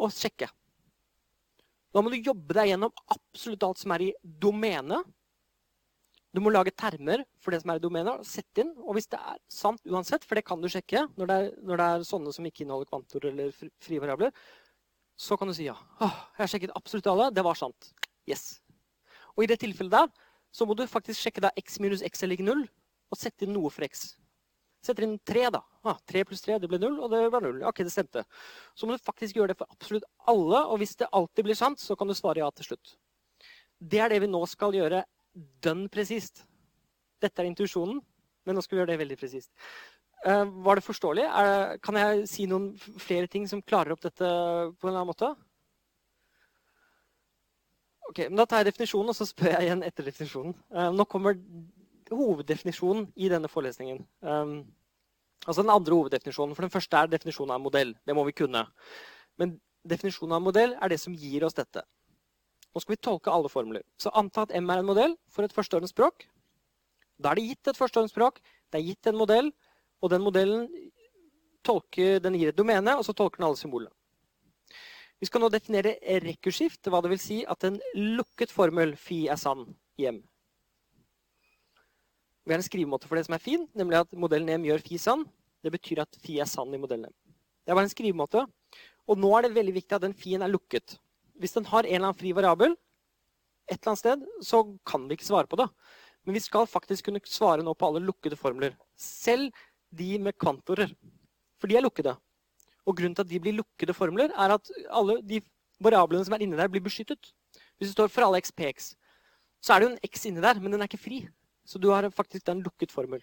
[0.01, 0.51] og sjekke.
[1.91, 5.09] Da må du jobbe deg gjennom absolutt alt som er i domenet
[6.31, 8.71] du må lage termer for det som er i domenet, sette inn.
[8.87, 11.81] Og hvis det er sant uansett, for det kan du sjekke når det er, når
[11.81, 13.51] det er sånne som ikke inneholder kvantor eller
[13.83, 14.31] frie variabler,
[15.21, 15.75] så kan du si ja.
[16.01, 17.29] Åh, jeg har sjekket absolutt alle.
[17.35, 17.91] Det var sant.
[18.31, 18.61] Yes.
[19.35, 22.31] Og i det tilfellet der så må du faktisk sjekke da x minus x er
[22.31, 22.63] lik null,
[23.11, 24.13] og sette inn noe for x.
[24.81, 25.61] Setter inn tre, da.
[25.85, 27.61] Ah, tre pluss tre, det ble null, og det var null.
[27.69, 28.25] Ok, det stemte.
[28.77, 31.81] Så må du faktisk gjøre det for absolutt alle, og hvis det alltid blir sant,
[31.81, 32.95] så kan du svare ja til slutt.
[33.81, 35.05] Det er det vi nå skal gjøre
[35.65, 36.45] dønn presist.
[37.21, 38.01] Dette er intuisjonen,
[38.45, 39.53] men nå skal vi gjøre det veldig presist.
[40.25, 41.29] Uh, var det forståelig?
[41.85, 45.33] Kan jeg si noen flere ting som klarer opp dette på en eller annen måte?
[48.11, 50.57] Ok, men Da tar jeg definisjonen, og så spør jeg igjen etter definisjonen.
[50.73, 51.37] Uh, nå kommer
[52.17, 54.03] hoveddefinisjonen i denne forelesningen.
[54.21, 54.59] Um,
[55.47, 56.57] altså den andre hoveddefinisjonen.
[56.57, 57.95] For den første er definisjonen av en modell.
[58.07, 58.65] Det må vi kunne.
[59.41, 59.57] Men
[59.89, 61.85] definisjonen av en modell er det som gir oss dette.
[62.71, 63.83] Nå skal vi tolke alle formler.
[63.99, 66.27] Så anta at M er en modell for et førsteordnet språk.
[67.21, 68.39] Da er det gitt et førsteordnet språk.
[68.71, 69.51] Det er gitt en modell.
[70.01, 70.69] Og den modellen
[71.67, 73.93] tolker, den gir et domene, og så tolker den alle symbolene.
[75.21, 77.77] Vi skal nå definere rekursivt, hva det vil si at en
[78.17, 79.67] lukket formel fi er sann
[80.01, 80.23] i M.
[82.51, 84.97] Vi har en skrivemåte for det som er fin, nemlig at modellen M gjør fi
[84.99, 85.21] sann.
[85.63, 87.15] Det betyr at fi er sann i modellen M.
[87.63, 88.43] Det var en skrivemåte.
[89.07, 90.97] Og nå er det veldig viktig at den fien er lukket.
[91.39, 92.75] Hvis den har en eller annen fri variabel,
[93.71, 95.69] et eller annet sted, så kan vi ikke svare på det.
[96.27, 98.75] Men vi skal faktisk kunne svare nå på alle lukkede formler.
[98.99, 99.55] Selv
[99.95, 100.91] de med kvantorer.
[101.63, 102.19] For de er lukkede.
[102.83, 105.39] Og grunnen til at de blir lukkede formler, er at alle de
[105.79, 107.31] variablene som er inni der, blir beskyttet.
[107.79, 108.97] Hvis det står for alle x px,
[109.63, 111.29] så er det jo en x inni der, men den er ikke fri.
[111.71, 113.23] Så du har faktisk en lukket formel.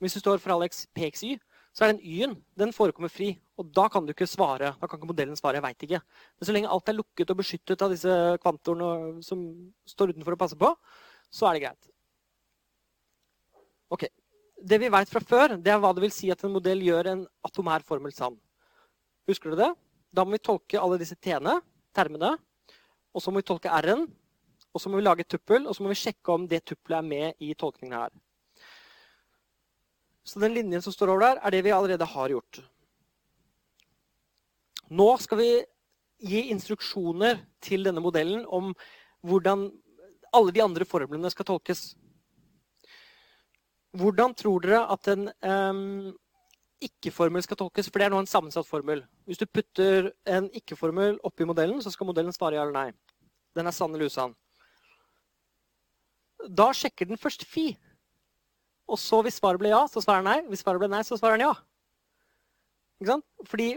[0.00, 1.38] Hvis du står for Alex pxy,
[1.72, 3.30] så er den y-en den forekommer fri.
[3.60, 4.74] Og da kan du ikke svare.
[4.80, 6.02] Da kan ikke modellen svare 'jeg veit ikke'.
[6.40, 10.38] Men så lenge alt er lukket og beskyttet av disse kvantorene som står utenfor å
[10.38, 10.76] passe på,
[11.30, 11.90] så er det greit.
[13.90, 14.08] Ok,
[14.62, 17.06] det vi vet fra før, det er hva det vil si at en modell gjør
[17.06, 18.38] en atomær formel sann.
[19.26, 19.74] Husker du det?
[20.12, 21.60] Da må vi tolke alle disse t-ene,
[21.94, 22.36] termene.
[23.14, 24.06] Og så må vi tolke r-en.
[24.74, 26.98] Og så må vi lage et tuppel, og så må vi sjekke om det tuppelet
[27.00, 28.12] er med i tolkningen her.
[30.24, 32.60] Så den linjen som står over der, er det vi allerede har gjort.
[34.90, 35.50] Nå skal vi
[36.30, 38.74] gi instruksjoner til denne modellen om
[39.26, 39.68] hvordan
[40.36, 41.94] alle de andre formlene skal tolkes.
[43.98, 46.10] Hvordan tror dere at en um,
[46.82, 47.88] ikke-formel skal tolkes?
[47.90, 49.02] For det er nå en sammensatt formel.
[49.26, 52.92] Hvis du putter en ikke-formel oppi modellen, så skal modellen svare ja eller nei.
[53.58, 54.36] Den er sann eller usann.
[56.48, 57.74] Da sjekker den først fi.
[58.90, 60.48] Og så hvis svaret ble ja, så svarer den nei.
[60.50, 61.54] Hvis svaret ble nei, så svarer den ja.
[63.00, 63.26] Ikke sant?
[63.48, 63.68] Fordi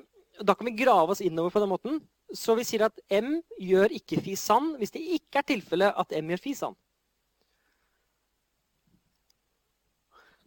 [0.42, 2.00] da kan vi grave oss innover på den måten.
[2.34, 6.16] Så vi sier at M gjør ikke fi sann hvis det ikke er tilfellet at
[6.18, 6.78] M gjør fi sann.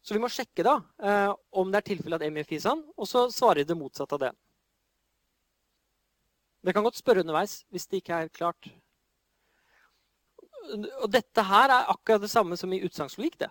[0.07, 2.83] Så vi må sjekke da, eh, om det er tilfelle at M gjør fi sann,
[2.95, 4.33] og så svarer de det motsatte av det.
[6.63, 8.71] Dere kan godt spørre underveis hvis det ikke er klart.
[10.75, 13.39] Og dette her er akkurat det samme som i utsagnslogikk.
[13.45, 13.51] Det.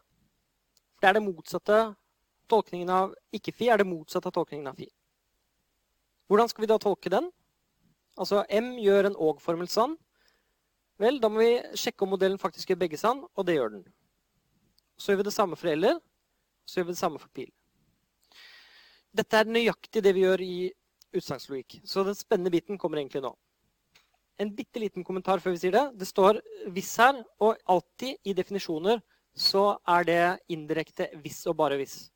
[1.01, 1.79] det er det motsatte
[2.51, 4.87] tolkningen av ikke-fi er det motsatte av tolkningen av fi.
[6.29, 7.29] Hvordan skal vi da tolke den?
[8.17, 9.97] Altså M gjør en og-formel sann.
[11.01, 13.83] Vel, da må vi sjekke om modellen faktisk gjør begge sann, og det gjør den.
[14.97, 15.99] Så gjør vi det samme for eller.
[16.65, 17.51] Så gjør vi det samme for pil.
[19.15, 20.55] Dette er nøyaktig det vi gjør i
[21.15, 21.81] utsagnslogikk.
[21.87, 23.33] Så den spennende biten kommer egentlig nå.
[24.39, 25.85] En bitte liten kommentar før vi sier det.
[25.99, 29.01] Det står 'hvis' her, og alltid i definisjoner
[29.35, 32.09] så er det indirekte 'hvis' og bare 'hvis'.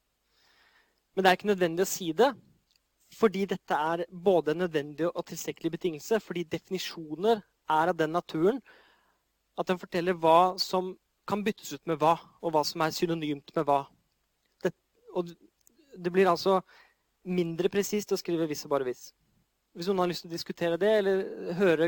[1.15, 2.35] Men det er ikke nødvendig å si det,
[3.13, 6.19] fordi dette er både en nødvendig og tilstrekkelig betingelse.
[6.19, 8.61] Fordi definisjoner er av den naturen
[9.57, 10.97] at den forteller hva som
[11.27, 13.85] kan byttes ut med hva, og hva som er synonymt med hva.
[15.15, 15.25] Og
[15.97, 16.61] det blir altså
[17.25, 19.13] mindre presist å skrive 'hvis' og bare 'hvis'.
[19.79, 21.85] Hvis noen har lyst til å diskutere det, eller høre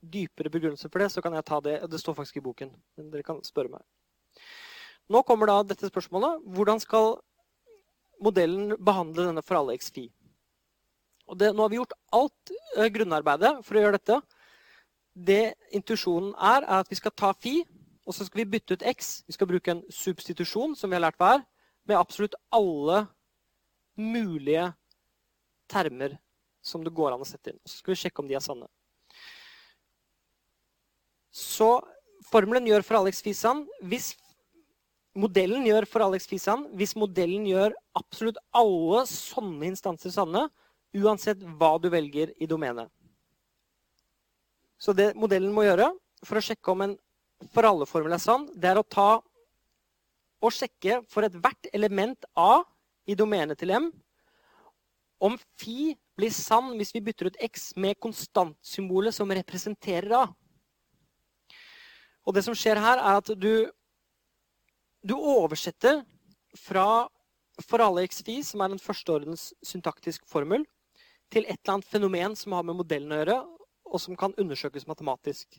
[0.00, 1.74] dypere begrunnelser for det, så kan jeg ta det.
[1.92, 2.70] Det står faktisk i boken.
[2.96, 3.84] Men dere kan spørre meg.
[5.12, 6.40] Nå kommer da dette spørsmålet.
[6.56, 7.18] Hvordan skal
[8.24, 10.06] modellen behandle denne for alle x phi?
[11.28, 14.20] Og det, nå har vi gjort alt uh, grunnarbeidet for å gjøre dette.
[15.12, 15.42] Det
[15.76, 17.58] intuisjonen er, er at vi skal ta fi,
[18.08, 19.18] og så skal vi bytte ut x.
[19.28, 21.44] Vi skal bruke en substitusjon, som vi har lært hva er
[21.84, 23.04] med absolutt alle
[24.00, 24.70] mulige
[25.68, 26.16] termer
[26.66, 27.60] som det går an å sette inn.
[27.64, 28.66] Så skal vi sjekke om de er sanne.
[31.36, 31.76] Så
[32.26, 34.14] formelen gjør for Alex Fisan hvis
[35.16, 40.46] modellen gjør for Alex Fisan hvis modellen gjør absolutt alle sånne instanser sanne,
[40.96, 42.88] uansett hva du velger i domenet.
[44.80, 45.90] Så det modellen må gjøre
[46.24, 46.96] for å sjekke om en
[47.52, 49.18] for alle-formel er sann, det er å ta
[50.40, 52.62] og sjekke for ethvert element A
[53.08, 53.90] i domenet til M
[55.20, 60.24] om Fi blir sann hvis vi bytter ut X med konstantsymbolet som representerer A.
[62.26, 63.68] Og det som skjer her, er at du,
[65.06, 66.02] du oversetter
[66.58, 67.06] fra
[67.64, 70.66] for alle x phi, som er en førsteordens syntaktisk formel,
[71.32, 73.36] til et eller annet fenomen som har med modellen å gjøre,
[73.86, 75.56] og som kan undersøkes matematisk.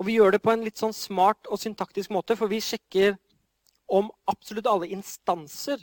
[0.00, 3.18] Og vi gjør det på en litt sånn smart og syntaktisk måte, for vi sjekker
[3.90, 5.82] om absolutt alle instanser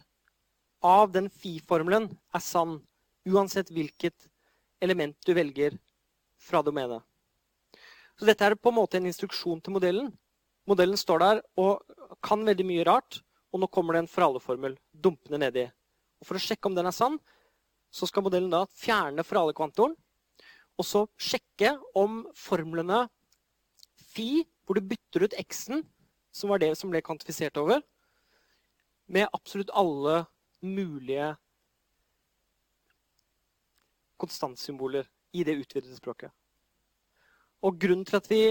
[0.86, 2.80] av den fi-formelen er sann,
[3.28, 4.28] uansett hvilket
[4.84, 5.78] element du velger
[6.42, 7.04] fra domenet.
[8.18, 10.12] Så dette er på en måte en instruksjon til modellen.
[10.68, 11.84] Modellen står der og
[12.26, 13.22] kan veldig mye rart,
[13.54, 15.68] og nå kommer det en for alle-formel dumpende nedi.
[16.22, 17.20] Og For å sjekke om den er sann,
[17.94, 19.96] så skal modellen da fjerne for alle-kvantoren,
[20.78, 23.06] og så sjekke om formlene
[24.14, 25.86] fi, hvor du bytter ut x-en,
[26.34, 27.82] som var det som ble kvantifisert over,
[29.08, 30.26] med absolutt alle
[30.66, 31.36] mulige
[34.18, 36.32] konstantsymboler i det utvidede språket.
[37.66, 38.42] Og grunnen til at vi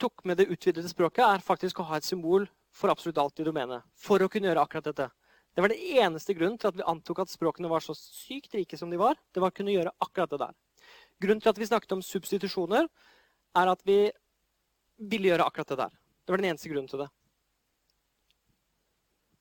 [0.00, 3.46] tok med det utvidede språket, er faktisk å ha et symbol for absolutt alt i
[3.46, 3.84] domenet.
[3.96, 5.10] For å kunne gjøre akkurat dette.
[5.54, 8.78] Det var det eneste grunnen til at vi antok at språkene var så sykt rike
[8.78, 9.18] som de var.
[9.34, 10.54] Det var å kunne gjøre akkurat det der.
[11.20, 12.86] Grunnen til at vi snakket om substitusjoner,
[13.58, 13.98] er at vi
[15.10, 15.96] ville gjøre akkurat det der.
[16.24, 17.10] Det var den eneste grunnen til det.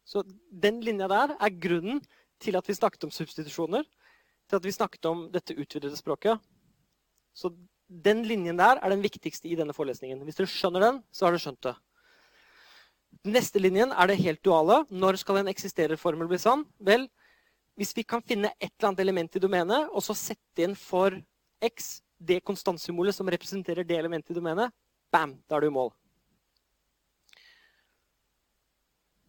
[0.09, 1.99] Så den linja der er grunnen
[2.41, 3.85] til at vi snakket om substitusjoner.
[4.49, 6.41] Til at vi snakket om dette utvidede språket.
[7.37, 7.51] Så
[7.89, 10.23] den linjen der er den viktigste i denne forelesningen.
[10.25, 11.75] Hvis dere skjønner den, så har dere skjønt det.
[13.29, 14.83] Neste linjen er det helt duale.
[14.89, 16.65] Når skal en eksistererformel bli sann?
[16.81, 17.05] Vel,
[17.77, 21.13] hvis vi kan finne et eller annet element i domenet, og så sette inn for
[21.61, 24.73] x det konstantsymbolet som representerer det elementet i domenet,
[25.13, 25.93] bam, da er du i mål.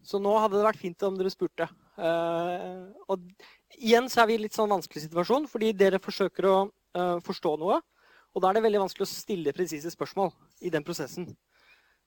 [0.03, 1.67] Så nå hadde det vært fint om dere spurte.
[1.99, 3.21] Uh, og
[3.77, 7.55] igjen så er vi i litt sånn vanskelig situasjon, fordi dere forsøker å uh, forstå
[7.61, 7.77] noe.
[8.31, 10.31] Og da er det veldig vanskelig å stille presise spørsmål
[10.65, 11.29] i den prosessen.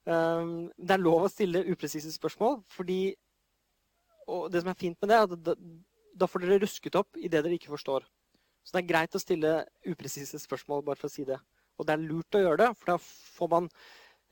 [0.05, 3.15] Uh, det er lov å stille upresise spørsmål, fordi
[4.25, 5.53] Og det som er fint med det, er at da,
[6.17, 8.07] da får dere rusket opp i det dere ikke forstår.
[8.65, 9.51] Så det er greit å stille
[9.85, 11.37] upresise spørsmål, bare for å si det.
[11.77, 12.95] Og det er lurt å gjøre det, for da
[13.37, 13.67] får man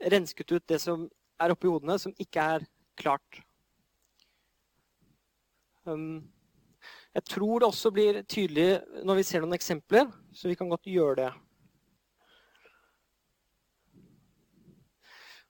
[0.01, 1.05] rensket ut det som
[1.37, 2.65] er oppi hodene, som ikke er
[2.97, 3.43] klart.
[5.85, 6.23] Um,
[7.13, 10.87] jeg tror det også blir tydelig når vi ser noen eksempler, så vi kan godt
[10.89, 11.31] gjøre det.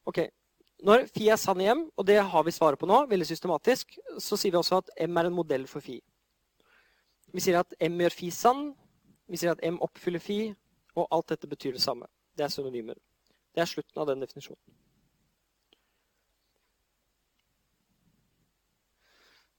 [0.06, 0.26] Ok,
[0.84, 3.96] Når Fi er sann i M, og det har vi svaret på nå, veldig systematisk,
[4.20, 6.02] så sier vi også at M er en modell for Fi.
[7.32, 8.66] Vi sier at M gjør Fi sann,
[9.32, 10.40] vi sier at M oppfyller Fi,
[11.00, 12.10] og alt dette betyr det samme.
[12.36, 13.00] Det er synonymer.
[13.56, 14.83] Det er slutten av den definisjonen.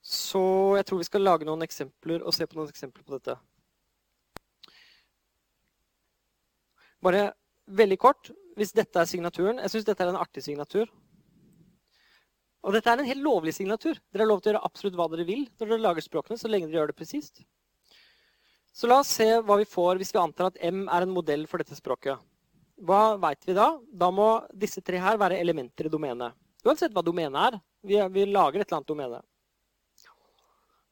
[0.04, 0.44] Så
[0.76, 3.38] jeg tror vi skal lage noen eksempler og se på noen eksempler på dette.
[7.04, 7.30] Bare
[7.64, 10.92] veldig kort, hvis dette er signaturen Jeg syns dette er en artig signatur.
[12.64, 13.98] Og dette er en helt lovlig signatur.
[14.12, 16.48] Dere har lov til å gjøre absolutt hva dere vil når dere lager språkene, så
[16.48, 17.42] lenge dere gjør det presist.
[18.74, 21.44] Så la oss se hva vi får hvis vi antar at M er en modell
[21.48, 22.20] for dette språket.
[22.84, 23.68] Hva veit vi da?
[23.88, 26.34] Da må disse tre her være elementer i domenet.
[26.64, 27.60] Uansett hva domenet er.
[27.84, 29.20] Vi, vi lager et eller annet domene.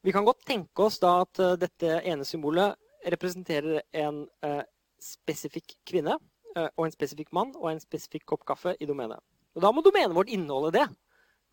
[0.03, 2.75] Vi kan godt tenke oss da at uh, dette ene symbolet
[3.13, 4.61] representerer en uh,
[4.99, 9.21] spesifikk kvinne uh, og en spesifikk mann og en spesifikk kopp kaffe i domenet.
[9.55, 10.87] Og Da må domenet vårt inneholde det.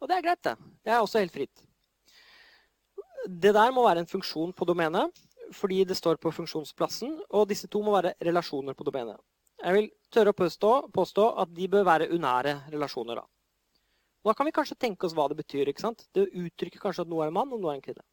[0.01, 0.57] Og det er greit, det.
[0.83, 1.63] Det er også helt fritt.
[3.29, 7.67] Det der må være en funksjon på domenet fordi det står på funksjonsplassen, og disse
[7.67, 9.19] to må være relasjoner på domenet.
[9.61, 13.19] Jeg vil tørre å påstå, påstå at de bør være unære relasjoner.
[13.19, 13.25] Da.
[14.31, 15.69] da kan vi kanskje tenke oss hva det betyr.
[15.69, 16.07] ikke sant?
[16.15, 18.07] Det uttrykker kanskje at noe er en mann, og noe er en kvinne.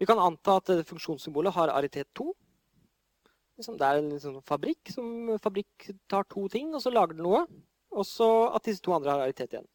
[0.00, 2.30] Vi kan anta at funksjonssymbolet har aritet 2.
[3.60, 7.26] Liksom, det er en liksom fabrikk som fabrikk tar to ting, og så lager den
[7.26, 7.42] noe.
[7.92, 9.68] Og så at disse to andre har aritet igjen.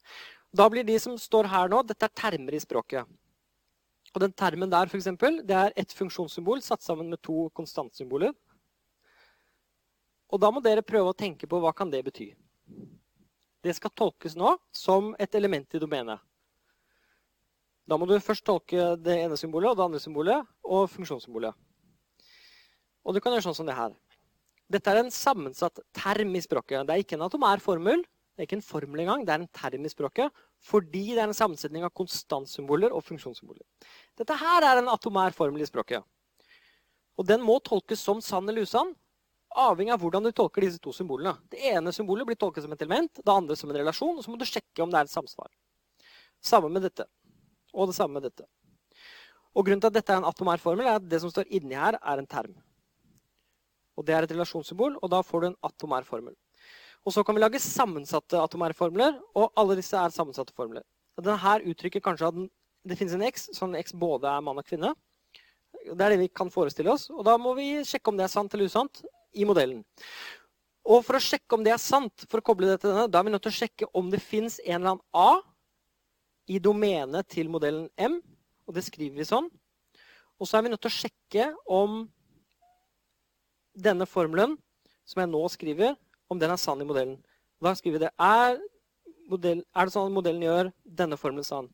[0.56, 3.06] Da blir de som står her nå, dette er termer i språket.
[4.16, 8.32] Og den termen der, for eksempel, det er ett funksjonssymbol satt sammen med to konstantsymboler.
[10.32, 12.32] Og da må dere prøve å tenke på hva kan det bety.
[13.62, 16.18] Det skal tolkes nå som et element i domenet.
[17.86, 21.54] Da må du først tolke det ene symbolet og det andre symbolet og funksjonssymbolet.
[23.06, 23.94] Og du kan gjøre sånn som det her.
[24.66, 26.82] Dette er en sammensatt term i språket.
[26.88, 28.02] Det er ikke en atomær formel.
[28.34, 30.42] Det er ikke en formel engang, det er en term i språket.
[30.66, 33.62] Fordi det er en sammensetning av konstantsymboler og funksjonssymboler.
[34.18, 36.02] Dette her er en atomær formel i språket.
[37.16, 38.90] Og den må tolkes som sann eller usann,
[39.56, 41.32] avhengig av hvordan du tolker disse to symbolene.
[41.48, 44.32] Det ene symbolet blir tolket som et element, det andre som en relasjon, og så
[44.32, 45.48] må du sjekke om det er et samsvar.
[46.44, 47.06] Samme med dette.
[47.76, 48.46] Og det samme med dette.
[49.56, 51.76] Og Grunnen til at dette er en atomær formel, er at det som står inni
[51.76, 52.56] her, er en term.
[53.96, 56.34] Og Det er et relasjonssymbol, og da får du en atomær formel.
[57.06, 60.82] Og Så kan vi lage sammensatte atomære formler, og alle disse er sammensatte formler.
[61.16, 62.40] Denne her uttrykker kanskje at
[62.86, 64.92] det finnes en X, sånn en X både er mann og kvinne.
[65.86, 67.08] Det er det vi kan forestille oss.
[67.10, 69.00] Og da må vi sjekke om det er sant eller usant
[69.32, 69.84] i modellen.
[70.86, 73.20] Og for å sjekke om det er sant, for å koble det til denne, da
[73.20, 75.40] er vi nødt til å sjekke om det fins en eller annen A
[76.46, 78.20] i domenet til modellen M.
[78.66, 79.48] Og det skriver vi sånn.
[80.36, 82.04] Og så er vi nødt til å sjekke om
[83.76, 84.56] denne formelen
[85.06, 85.94] som jeg nå skriver,
[86.32, 87.18] om den er sann i modellen.
[87.62, 88.12] Da skriver vi det.
[88.20, 88.58] Er,
[89.30, 91.70] modell, er det sånn at modellen gjør denne formelen sann?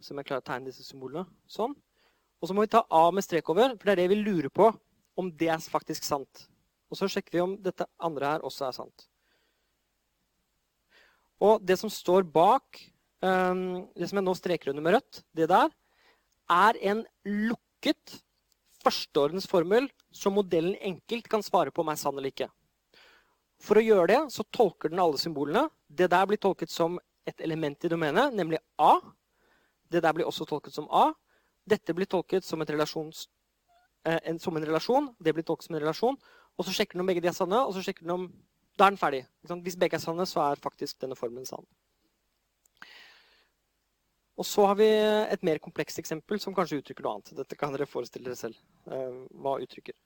[0.00, 1.26] Så må jeg klarer å tegne disse symbolene.
[1.50, 1.74] Sånn.
[2.40, 4.52] Og så må vi ta A med strek over, for det er det vi lurer
[4.52, 4.70] på.
[5.16, 6.46] Om det er faktisk sant.
[6.92, 9.06] Og så sjekker vi om dette andre her også er sant.
[11.42, 12.78] Og det som står bak,
[13.20, 15.70] det som jeg nå streker under med rødt, det der,
[16.52, 18.18] er en lukket
[18.84, 22.48] førsteordensformel som modellen enkelt kan svare på om er sann eller ikke.
[23.62, 25.66] For å gjøre det så tolker den alle symbolene.
[25.88, 28.98] Det der blir tolket som et element i domenet, nemlig A.
[29.90, 31.08] Det der blir også tolket som A.
[31.66, 35.14] Dette blir tolket som, eh, en, som en relasjon.
[35.18, 36.18] Det blir tolket som en relasjon.
[36.56, 38.28] Og så sjekker den om begge de er sanne, og så sjekker den om
[38.76, 39.22] Da er den ferdig.
[39.64, 41.64] Hvis begge er sanne, så er faktisk denne formelen sann.
[44.36, 47.32] Og så har vi et mer komplekst eksempel som kanskje uttrykker noe annet.
[47.38, 48.58] Dette kan dere forestille dere selv.
[48.90, 49.96] Eh, hva uttrykker.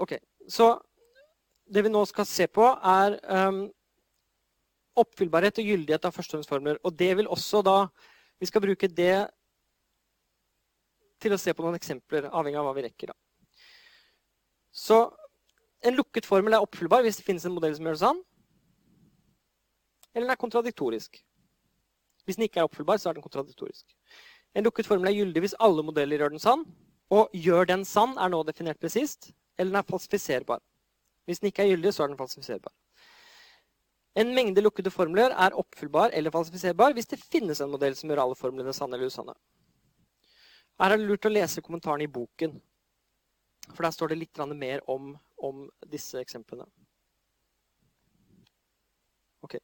[0.00, 0.18] Ok,
[0.48, 0.80] Så
[1.70, 3.60] det vi nå skal se på, er um,
[4.98, 6.80] oppfyllbarhet og gyldighet av førstehåndsformler.
[6.84, 7.76] Og det vil også da
[8.40, 9.28] Vi skal bruke det
[11.20, 13.12] til å se på noen eksempler, avhengig av hva vi rekker.
[13.12, 13.16] da.
[14.72, 15.02] Så
[15.84, 18.22] en lukket formel er oppfyllbar hvis det finnes en modell som gjør det sann.
[20.14, 21.20] Eller den er kontradiktorisk.
[22.24, 23.84] Hvis den ikke er oppfyllbar, så er den kontradiktorisk.
[24.54, 26.64] En lukket formel er gyldig hvis alle modeller gjør den sann.
[27.10, 30.60] Og gjør den sann er nå definert presist eller den er falsifiserbar.
[31.28, 32.72] Hvis den ikke er gyldig, så er den falsifiserbar.
[34.18, 38.24] En mengde lukkede formler er oppfyllbar eller falsifiserbar hvis det finnes en modell som gjør
[38.24, 39.36] alle formlene sanne eller usanne.
[40.80, 42.54] Her er det lurt å lese kommentarene i boken,
[43.68, 46.64] for der står det litt mer om, om disse eksemplene.
[49.44, 49.58] Ok.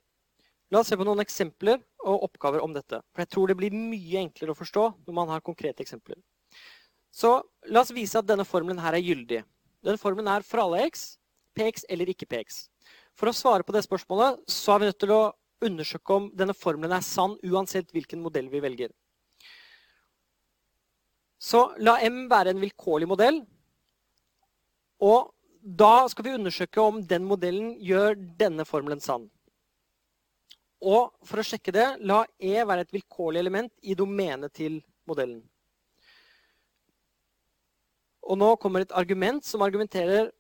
[0.73, 2.99] La oss se på noen eksempler og oppgaver om dette.
[3.15, 6.19] For jeg tror det blir mye enklere å forstå når man har konkrete eksempler.
[7.15, 7.39] Så
[7.71, 9.45] la oss vise at denne formelen her er gyldig.
[9.87, 11.15] Denne formelen er for alle x,
[11.57, 12.67] px eller ikke px.
[13.17, 15.23] For å svare på det spørsmålet så er vi nødt til å
[15.67, 18.91] undersøke om denne formelen er sann uansett hvilken modell vi velger.
[21.39, 23.41] Så la M være en vilkårlig modell.
[25.05, 25.31] Og
[25.63, 29.29] da skal vi undersøke om den modellen gjør denne formelen sann.
[30.85, 35.41] Og for å sjekke det, la E være et vilkårlig element i domenet til modellen.
[38.27, 40.33] Og nå kommer et argument som argumenterer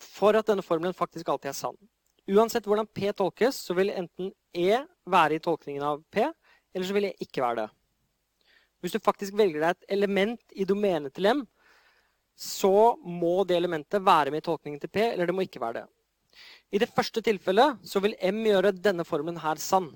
[0.00, 1.78] for at denne formelen faktisk alltid er sann.
[2.30, 6.26] Uansett hvordan P tolkes, så vil enten E være i tolkningen av P,
[6.74, 7.68] eller så vil E ikke være det.
[8.80, 11.42] Hvis du faktisk velger deg et element i domenet til M,
[12.40, 15.82] så må det elementet være med i tolkningen til P, eller det må ikke være
[15.82, 15.88] det.
[16.70, 19.90] I det første tilfellet så vil M gjøre denne formelen her sann.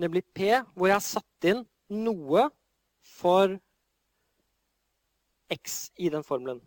[0.00, 2.48] Nemlig P, hvor jeg har satt inn noe
[3.04, 3.52] for
[5.52, 6.62] x i den formelen.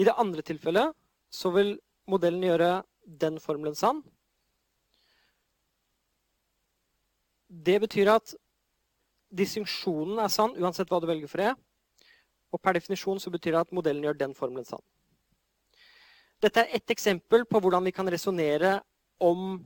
[0.00, 0.96] I det andre tilfellet
[1.30, 1.76] så vil
[2.10, 2.70] modellen gjøre
[3.20, 4.00] den formelen sann.
[7.50, 8.32] Det betyr at
[9.30, 11.52] distinksjonen er sann uansett hva du velger for e.
[12.50, 14.82] Og per definisjon så betyr det at modellen gjør den formelen sann.
[16.40, 18.78] Dette er ett eksempel på hvordan vi kan resonnere
[19.20, 19.58] om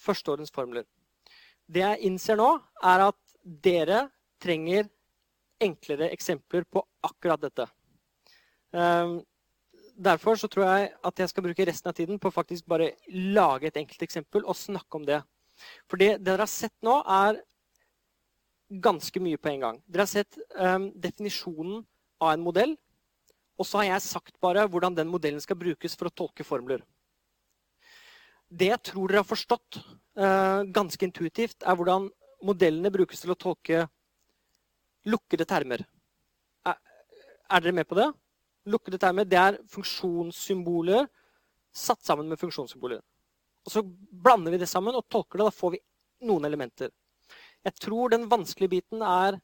[0.00, 0.86] førsteårens formler.
[1.66, 2.52] Det jeg innser nå,
[2.82, 4.04] er at dere
[4.42, 4.86] trenger
[5.60, 7.66] enklere eksempler på akkurat dette.
[8.72, 9.20] Ehm,
[9.96, 13.68] derfor så tror jeg at jeg skal bruke resten av tiden på faktisk bare lage
[13.68, 15.20] et enkelt eksempel og snakke om det.
[15.90, 17.42] For det dere har sett nå, er
[18.70, 19.82] ganske mye på en gang.
[19.86, 21.82] Dere har sett um, definisjonen
[22.22, 22.76] av en modell.
[23.60, 26.80] Og så har jeg sagt bare hvordan den modellen skal brukes for å tolke formler.
[28.48, 29.82] Det jeg tror dere har forstått
[30.18, 32.08] uh, ganske intuitivt, er hvordan
[32.46, 33.84] modellene brukes til å tolke
[35.06, 35.84] lukkede termer.
[36.66, 36.80] Er,
[37.52, 38.08] er dere med på det?
[38.70, 41.06] Lukkede termer det er funksjonssymboler
[41.70, 43.04] satt sammen med funksjonssymboler.
[43.66, 45.50] Og Så blander vi det sammen og tolker det.
[45.50, 45.84] Da får vi
[46.26, 46.90] noen elementer.
[47.64, 49.36] Jeg tror den vanskelige biten er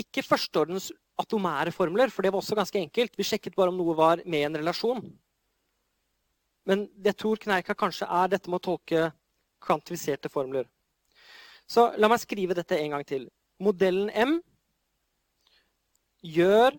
[0.00, 3.14] ikke førsteordens atomære formler, for det var også ganske enkelt.
[3.16, 5.04] Vi sjekket bare om noe var med en relasjon.
[6.68, 9.10] Men jeg tror kneika kanskje er dette med å tolke
[9.64, 10.66] kvantifiserte formler.
[11.68, 13.28] Så la meg skrive dette en gang til
[13.62, 14.38] modellen M
[16.24, 16.76] gjør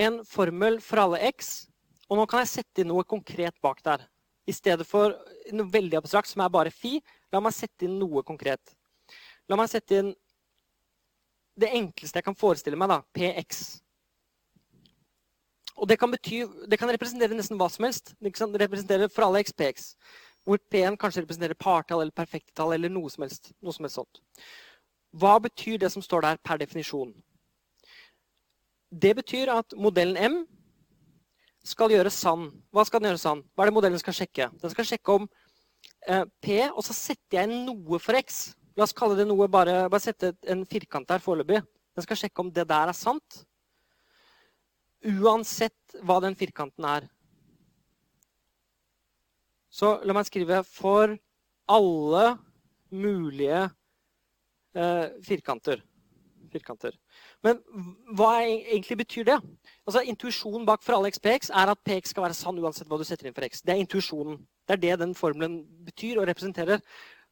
[0.00, 1.68] en formel for alle x.
[2.10, 4.06] Og nå kan jeg sette inn noe konkret bak der.
[4.46, 5.14] I stedet for
[5.54, 6.98] noe veldig abstrakt som er bare fi,
[7.30, 8.74] la meg sette inn noe konkret.
[9.50, 10.10] La meg sette inn
[11.58, 13.80] det enkleste jeg kan forestille meg, da, px.
[15.76, 18.14] og det kan, bety, det kan representere nesten hva som helst.
[18.20, 19.94] Det kan representere for alle XPX.
[20.44, 23.52] Hvor P1 kanskje representerer partall eller perfekttall eller noe som helst.
[23.60, 24.22] Noe som helst sånt.
[25.16, 27.12] Hva betyr det som står der per definisjon?
[28.90, 30.40] Det betyr at modellen M
[31.66, 32.48] skal gjøre sann.
[32.72, 33.42] Hva skal den gjøre sann?
[33.54, 34.48] Hva er det modellen skal sjekke?
[34.62, 35.28] Den skal sjekke om
[36.08, 38.50] eh, P, og så setter jeg inn noe for X.
[38.76, 41.62] La oss kalle det noe, bare, bare sette en firkant der foreløpig.
[41.96, 43.42] Den skal sjekke om det der er sant.
[45.00, 47.08] Uansett hva den firkanten er.
[49.70, 51.16] Så la meg skrive 'for
[51.68, 52.38] alle
[52.90, 53.70] mulige
[54.74, 55.82] eh, firkanter'.
[56.50, 56.96] firkanter.
[57.42, 57.60] Men
[58.16, 59.36] hva egentlig betyr det?
[59.86, 63.04] Altså, Intuisjonen bak for alle XPX er at PX skal være sann uansett hva du
[63.04, 63.62] setter inn for X.
[63.62, 64.40] Det er intuisjonen.
[64.66, 66.82] Det er det den formelen betyr og representerer.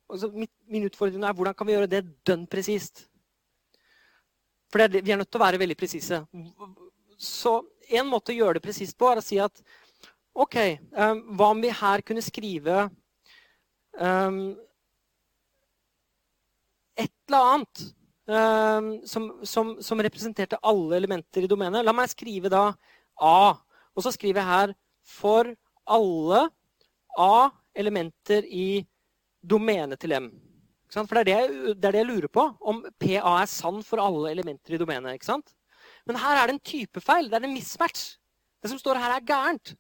[0.08, 3.04] Altså, min utfordring er hvordan kan vi gjøre det dønn presist?
[4.72, 6.22] For det, vi er nødt til å være veldig presise.
[7.18, 7.52] Så
[7.88, 9.62] en måte å gjøre det presist på er å si at
[10.38, 10.56] OK,
[10.94, 12.86] um, hva om vi her kunne skrive
[13.98, 14.52] um,
[16.98, 17.86] et eller annet
[18.28, 21.84] um, som, som, som, representerte alle elementer i domenet?
[21.84, 22.68] La meg skrive da
[23.18, 23.56] A.
[23.96, 24.76] Og så skriver jeg her
[25.08, 25.50] for
[25.88, 26.46] alle
[27.18, 28.94] A elementer i domenet
[29.48, 30.30] til M.
[30.88, 32.44] For det er det, jeg, det er det, jeg, lurer på.
[32.60, 35.14] Om PA er sann for alle elementer i domenet.
[35.14, 35.52] ikke sant?
[36.06, 37.28] Men her er det en typefeil.
[37.28, 38.16] Det er en mismatch.
[38.62, 39.74] Det som står her, er gærent.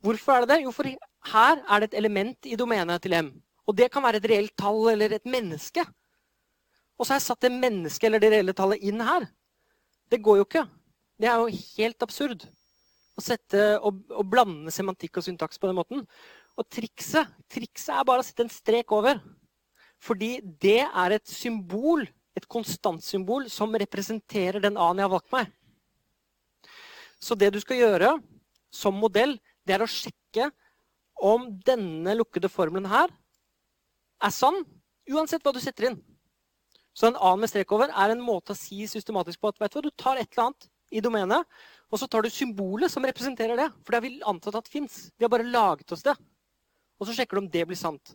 [0.00, 0.62] Hvorfor er det det?
[0.64, 0.88] Jo, for
[1.32, 3.32] her er det et element i domenet til M.
[3.66, 5.84] Og det kan være et reelt tall eller et menneske.
[6.96, 9.26] Og så har jeg satt det mennesket eller det reelle tallet inn her.
[10.10, 10.64] Det går jo ikke.
[11.20, 12.46] Det er jo helt absurd
[13.16, 16.04] å sette, å, å blande semantikk og syntaks på den måten.
[16.56, 19.20] Og trikset, trikset er bare å sette en strek over.
[20.02, 22.04] Fordi det er et symbol,
[22.36, 25.52] et konstantsymbol, som representerer den A-en jeg har valgt meg.
[27.20, 28.16] Så det du skal gjøre
[28.72, 30.50] som modell, det er å sjekke
[31.16, 33.12] om denne lukkede formelen her
[34.24, 34.62] er sann,
[35.08, 35.98] uansett hva du setter inn.
[36.96, 39.82] Så en A med strek over er en måte å si systematisk på at du,
[39.84, 41.44] du tar et eller annet i domenet,
[41.92, 43.68] og så tar du symbolet som representerer det.
[43.82, 45.06] For det har vi antatt at fins.
[45.16, 46.14] Vi har bare laget oss det.
[46.96, 48.14] Og så sjekker du om det blir sant.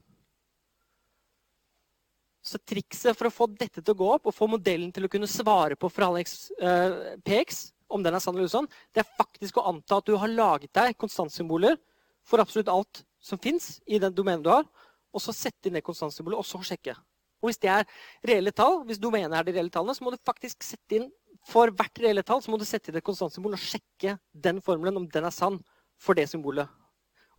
[2.41, 5.11] Så trikset for å få dette til å gå opp, og få modellen til å
[5.11, 9.15] kunne svare på for alle eh, PX, om den er sann eller usann, det er
[9.17, 11.77] faktisk å anta at du har laget deg konstantsymboler
[12.25, 14.65] for absolutt alt som fins i den domenet du har,
[15.11, 16.95] og så sette inn det konstantsymbolet, og så sjekke.
[17.41, 17.85] Og hvis det er
[18.25, 21.09] reelle tall, hvis domenet er de reelle tallene, så må du faktisk sette inn
[21.49, 25.01] for hvert reelle tall så må du sette inn et konstantsymbol og sjekke den formelen
[25.01, 25.57] om den er sann
[26.01, 26.69] for det symbolet.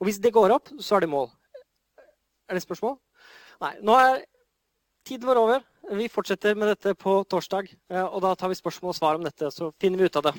[0.02, 1.28] Og hvis det går opp, så er det mål.
[2.50, 2.96] Er det spørsmål?
[3.62, 3.76] Nei.
[3.86, 4.24] Nå er
[5.06, 5.60] tiden vår over.
[5.94, 7.70] Vi fortsetter med dette på torsdag.
[7.86, 10.26] Eh, og da tar vi spørsmål og svar om dette, så finner vi ut av
[10.26, 10.32] det.